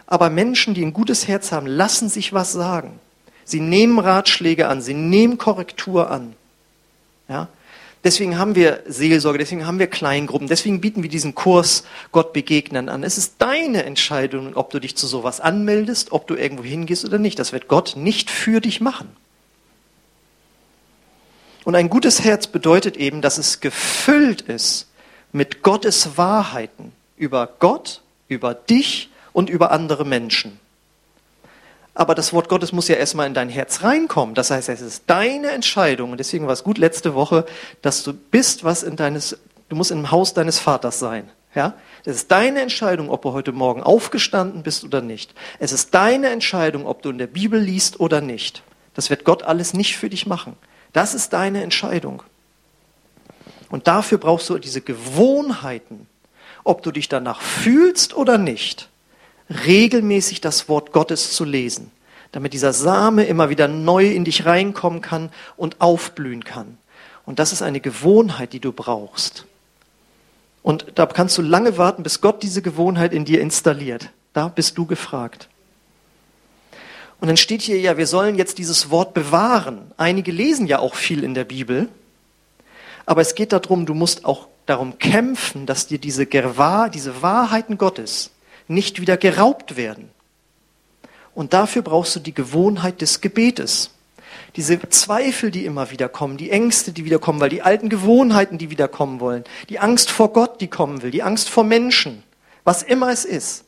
Aber 0.08 0.30
Menschen, 0.30 0.74
die 0.74 0.84
ein 0.84 0.94
gutes 0.94 1.28
Herz 1.28 1.52
haben, 1.52 1.68
lassen 1.68 2.10
sich 2.10 2.34
was 2.34 2.52
sagen. 2.52 3.00
Sie 3.44 3.60
nehmen 3.60 4.00
Ratschläge 4.00 4.68
an, 4.68 4.82
sie 4.82 4.94
nehmen 4.94 5.38
Korrektur 5.38 6.10
an. 6.10 6.34
Ja? 7.28 7.48
Deswegen 8.06 8.38
haben 8.38 8.54
wir 8.54 8.84
Seelsorge, 8.86 9.40
deswegen 9.40 9.66
haben 9.66 9.80
wir 9.80 9.88
Kleingruppen, 9.88 10.48
deswegen 10.48 10.80
bieten 10.80 11.02
wir 11.02 11.10
diesen 11.10 11.34
Kurs 11.34 11.86
Gott 12.12 12.34
begegnen 12.34 12.88
an. 12.88 13.04
Es 13.04 13.18
ist 13.18 13.38
deine 13.40 13.84
Entscheidung, 13.84 14.56
ob 14.56 14.70
du 14.70 14.80
dich 14.80 14.96
zu 14.96 15.08
sowas 15.08 15.42
anmeldest, 15.42 16.12
ob 16.12 16.28
du 16.28 16.36
irgendwo 16.36 16.64
hingehst 16.64 17.04
oder 17.04 17.18
nicht. 17.18 17.40
Das 17.40 17.52
wird 17.52 17.68
Gott 17.68 17.96
nicht 17.96 18.30
für 18.30 18.62
dich 18.62 18.80
machen. 18.80 19.10
Und 21.64 21.74
ein 21.74 21.90
gutes 21.90 22.24
Herz 22.24 22.46
bedeutet 22.46 22.96
eben, 22.96 23.24
dass 23.24 23.40
es 23.40 23.60
gefüllt 23.60 24.42
ist 24.42 24.88
mit 25.32 25.64
Gottes 25.64 26.16
Wahrheiten 26.16 26.92
über 27.18 27.50
Gott, 27.58 28.04
über 28.28 28.54
dich 28.54 29.10
und 29.34 29.50
über 29.50 29.72
andere 29.72 30.06
Menschen. 30.06 30.60
Aber 31.98 32.14
das 32.14 32.34
Wort 32.34 32.50
Gottes 32.50 32.74
muss 32.74 32.90
ja 32.90 32.98
erstmal 32.98 33.26
in 33.26 33.34
dein 33.34 33.48
Herz 33.48 33.82
reinkommen. 33.82 34.36
Das 34.36 34.52
heißt, 34.52 34.68
es 34.68 34.82
ist 34.82 35.04
deine 35.08 35.52
Entscheidung. 35.52 36.12
Und 36.12 36.18
deswegen 36.18 36.46
war 36.46 36.54
es 36.54 36.66
gut 36.66 36.78
letzte 36.78 37.16
Woche, 37.16 37.46
dass 37.82 38.04
du 38.04 38.14
bist, 38.14 38.66
was 38.66 38.84
in 38.84 38.98
deines, 38.98 39.38
du 39.70 39.78
musst 39.78 39.92
im 39.92 40.12
Haus 40.12 40.34
deines 40.34 40.60
Vaters 40.60 41.00
sein. 41.00 41.32
Ja? 41.56 41.74
Es 42.04 42.18
ist 42.18 42.32
deine 42.32 42.62
Entscheidung, 42.62 43.10
ob 43.10 43.22
du 43.22 43.32
heute 43.32 43.54
Morgen 43.54 43.82
aufgestanden 43.82 44.62
bist 44.62 44.84
oder 44.84 45.00
nicht. 45.00 45.34
Es 45.60 45.72
ist 45.72 45.96
deine 45.96 46.30
Entscheidung, 46.30 46.86
ob 46.86 47.02
du 47.02 47.12
in 47.12 47.18
der 47.18 47.28
Bibel 47.28 47.62
liest 47.62 48.02
oder 48.02 48.20
nicht. 48.20 48.62
Das 48.94 49.10
wird 49.10 49.24
Gott 49.24 49.44
alles 49.44 49.74
nicht 49.74 49.96
für 49.96 50.10
dich 50.10 50.28
machen. 50.28 50.58
Das 50.92 51.14
ist 51.14 51.32
deine 51.32 51.64
Entscheidung. 51.64 52.24
Und 53.70 53.88
dafür 53.88 54.18
brauchst 54.18 54.50
du 54.50 54.58
diese 54.58 54.82
Gewohnheiten, 54.82 56.08
ob 56.66 56.84
du 56.84 56.92
dich 56.92 57.08
danach 57.08 57.42
fühlst 57.42 58.16
oder 58.16 58.38
nicht 58.38 58.90
regelmäßig 59.50 60.42
das 60.42 60.70
Wort 60.70 60.92
Gottes 60.92 61.34
zu 61.34 61.44
lesen, 61.44 61.92
damit 62.32 62.54
dieser 62.54 62.74
Same 62.74 63.26
immer 63.26 63.50
wieder 63.50 63.68
neu 63.68 64.08
in 64.08 64.26
dich 64.26 64.46
reinkommen 64.46 65.02
kann 65.02 65.30
und 65.58 65.82
aufblühen 65.82 66.44
kann. 66.44 66.78
Und 67.26 67.40
das 67.40 67.54
ist 67.54 67.62
eine 67.62 67.80
Gewohnheit, 67.80 68.54
die 68.54 68.60
du 68.60 68.72
brauchst. 68.72 69.46
Und 70.62 70.86
da 70.96 71.06
kannst 71.06 71.38
du 71.38 71.42
lange 71.42 71.78
warten, 71.78 72.04
bis 72.04 72.22
Gott 72.22 72.42
diese 72.42 72.62
Gewohnheit 72.62 73.14
in 73.14 73.26
dir 73.26 73.42
installiert. 73.42 74.10
Da 74.34 74.48
bist 74.48 74.78
du 74.78 74.86
gefragt. 74.86 75.48
Und 77.20 77.28
dann 77.28 77.38
steht 77.38 77.62
hier 77.62 77.80
ja, 77.80 77.98
wir 77.98 78.08
sollen 78.08 78.36
jetzt 78.36 78.58
dieses 78.58 78.90
Wort 78.90 79.14
bewahren. 79.14 79.92
Einige 79.98 80.32
lesen 80.32 80.68
ja 80.68 80.80
auch 80.80 80.96
viel 80.96 81.24
in 81.24 81.34
der 81.34 81.46
Bibel. 81.46 81.88
Aber 83.06 83.22
es 83.22 83.36
geht 83.36 83.54
darum, 83.54 83.86
du 83.86 83.94
musst 83.94 84.26
auch 84.26 84.48
darum 84.66 84.98
kämpfen, 84.98 85.66
dass 85.66 85.88
dir 85.88 86.00
diese, 86.00 86.26
diese 86.26 87.22
Wahrheiten 87.22 87.78
Gottes, 87.78 88.32
nicht 88.68 89.02
wieder 89.02 89.18
geraubt 89.18 89.78
werden. 89.78 90.10
Und 91.34 91.54
dafür 91.54 91.82
brauchst 91.82 92.16
du 92.16 92.20
die 92.20 92.34
Gewohnheit 92.34 93.02
des 93.02 93.22
Gebetes. 93.22 93.92
Diese 94.56 94.80
Zweifel, 94.90 95.52
die 95.52 95.66
immer 95.66 95.92
wieder 95.92 96.08
kommen, 96.08 96.38
die 96.38 96.50
Ängste, 96.50 96.94
die 96.94 97.04
wieder 97.04 97.20
kommen, 97.20 97.42
weil 97.42 97.50
die 97.50 97.62
alten 97.62 97.90
Gewohnheiten, 97.90 98.58
die 98.58 98.70
wieder 98.70 98.88
kommen 98.88 99.20
wollen, 99.20 99.44
die 99.68 99.80
Angst 99.80 100.12
vor 100.12 100.32
Gott, 100.32 100.62
die 100.62 100.68
kommen 100.68 101.02
will, 101.02 101.12
die 101.12 101.24
Angst 101.24 101.50
vor 101.50 101.66
Menschen, 101.66 102.24
was 102.64 102.82
immer 102.82 103.12
es 103.12 103.26
ist. 103.26 103.66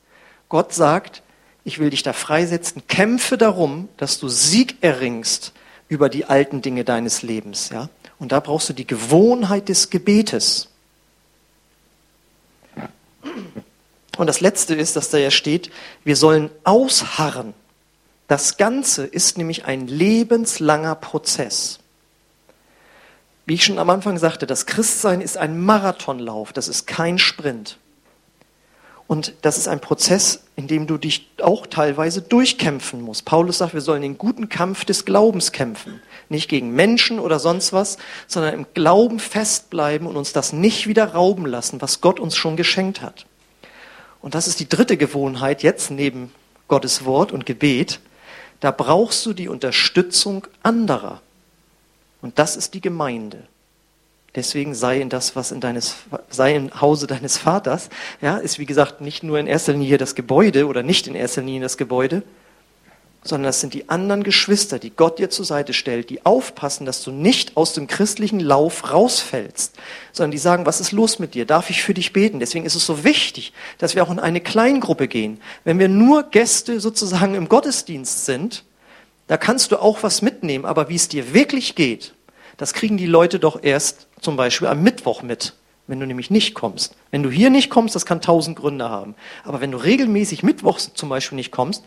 Gott 0.47 0.73
sagt, 0.73 1.23
ich 1.65 1.79
will 1.79 1.89
dich 1.89 2.03
da 2.03 2.13
freisetzen, 2.13 2.87
kämpfe 2.87 3.37
darum, 3.37 3.89
dass 3.97 4.19
du 4.19 4.29
Sieg 4.29 4.77
erringst 4.79 5.51
über 5.89 6.07
die 6.07 6.23
alten 6.23 6.61
Dinge 6.61 6.85
deines 6.85 7.21
Lebens, 7.21 7.69
ja? 7.69 7.89
Und 8.19 8.31
da 8.31 8.39
brauchst 8.39 8.69
du 8.69 8.73
die 8.73 8.87
Gewohnheit 8.87 9.69
des 9.69 9.89
Gebetes. 9.89 10.69
Und 14.17 14.27
das 14.27 14.41
Letzte 14.41 14.75
ist, 14.75 14.95
dass 14.95 15.09
da 15.09 15.17
ja 15.17 15.31
steht, 15.31 15.71
wir 16.03 16.15
sollen 16.15 16.49
ausharren. 16.63 17.53
Das 18.27 18.57
Ganze 18.57 19.05
ist 19.05 19.37
nämlich 19.37 19.65
ein 19.65 19.87
lebenslanger 19.87 20.95
Prozess. 20.95 21.79
Wie 23.45 23.53
ich 23.53 23.63
schon 23.63 23.79
am 23.79 23.89
Anfang 23.89 24.17
sagte, 24.17 24.45
das 24.45 24.65
Christsein 24.65 25.21
ist 25.21 25.37
ein 25.37 25.61
Marathonlauf, 25.61 26.51
das 26.51 26.67
ist 26.67 26.85
kein 26.85 27.17
Sprint. 27.17 27.77
Und 29.07 29.35
das 29.41 29.57
ist 29.57 29.69
ein 29.69 29.79
Prozess, 29.79 30.43
in 30.57 30.67
dem 30.67 30.85
du 30.85 30.97
dich 30.97 31.29
auch 31.41 31.65
teilweise 31.65 32.21
durchkämpfen 32.21 33.01
musst. 33.01 33.23
Paulus 33.23 33.59
sagt, 33.59 33.73
wir 33.73 33.79
sollen 33.79 34.01
den 34.01 34.17
guten 34.17 34.49
Kampf 34.49 34.83
des 34.83 35.05
Glaubens 35.05 35.53
kämpfen. 35.53 36.01
Nicht 36.27 36.49
gegen 36.49 36.71
Menschen 36.71 37.19
oder 37.19 37.39
sonst 37.39 37.71
was, 37.71 37.97
sondern 38.27 38.53
im 38.53 38.65
Glauben 38.73 39.19
festbleiben 39.19 40.07
und 40.07 40.17
uns 40.17 40.33
das 40.33 40.51
nicht 40.51 40.87
wieder 40.87 41.13
rauben 41.13 41.45
lassen, 41.45 41.81
was 41.81 42.01
Gott 42.01 42.19
uns 42.19 42.35
schon 42.35 42.57
geschenkt 42.57 43.01
hat. 43.01 43.25
Und 44.27 44.35
das 44.35 44.49
ist 44.49 44.59
die 44.59 44.67
dritte 44.67 44.97
Gewohnheit 44.97 45.63
jetzt 45.63 45.89
neben 45.89 46.33
Gottes 46.67 47.05
Wort 47.05 47.31
und 47.31 47.45
Gebet. 47.45 48.01
Da 48.59 48.71
brauchst 48.71 49.25
du 49.25 49.31
die 49.31 49.47
Unterstützung 49.47 50.45
anderer. 50.63 51.21
Und 52.21 52.37
das 52.37 52.57
ist 52.57 52.73
die 52.73 52.81
Gemeinde. 52.81 53.43
Deswegen 54.35 54.75
sei 54.75 54.99
in 54.99 55.07
das, 55.07 55.37
was 55.37 55.53
in 55.53 55.61
deines, 55.61 55.95
sei 56.29 56.57
im 56.57 56.81
Hause 56.81 57.07
deines 57.07 57.37
Vaters. 57.37 57.87
Ja, 58.19 58.35
ist 58.35 58.59
wie 58.59 58.65
gesagt 58.65 58.99
nicht 58.99 59.23
nur 59.23 59.39
in 59.39 59.47
erster 59.47 59.71
Linie 59.71 59.97
das 59.97 60.13
Gebäude 60.13 60.67
oder 60.67 60.83
nicht 60.83 61.07
in 61.07 61.15
erster 61.15 61.41
Linie 61.41 61.61
das 61.61 61.77
Gebäude, 61.77 62.21
sondern 63.27 63.47
das 63.47 63.61
sind 63.61 63.73
die 63.73 63.89
anderen 63.89 64.23
Geschwister, 64.23 64.79
die 64.79 64.89
Gott 64.89 65.19
dir 65.19 65.29
zur 65.29 65.45
Seite 65.45 65.73
stellt, 65.73 66.09
die 66.09 66.25
aufpassen, 66.25 66.85
dass 66.85 67.03
du 67.03 67.11
nicht 67.11 67.57
aus 67.57 67.73
dem 67.73 67.87
christlichen 67.87 68.39
Lauf 68.39 68.93
rausfällst, 68.93 69.75
sondern 70.13 70.31
die 70.31 70.37
sagen, 70.37 70.65
was 70.65 70.79
ist 70.79 70.91
los 70.91 71.19
mit 71.19 71.33
dir? 71.33 71.45
Darf 71.45 71.69
ich 71.69 71.83
für 71.83 71.93
dich 71.93 72.13
beten? 72.13 72.39
Deswegen 72.39 72.65
ist 72.65 72.75
es 72.75 72.85
so 72.85 73.03
wichtig, 73.03 73.53
dass 73.77 73.95
wir 73.95 74.03
auch 74.03 74.11
in 74.11 74.19
eine 74.19 74.41
Kleingruppe 74.41 75.07
gehen. 75.07 75.39
Wenn 75.63 75.79
wir 75.79 75.89
nur 75.89 76.23
Gäste 76.23 76.79
sozusagen 76.79 77.35
im 77.35 77.49
Gottesdienst 77.49 78.25
sind, 78.25 78.63
da 79.27 79.37
kannst 79.37 79.71
du 79.71 79.77
auch 79.77 80.03
was 80.03 80.21
mitnehmen, 80.21 80.65
aber 80.65 80.87
wie 80.89 80.95
es 80.95 81.09
dir 81.09 81.33
wirklich 81.33 81.75
geht, 81.75 82.13
das 82.55 82.73
kriegen 82.73 82.97
die 82.97 83.05
Leute 83.05 83.39
doch 83.39 83.61
erst 83.61 84.07
zum 84.21 84.37
Beispiel 84.37 84.67
am 84.67 84.81
Mittwoch 84.81 85.21
mit, 85.21 85.53
wenn 85.85 85.99
du 85.99 86.07
nämlich 86.07 86.31
nicht 86.31 86.55
kommst. 86.55 86.95
Wenn 87.11 87.23
du 87.23 87.29
hier 87.29 87.49
nicht 87.49 87.69
kommst, 87.69 87.93
das 87.93 88.05
kann 88.05 88.21
tausend 88.21 88.57
Gründe 88.57 88.89
haben. 88.89 89.15
Aber 89.43 89.61
wenn 89.61 89.71
du 89.71 89.77
regelmäßig 89.77 90.43
Mittwochs 90.43 90.91
zum 90.93 91.09
Beispiel 91.09 91.35
nicht 91.35 91.51
kommst, 91.51 91.83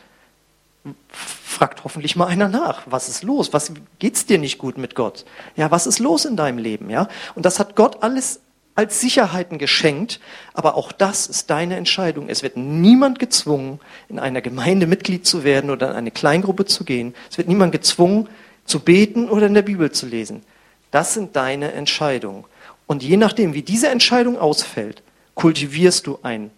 fragt 1.09 1.85
hoffentlich 1.85 2.17
mal 2.17 2.27
einer 2.27 2.49
nach. 2.49 2.83
Was 2.87 3.09
ist 3.09 3.23
los? 3.23 3.53
Was 3.53 3.73
geht's 3.99 4.27
dir 4.27 4.39
nicht 4.39 4.59
gut 4.59 4.79
mit 4.79 4.95
Gott? 4.95 5.25
Ja, 5.57 5.71
was 5.71 5.87
ist 5.87 5.99
los 5.99 6.25
in 6.25 6.37
deinem 6.37 6.59
Leben? 6.59 6.91
Ja, 6.91 7.09
und 7.35 7.45
das 7.45 7.59
hat 7.59 7.77
Gott 7.77 8.03
alles 8.03 8.41
als 8.75 9.01
Sicherheiten 9.01 9.59
geschenkt, 9.59 10.21
aber 10.55 10.75
auch 10.75 10.91
das 10.93 11.27
ist 11.27 11.51
deine 11.51 11.77
Entscheidung. 11.77 12.29
Es 12.29 12.43
wird 12.43 12.57
niemand 12.57 13.19
gezwungen, 13.19 13.81
in 14.09 14.19
einer 14.19 14.41
Gemeinde 14.41 14.87
Mitglied 14.87 15.27
zu 15.27 15.45
werden 15.45 15.71
oder 15.71 15.91
in 15.91 15.97
eine 15.97 16.11
Kleingruppe 16.11 16.65
zu 16.65 16.85
gehen. 16.85 17.15
Es 17.31 17.37
wird 17.37 17.49
niemand 17.49 17.73
gezwungen, 17.73 18.29
zu 18.65 18.81
beten 18.81 19.29
oder 19.29 19.47
in 19.47 19.55
der 19.55 19.63
Bibel 19.63 19.91
zu 19.91 20.07
lesen. 20.07 20.43
Das 20.91 21.13
sind 21.15 21.37
deine 21.37 21.73
Entscheidungen. 21.73 22.45
Und 22.87 23.03
je 23.03 23.17
nachdem, 23.17 23.53
wie 23.53 23.63
diese 23.63 23.89
Entscheidung 23.89 24.39
ausfällt, 24.39 25.03
kultivierst 25.35 26.07
du 26.07 26.19
ein 26.23 26.51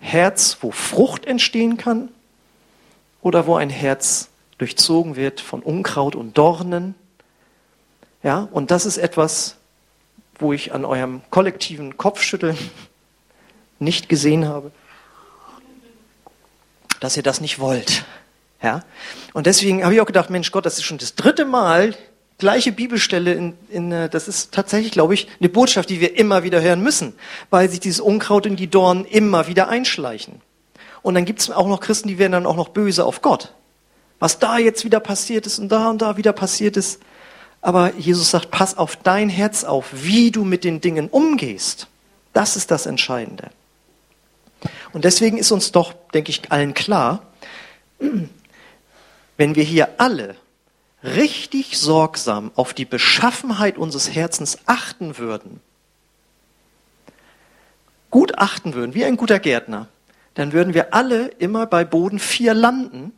Herz, 0.00 0.58
wo 0.60 0.70
Frucht 0.70 1.24
entstehen 1.24 1.76
kann 1.76 2.10
oder 3.22 3.46
wo 3.46 3.56
ein 3.56 3.70
Herz 3.70 4.28
durchzogen 4.58 5.16
wird 5.16 5.40
von 5.40 5.62
Unkraut 5.62 6.14
und 6.14 6.36
Dornen. 6.36 6.94
Ja, 8.22 8.48
und 8.52 8.70
das 8.70 8.86
ist 8.86 8.98
etwas, 8.98 9.56
wo 10.38 10.52
ich 10.52 10.72
an 10.72 10.84
eurem 10.84 11.22
kollektiven 11.30 11.96
Kopfschütteln 11.96 12.58
nicht 13.78 14.08
gesehen 14.08 14.46
habe, 14.46 14.70
dass 17.00 17.16
ihr 17.16 17.22
das 17.22 17.40
nicht 17.40 17.58
wollt. 17.58 18.04
Ja? 18.62 18.84
Und 19.32 19.46
deswegen 19.46 19.82
habe 19.84 19.94
ich 19.94 20.00
auch 20.00 20.06
gedacht, 20.06 20.30
Mensch 20.30 20.50
Gott, 20.50 20.66
das 20.66 20.78
ist 20.78 20.84
schon 20.84 20.98
das 20.98 21.14
dritte 21.14 21.44
Mal, 21.44 21.94
gleiche 22.38 22.72
Bibelstelle, 22.72 23.32
in, 23.32 23.54
in, 23.70 23.92
äh, 23.92 24.08
das 24.08 24.28
ist 24.28 24.52
tatsächlich, 24.52 24.92
glaube 24.92 25.14
ich, 25.14 25.28
eine 25.38 25.48
Botschaft, 25.48 25.88
die 25.88 26.00
wir 26.00 26.16
immer 26.16 26.42
wieder 26.42 26.60
hören 26.60 26.82
müssen, 26.82 27.14
weil 27.50 27.68
sich 27.70 27.80
dieses 27.80 28.00
Unkraut 28.00 28.46
in 28.46 28.56
die 28.56 28.68
Dornen 28.68 29.04
immer 29.04 29.46
wieder 29.46 29.68
einschleichen. 29.68 30.40
Und 31.02 31.14
dann 31.14 31.24
gibt 31.24 31.40
es 31.40 31.50
auch 31.50 31.66
noch 31.66 31.80
Christen, 31.80 32.08
die 32.08 32.18
werden 32.18 32.32
dann 32.32 32.46
auch 32.46 32.56
noch 32.56 32.68
böse 32.68 33.04
auf 33.04 33.22
Gott. 33.22 33.54
Was 34.18 34.38
da 34.38 34.58
jetzt 34.58 34.84
wieder 34.84 35.00
passiert 35.00 35.46
ist 35.46 35.58
und 35.58 35.70
da 35.70 35.88
und 35.88 36.02
da 36.02 36.16
wieder 36.16 36.32
passiert 36.32 36.76
ist. 36.76 37.00
Aber 37.62 37.94
Jesus 37.94 38.30
sagt, 38.30 38.50
pass 38.50 38.76
auf 38.76 38.96
dein 38.96 39.28
Herz 39.28 39.64
auf, 39.64 39.86
wie 39.92 40.30
du 40.30 40.44
mit 40.44 40.64
den 40.64 40.80
Dingen 40.80 41.08
umgehst. 41.08 41.88
Das 42.32 42.56
ist 42.56 42.70
das 42.70 42.86
Entscheidende. 42.86 43.50
Und 44.92 45.04
deswegen 45.04 45.38
ist 45.38 45.52
uns 45.52 45.72
doch, 45.72 45.94
denke 46.12 46.30
ich, 46.30 46.52
allen 46.52 46.74
klar, 46.74 47.22
wenn 49.36 49.54
wir 49.54 49.64
hier 49.64 49.88
alle 49.98 50.36
richtig 51.02 51.78
sorgsam 51.78 52.50
auf 52.56 52.74
die 52.74 52.84
Beschaffenheit 52.84 53.78
unseres 53.78 54.14
Herzens 54.14 54.58
achten 54.66 55.16
würden, 55.16 55.60
gut 58.10 58.38
achten 58.38 58.74
würden, 58.74 58.94
wie 58.94 59.04
ein 59.04 59.16
guter 59.16 59.38
Gärtner, 59.38 59.88
dann 60.40 60.52
würden 60.52 60.74
wir 60.74 60.94
alle 60.94 61.28
immer 61.38 61.66
bei 61.66 61.84
Boden 61.84 62.18
4 62.18 62.54
landen 62.54 63.12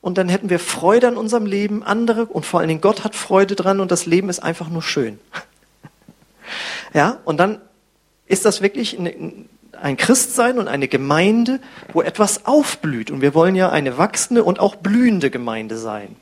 und 0.00 0.18
dann 0.18 0.28
hätten 0.28 0.50
wir 0.50 0.58
Freude 0.58 1.08
an 1.08 1.16
unserem 1.16 1.44
Leben, 1.44 1.82
andere 1.82 2.26
und 2.26 2.46
vor 2.46 2.60
allen 2.60 2.68
Dingen 2.68 2.80
Gott 2.80 3.04
hat 3.04 3.14
Freude 3.14 3.56
dran 3.56 3.80
und 3.80 3.90
das 3.90 4.06
Leben 4.06 4.28
ist 4.28 4.40
einfach 4.40 4.68
nur 4.68 4.82
schön. 4.82 5.18
Ja, 6.92 7.18
und 7.24 7.36
dann 7.36 7.60
ist 8.26 8.44
das 8.44 8.60
wirklich 8.60 8.98
ein 8.98 9.96
Christsein 9.96 10.58
und 10.58 10.66
eine 10.66 10.88
Gemeinde, 10.88 11.60
wo 11.92 12.02
etwas 12.02 12.46
aufblüht. 12.46 13.12
Und 13.12 13.20
wir 13.20 13.34
wollen 13.34 13.54
ja 13.54 13.70
eine 13.70 13.98
wachsende 13.98 14.42
und 14.42 14.58
auch 14.58 14.74
blühende 14.74 15.30
Gemeinde 15.30 15.78
sein. 15.78 16.16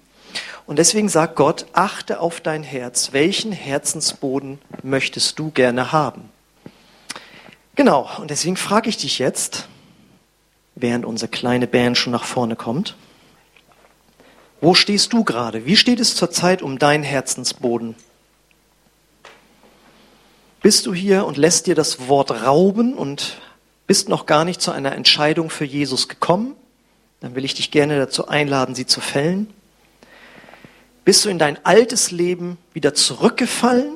Und 0.66 0.78
deswegen 0.78 1.09
sagt 1.09 1.36
Gott, 1.36 1.64
achte 1.72 2.20
auf 2.20 2.42
dein 2.42 2.62
Herz. 2.62 3.14
Welchen 3.14 3.53
Herzensboden 3.53 4.59
möchtest 4.82 5.38
du 5.38 5.51
gerne 5.51 5.90
haben? 5.92 6.28
Genau, 7.74 8.11
und 8.20 8.30
deswegen 8.30 8.59
frage 8.59 8.90
ich 8.90 8.99
dich 8.99 9.18
jetzt, 9.18 9.68
während 10.81 11.05
unsere 11.05 11.31
kleine 11.31 11.66
Band 11.66 11.99
schon 11.99 12.12
nach 12.12 12.24
vorne 12.24 12.57
kommt, 12.57 12.97
wo 14.61 14.74
stehst 14.74 15.12
du 15.12 15.22
gerade? 15.22 15.66
Wie 15.66 15.76
steht 15.76 16.01
es 16.01 16.16
zurzeit 16.16 16.62
um 16.62 16.79
deinen 16.79 17.05
Herzensboden? 17.05 17.95
Bist 20.62 20.87
du 20.87 20.95
hier 20.95 21.26
und 21.26 21.37
lässt 21.37 21.66
dir 21.68 21.76
das 21.76 22.09
Wort 22.09 22.31
rauben 22.45 22.95
und 22.95 23.39
bist 23.87 24.09
noch 24.09 24.26
gar 24.26 24.45
nicht 24.45 24.61
zu 24.61 24.72
einer 24.72 24.93
Entscheidung 24.93 25.51
für 25.51 25.64
Jesus 25.64 26.09
gekommen? 26.09 26.57
Dann 27.20 27.35
will 27.37 27.45
ich 27.45 27.55
dich 27.55 27.70
gerne 27.70 27.99
dazu 27.99 28.29
einladen, 28.29 28.74
sie 28.74 28.87
zu 28.87 29.01
fällen. 29.01 29.49
Bist 31.05 31.24
du 31.24 31.29
in 31.29 31.39
dein 31.39 31.64
altes 31.64 32.11
Leben 32.11 32.59
wieder 32.72 32.95
zurückgefallen? 32.95 33.95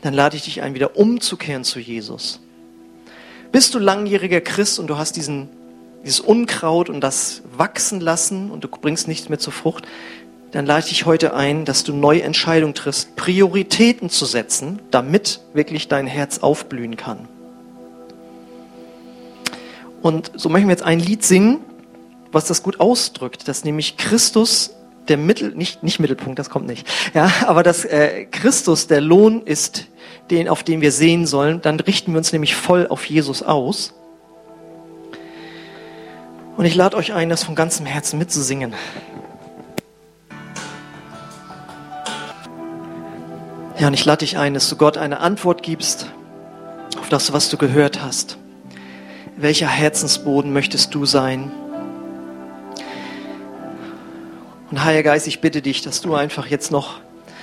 Dann 0.00 0.14
lade 0.14 0.36
ich 0.36 0.44
dich 0.44 0.62
ein, 0.62 0.74
wieder 0.74 0.96
umzukehren 0.96 1.64
zu 1.64 1.78
Jesus. 1.78 2.40
Bist 3.56 3.72
du 3.72 3.78
langjähriger 3.78 4.42
Christ 4.42 4.78
und 4.78 4.88
du 4.88 4.98
hast 4.98 5.16
diesen, 5.16 5.48
dieses 6.04 6.20
Unkraut 6.20 6.90
und 6.90 7.00
das 7.00 7.40
wachsen 7.56 8.02
lassen 8.02 8.50
und 8.50 8.62
du 8.62 8.68
bringst 8.68 9.08
nichts 9.08 9.30
mehr 9.30 9.38
zur 9.38 9.54
Frucht? 9.54 9.86
Dann 10.52 10.66
lade 10.66 10.80
ich 10.80 10.88
dich 10.90 11.06
heute 11.06 11.32
ein, 11.32 11.64
dass 11.64 11.82
du 11.82 11.94
neue 11.94 12.22
Entscheidungen 12.22 12.74
triffst, 12.74 13.16
Prioritäten 13.16 14.10
zu 14.10 14.26
setzen, 14.26 14.80
damit 14.90 15.40
wirklich 15.54 15.88
dein 15.88 16.06
Herz 16.06 16.40
aufblühen 16.40 16.98
kann. 16.98 17.28
Und 20.02 20.32
so 20.34 20.50
möchten 20.50 20.68
wir 20.68 20.74
jetzt 20.74 20.84
ein 20.84 21.00
Lied 21.00 21.24
singen, 21.24 21.60
was 22.32 22.44
das 22.44 22.62
gut 22.62 22.78
ausdrückt, 22.78 23.48
dass 23.48 23.64
nämlich 23.64 23.96
Christus 23.96 24.74
der 25.08 25.16
Mittel, 25.16 25.54
nicht, 25.54 25.82
nicht 25.82 25.98
Mittelpunkt, 25.98 26.38
das 26.38 26.50
kommt 26.50 26.66
nicht. 26.66 26.86
Ja, 27.14 27.32
aber 27.46 27.62
dass 27.62 27.86
äh, 27.86 28.26
Christus 28.26 28.86
der 28.86 29.00
Lohn 29.00 29.40
ist, 29.46 29.86
den, 30.30 30.48
auf 30.48 30.62
den 30.62 30.80
wir 30.80 30.92
sehen 30.92 31.26
sollen, 31.26 31.62
dann 31.62 31.78
richten 31.80 32.12
wir 32.12 32.18
uns 32.18 32.32
nämlich 32.32 32.54
voll 32.54 32.86
auf 32.88 33.04
Jesus 33.06 33.42
aus. 33.42 33.94
Und 36.56 36.64
ich 36.64 36.74
lade 36.74 36.96
euch 36.96 37.12
ein, 37.12 37.28
das 37.28 37.44
von 37.44 37.54
ganzem 37.54 37.86
Herzen 37.86 38.18
mitzusingen. 38.18 38.74
Ja, 43.78 43.88
und 43.88 43.94
ich 43.94 44.06
lade 44.06 44.20
dich 44.20 44.38
ein, 44.38 44.54
dass 44.54 44.68
du 44.70 44.76
Gott 44.76 44.96
eine 44.96 45.20
Antwort 45.20 45.62
gibst 45.62 46.10
auf 46.98 47.10
das, 47.10 47.32
was 47.32 47.50
du 47.50 47.58
gehört 47.58 48.02
hast. 48.02 48.38
Welcher 49.36 49.68
Herzensboden 49.68 50.52
möchtest 50.52 50.94
du 50.94 51.04
sein? 51.04 51.52
Und 54.70 54.82
Heiliger 54.82 55.10
Geist, 55.10 55.26
ich 55.26 55.42
bitte 55.42 55.60
dich, 55.60 55.82
dass 55.82 56.00
du 56.00 56.14
einfach 56.14 56.46
jetzt 56.46 56.72
noch 56.72 57.00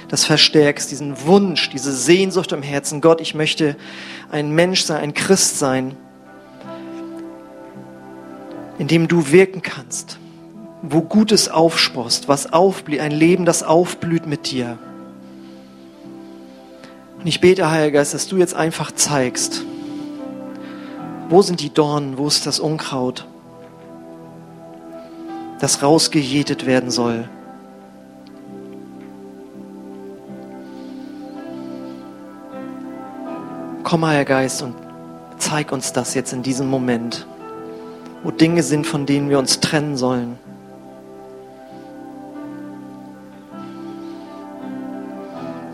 das 0.07 0.25
verstärkst, 0.25 0.91
diesen 0.91 1.25
Wunsch, 1.25 1.69
diese 1.69 1.93
Sehnsucht 1.93 2.51
im 2.51 2.61
Herzen. 2.61 3.01
Gott, 3.01 3.21
ich 3.21 3.35
möchte 3.35 3.75
ein 4.31 4.51
Mensch 4.51 4.83
sein, 4.83 5.01
ein 5.01 5.13
Christ 5.13 5.59
sein, 5.59 5.95
in 8.77 8.87
dem 8.87 9.07
du 9.07 9.31
wirken 9.31 9.61
kannst, 9.61 10.17
wo 10.81 11.01
Gutes 11.01 11.49
aufsprost, 11.49 12.27
was 12.27 12.51
aufblüht, 12.51 12.99
ein 12.99 13.11
Leben, 13.11 13.45
das 13.45 13.63
aufblüht 13.63 14.25
mit 14.25 14.51
dir. 14.51 14.77
Und 17.19 17.27
ich 17.27 17.39
bete, 17.39 17.69
Heiliger 17.69 17.99
Geist, 17.99 18.13
dass 18.13 18.27
du 18.27 18.37
jetzt 18.37 18.55
einfach 18.55 18.91
zeigst, 18.91 19.63
wo 21.29 21.41
sind 21.41 21.61
die 21.61 21.73
Dornen, 21.73 22.17
wo 22.17 22.27
ist 22.27 22.45
das 22.45 22.59
Unkraut? 22.59 23.25
das 25.63 25.81
rausgejätet 25.81 26.65
werden 26.65 26.91
soll. 26.91 27.29
Komm, 33.93 34.07
Heiliger 34.07 34.25
Geist, 34.25 34.63
und 34.63 34.73
Zeig 35.37 35.71
uns 35.71 35.93
das 35.93 36.15
jetzt 36.15 36.33
in 36.33 36.41
diesem 36.41 36.67
Moment, 36.67 37.27
wo 38.23 38.31
Dinge 38.31 38.63
sind, 38.63 38.87
von 38.87 39.05
denen 39.05 39.29
wir 39.29 39.37
uns 39.37 39.59
trennen 39.59 39.97
sollen. 39.97 40.39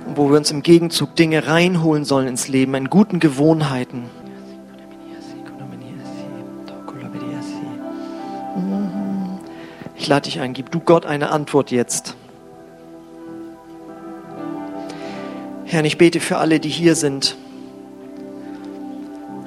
Und 0.05 0.17
wo 0.17 0.29
wir 0.29 0.35
uns 0.35 0.51
im 0.51 0.63
Gegenzug 0.63 1.15
Dinge 1.15 1.47
reinholen 1.47 2.03
sollen 2.03 2.27
ins 2.27 2.49
Leben, 2.49 2.75
in 2.75 2.89
guten 2.89 3.21
Gewohnheiten. 3.21 4.03
Ich 9.95 10.07
lade 10.07 10.23
dich 10.23 10.41
ein, 10.41 10.51
gib 10.51 10.71
du 10.71 10.81
Gott 10.81 11.05
eine 11.05 11.29
Antwort 11.29 11.71
jetzt. 11.71 12.17
Herr, 15.63 15.85
ich 15.85 15.97
bete 15.97 16.19
für 16.19 16.37
alle, 16.37 16.59
die 16.59 16.67
hier 16.67 16.95
sind 16.95 17.37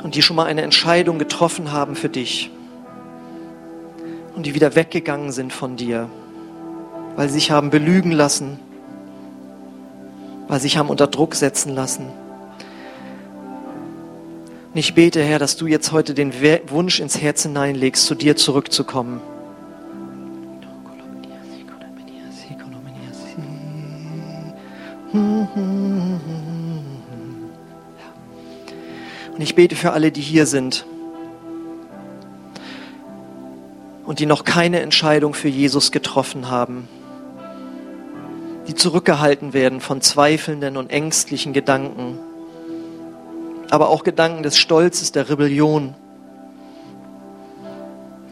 und 0.03 0.15
die 0.15 0.23
schon 0.23 0.37
mal 0.37 0.47
eine 0.47 0.63
Entscheidung 0.63 1.19
getroffen 1.19 1.73
haben 1.73 1.95
für 1.95 2.09
dich 2.09 2.51
und 4.35 4.47
die 4.47 4.55
wieder 4.55 4.75
weggegangen 4.75 5.33
sind 5.33 5.53
von 5.53 5.77
dir, 5.77 6.09
weil 7.17 7.29
sie 7.29 7.35
sich 7.35 7.51
haben 7.51 7.71
belügen 7.71 8.13
lassen, 8.13 8.59
weil 10.49 10.59
sie 10.59 10.65
sich 10.65 10.79
haben 10.79 10.89
unter 10.89 11.07
Druck 11.07 11.35
setzen 11.35 11.75
lassen. 11.75 12.07
Und 14.73 14.79
ich 14.79 14.95
bete, 14.95 15.23
Herr, 15.23 15.39
dass 15.39 15.57
du 15.57 15.67
jetzt 15.67 15.93
heute 15.93 16.15
den 16.15 16.33
Wunsch 16.69 17.01
ins 17.01 17.21
Herz 17.21 17.43
hineinlegst, 17.43 18.07
zu 18.07 18.15
dir 18.15 18.37
zurückzukommen. 18.37 19.21
Ich 29.53 29.57
bete 29.57 29.77
für 29.77 29.93
alle, 29.93 30.11
die 30.11 30.23
hier 30.23 30.47
sind 30.47 30.87
und 34.07 34.19
die 34.19 34.25
noch 34.25 34.45
keine 34.45 34.81
Entscheidung 34.81 35.35
für 35.35 35.49
Jesus 35.49 35.93
getroffen 35.93 36.49
haben, 36.49 36.89
die 38.67 38.75
zurückgehalten 38.75 39.53
werden 39.53 39.83
von 39.83 40.01
zweifelnden 40.01 40.79
und 40.79 40.89
ängstlichen 40.89 41.53
Gedanken, 41.53 42.19
aber 43.69 43.91
auch 43.91 44.05
Gedanken 44.05 44.43
des 44.43 44.57
Stolzes, 44.57 45.13
der 45.13 45.29
Rebellion. 45.29 45.97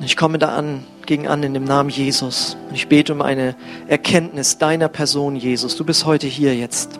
Ich 0.01 0.17
komme 0.17 0.39
da 0.39 0.57
an, 0.57 0.87
gegen 1.05 1.29
an 1.29 1.43
in 1.43 1.53
dem 1.53 1.65
Namen 1.65 1.91
Jesus. 1.91 2.57
Und 2.71 2.75
ich 2.75 2.89
bete 2.89 3.13
um 3.13 3.21
eine 3.21 3.57
Erkenntnis 3.89 4.57
deiner 4.57 4.89
Person, 4.89 5.37
Jesus. 5.37 5.77
Du 5.77 5.85
bist 5.85 6.07
heute 6.07 6.27
hier 6.27 6.57
jetzt. 6.57 6.99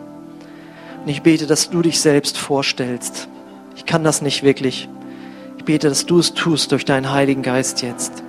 Und 1.03 1.09
ich 1.09 1.23
bete, 1.23 1.47
dass 1.47 1.71
du 1.71 1.81
dich 1.81 1.99
selbst 1.99 2.37
vorstellst. 2.37 3.27
Ich 3.75 3.85
kann 3.85 4.03
das 4.03 4.21
nicht 4.21 4.43
wirklich. 4.43 4.89
Ich 5.57 5.65
bete, 5.65 5.89
dass 5.89 6.05
du 6.05 6.19
es 6.19 6.33
tust 6.33 6.71
durch 6.71 6.85
deinen 6.85 7.11
Heiligen 7.11 7.41
Geist 7.41 7.81
jetzt. 7.81 8.23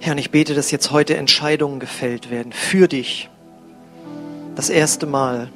Herr, 0.00 0.12
und 0.12 0.18
ich 0.18 0.30
bete, 0.30 0.54
dass 0.54 0.70
jetzt 0.70 0.90
heute 0.90 1.16
Entscheidungen 1.16 1.80
gefällt 1.80 2.30
werden 2.30 2.52
für 2.52 2.88
dich. 2.88 3.30
Das 4.54 4.68
erste 4.68 5.06
Mal. 5.06 5.48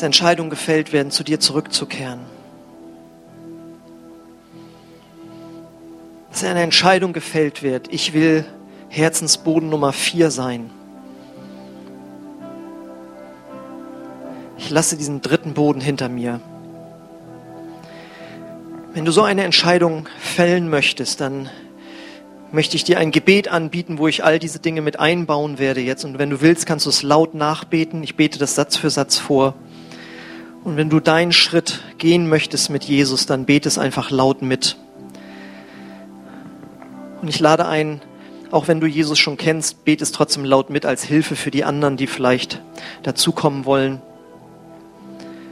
dass 0.00 0.06
Entscheidungen 0.06 0.48
gefällt 0.48 0.94
werden, 0.94 1.10
zu 1.10 1.22
dir 1.22 1.40
zurückzukehren. 1.40 2.20
Dass 6.30 6.42
eine 6.42 6.62
Entscheidung 6.62 7.12
gefällt 7.12 7.62
wird, 7.62 7.92
ich 7.92 8.14
will 8.14 8.46
Herzensboden 8.90 9.70
Nummer 9.70 9.92
vier 9.92 10.32
sein. 10.32 10.68
Ich 14.58 14.68
lasse 14.68 14.96
diesen 14.96 15.22
dritten 15.22 15.54
Boden 15.54 15.80
hinter 15.80 16.08
mir. 16.08 16.40
Wenn 18.92 19.04
du 19.04 19.12
so 19.12 19.22
eine 19.22 19.44
Entscheidung 19.44 20.08
fällen 20.18 20.68
möchtest, 20.68 21.20
dann 21.20 21.48
möchte 22.50 22.74
ich 22.74 22.82
dir 22.82 22.98
ein 22.98 23.12
Gebet 23.12 23.46
anbieten, 23.46 23.98
wo 23.98 24.08
ich 24.08 24.24
all 24.24 24.40
diese 24.40 24.58
Dinge 24.58 24.82
mit 24.82 24.98
einbauen 24.98 25.60
werde 25.60 25.80
jetzt. 25.80 26.04
Und 26.04 26.18
wenn 26.18 26.30
du 26.30 26.40
willst, 26.40 26.66
kannst 26.66 26.86
du 26.86 26.90
es 26.90 27.04
laut 27.04 27.32
nachbeten. 27.32 28.02
Ich 28.02 28.16
bete 28.16 28.40
das 28.40 28.56
Satz 28.56 28.76
für 28.76 28.90
Satz 28.90 29.18
vor. 29.18 29.54
Und 30.64 30.76
wenn 30.76 30.90
du 30.90 30.98
deinen 30.98 31.32
Schritt 31.32 31.80
gehen 31.98 32.28
möchtest 32.28 32.70
mit 32.70 32.82
Jesus, 32.82 33.26
dann 33.26 33.44
bete 33.44 33.68
es 33.68 33.78
einfach 33.78 34.10
laut 34.10 34.42
mit. 34.42 34.76
Und 37.22 37.28
ich 37.28 37.38
lade 37.38 37.66
ein, 37.66 38.00
auch 38.50 38.68
wenn 38.68 38.80
du 38.80 38.86
Jesus 38.86 39.18
schon 39.18 39.36
kennst, 39.36 39.84
bete 39.84 40.02
es 40.02 40.12
trotzdem 40.12 40.44
laut 40.44 40.70
mit 40.70 40.86
als 40.86 41.04
Hilfe 41.04 41.36
für 41.36 41.50
die 41.50 41.64
anderen, 41.64 41.96
die 41.96 42.06
vielleicht 42.06 42.60
dazukommen 43.02 43.64
wollen. 43.64 44.02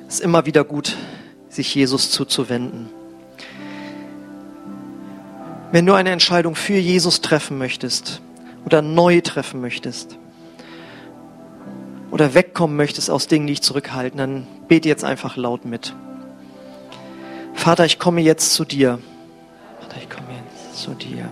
Es 0.09 0.15
ist 0.15 0.21
immer 0.21 0.47
wieder 0.47 0.65
gut, 0.65 0.97
sich 1.49 1.75
Jesus 1.75 2.11
zuzuwenden. 2.11 2.89
Wenn 5.71 5.85
du 5.87 5.95
eine 5.95 6.11
Entscheidung 6.11 6.55
für 6.55 6.79
Jesus 6.79 7.21
treffen 7.21 7.59
möchtest 7.59 8.23
oder 8.65 8.83
neu 8.83 9.21
treffen 9.21 9.61
möchtest, 9.61 10.19
oder 12.11 12.35
wegkommen 12.35 12.77
möchtest 12.77 13.11
aus 13.11 13.27
Dingen, 13.27 13.47
die 13.47 13.55
dich 13.55 13.63
zurückhalten, 13.63 14.19
dann 14.19 14.47
bete 14.67 14.89
jetzt 14.89 15.05
einfach 15.05 15.37
laut 15.37 15.65
mit. 15.65 15.95
Vater, 17.55 17.85
ich 17.85 17.99
komme 17.99 18.21
jetzt 18.21 18.55
zu 18.55 18.65
dir. 18.65 18.99
Vater, 19.81 19.97
ich 20.01 20.09
komme 20.09 20.29
jetzt 20.43 20.83
zu 20.83 20.93
dir. 20.93 21.29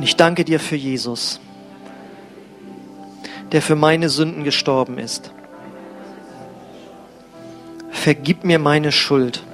Und 0.00 0.04
ich 0.04 0.16
danke 0.16 0.46
dir 0.46 0.58
für 0.58 0.76
Jesus, 0.76 1.40
der 3.52 3.60
für 3.60 3.76
meine 3.76 4.08
Sünden 4.08 4.44
gestorben 4.44 4.96
ist. 4.96 5.30
Vergib 7.90 8.42
mir 8.42 8.58
meine 8.58 8.92
Schuld 8.92 9.44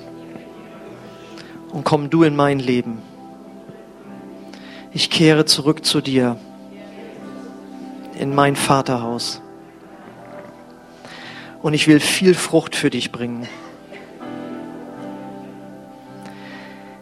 und 1.72 1.82
komm 1.82 2.10
du 2.10 2.22
in 2.22 2.36
mein 2.36 2.60
Leben. 2.60 3.02
Ich 4.92 5.10
kehre 5.10 5.46
zurück 5.46 5.84
zu 5.84 6.00
dir 6.00 6.36
in 8.16 8.32
mein 8.32 8.54
Vaterhaus. 8.54 9.42
Und 11.60 11.74
ich 11.74 11.88
will 11.88 11.98
viel 11.98 12.34
Frucht 12.34 12.76
für 12.76 12.90
dich 12.90 13.10
bringen. 13.10 13.48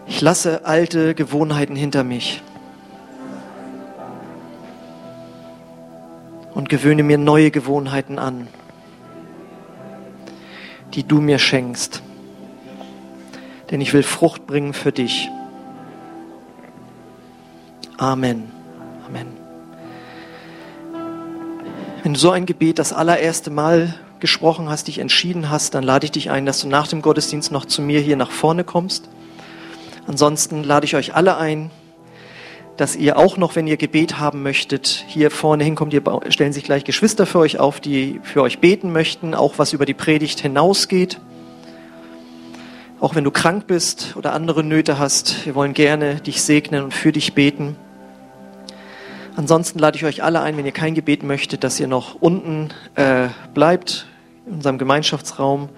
Ich 0.06 0.22
lasse 0.22 0.64
alte 0.64 1.14
Gewohnheiten 1.14 1.76
hinter 1.76 2.04
mich 2.04 2.42
und 6.54 6.68
gewöhne 6.68 7.02
mir 7.02 7.18
neue 7.18 7.50
Gewohnheiten 7.50 8.18
an, 8.18 8.48
die 10.94 11.02
du 11.02 11.20
mir 11.20 11.38
schenkst. 11.38 12.02
Denn 13.70 13.80
ich 13.80 13.92
will 13.92 14.02
Frucht 14.02 14.46
bringen 14.46 14.72
für 14.72 14.92
dich. 14.92 15.28
Amen. 17.98 18.50
Amen. 19.06 19.26
Wenn 22.02 22.14
du 22.14 22.18
so 22.20 22.30
ein 22.30 22.46
Gebet 22.46 22.78
das 22.78 22.92
allererste 22.92 23.50
Mal 23.50 23.94
gesprochen 24.20 24.68
hast, 24.68 24.88
dich 24.88 24.98
entschieden 24.98 25.50
hast, 25.50 25.74
dann 25.74 25.84
lade 25.84 26.04
ich 26.04 26.12
dich 26.12 26.30
ein, 26.30 26.46
dass 26.46 26.60
du 26.60 26.68
nach 26.68 26.86
dem 26.86 27.02
Gottesdienst 27.02 27.50
noch 27.50 27.64
zu 27.64 27.82
mir 27.82 28.00
hier 28.00 28.16
nach 28.16 28.30
vorne 28.30 28.64
kommst. 28.64 29.08
Ansonsten 30.06 30.64
lade 30.64 30.86
ich 30.86 30.96
euch 30.96 31.14
alle 31.14 31.36
ein, 31.36 31.70
dass 32.76 32.96
ihr 32.96 33.16
auch 33.16 33.36
noch, 33.36 33.54
wenn 33.54 33.66
ihr 33.66 33.76
Gebet 33.76 34.18
haben 34.18 34.42
möchtet, 34.42 35.04
hier 35.06 35.30
vorne 35.30 35.62
hinkommt. 35.62 35.92
Hier 35.92 36.02
stellen 36.28 36.52
sich 36.52 36.64
gleich 36.64 36.84
Geschwister 36.84 37.24
für 37.26 37.38
euch 37.38 37.60
auf, 37.60 37.80
die 37.80 38.20
für 38.22 38.42
euch 38.42 38.58
beten 38.58 38.92
möchten, 38.92 39.34
auch 39.34 39.58
was 39.58 39.72
über 39.72 39.86
die 39.86 39.94
Predigt 39.94 40.40
hinausgeht. 40.40 41.20
Auch 43.00 43.14
wenn 43.14 43.24
du 43.24 43.30
krank 43.30 43.66
bist 43.66 44.16
oder 44.16 44.32
andere 44.32 44.64
Nöte 44.64 44.98
hast, 44.98 45.46
wir 45.46 45.54
wollen 45.54 45.74
gerne 45.74 46.16
dich 46.16 46.42
segnen 46.42 46.84
und 46.84 46.94
für 46.94 47.12
dich 47.12 47.34
beten. 47.34 47.76
Ansonsten 49.36 49.78
lade 49.78 49.96
ich 49.96 50.04
euch 50.04 50.22
alle 50.22 50.40
ein, 50.40 50.56
wenn 50.56 50.64
ihr 50.64 50.72
kein 50.72 50.94
Gebet 50.94 51.22
möchtet, 51.22 51.64
dass 51.64 51.78
ihr 51.78 51.88
noch 51.88 52.16
unten 52.20 52.70
äh, 52.94 53.28
bleibt, 53.52 54.06
in 54.46 54.54
unserem 54.54 54.78
Gemeinschaftsraum, 54.78 55.68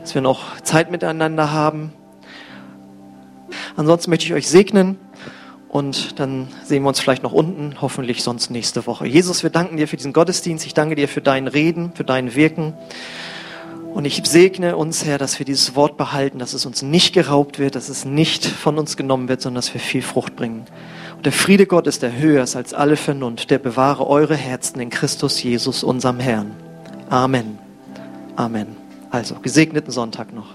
dass 0.00 0.14
wir 0.14 0.22
noch 0.22 0.60
Zeit 0.62 0.90
miteinander 0.90 1.52
haben. 1.52 1.92
Ansonsten 3.76 4.10
möchte 4.10 4.26
ich 4.26 4.34
euch 4.34 4.48
segnen 4.48 4.98
und 5.74 6.20
dann 6.20 6.46
sehen 6.62 6.84
wir 6.84 6.88
uns 6.88 7.00
vielleicht 7.00 7.24
noch 7.24 7.32
unten, 7.32 7.74
hoffentlich 7.80 8.22
sonst 8.22 8.48
nächste 8.48 8.86
Woche. 8.86 9.08
Jesus, 9.08 9.42
wir 9.42 9.50
danken 9.50 9.76
dir 9.76 9.88
für 9.88 9.96
diesen 9.96 10.12
Gottesdienst. 10.12 10.64
Ich 10.66 10.72
danke 10.72 10.94
dir 10.94 11.08
für 11.08 11.20
dein 11.20 11.48
Reden, 11.48 11.90
für 11.96 12.04
dein 12.04 12.36
Wirken. 12.36 12.74
Und 13.92 14.04
ich 14.04 14.22
segne 14.24 14.76
uns, 14.76 15.04
Herr, 15.04 15.18
dass 15.18 15.40
wir 15.40 15.44
dieses 15.44 15.74
Wort 15.74 15.96
behalten, 15.96 16.38
dass 16.38 16.52
es 16.52 16.64
uns 16.64 16.82
nicht 16.82 17.12
geraubt 17.12 17.58
wird, 17.58 17.74
dass 17.74 17.88
es 17.88 18.04
nicht 18.04 18.46
von 18.46 18.78
uns 18.78 18.96
genommen 18.96 19.28
wird, 19.28 19.42
sondern 19.42 19.56
dass 19.56 19.74
wir 19.74 19.80
viel 19.80 20.02
Frucht 20.02 20.36
bringen. 20.36 20.64
Der 21.24 21.32
Friede 21.32 21.66
Gottes, 21.66 21.98
der 21.98 22.16
höher 22.16 22.44
ist 22.44 22.54
als 22.54 22.72
alle 22.72 22.94
Vernunft, 22.94 23.50
der 23.50 23.58
bewahre 23.58 24.06
eure 24.06 24.36
Herzen 24.36 24.78
in 24.78 24.90
Christus 24.90 25.42
Jesus, 25.42 25.82
unserem 25.82 26.20
Herrn. 26.20 26.52
Amen. 27.10 27.58
Amen. 28.36 28.76
Also, 29.10 29.34
gesegneten 29.42 29.90
Sonntag 29.90 30.32
noch. 30.32 30.54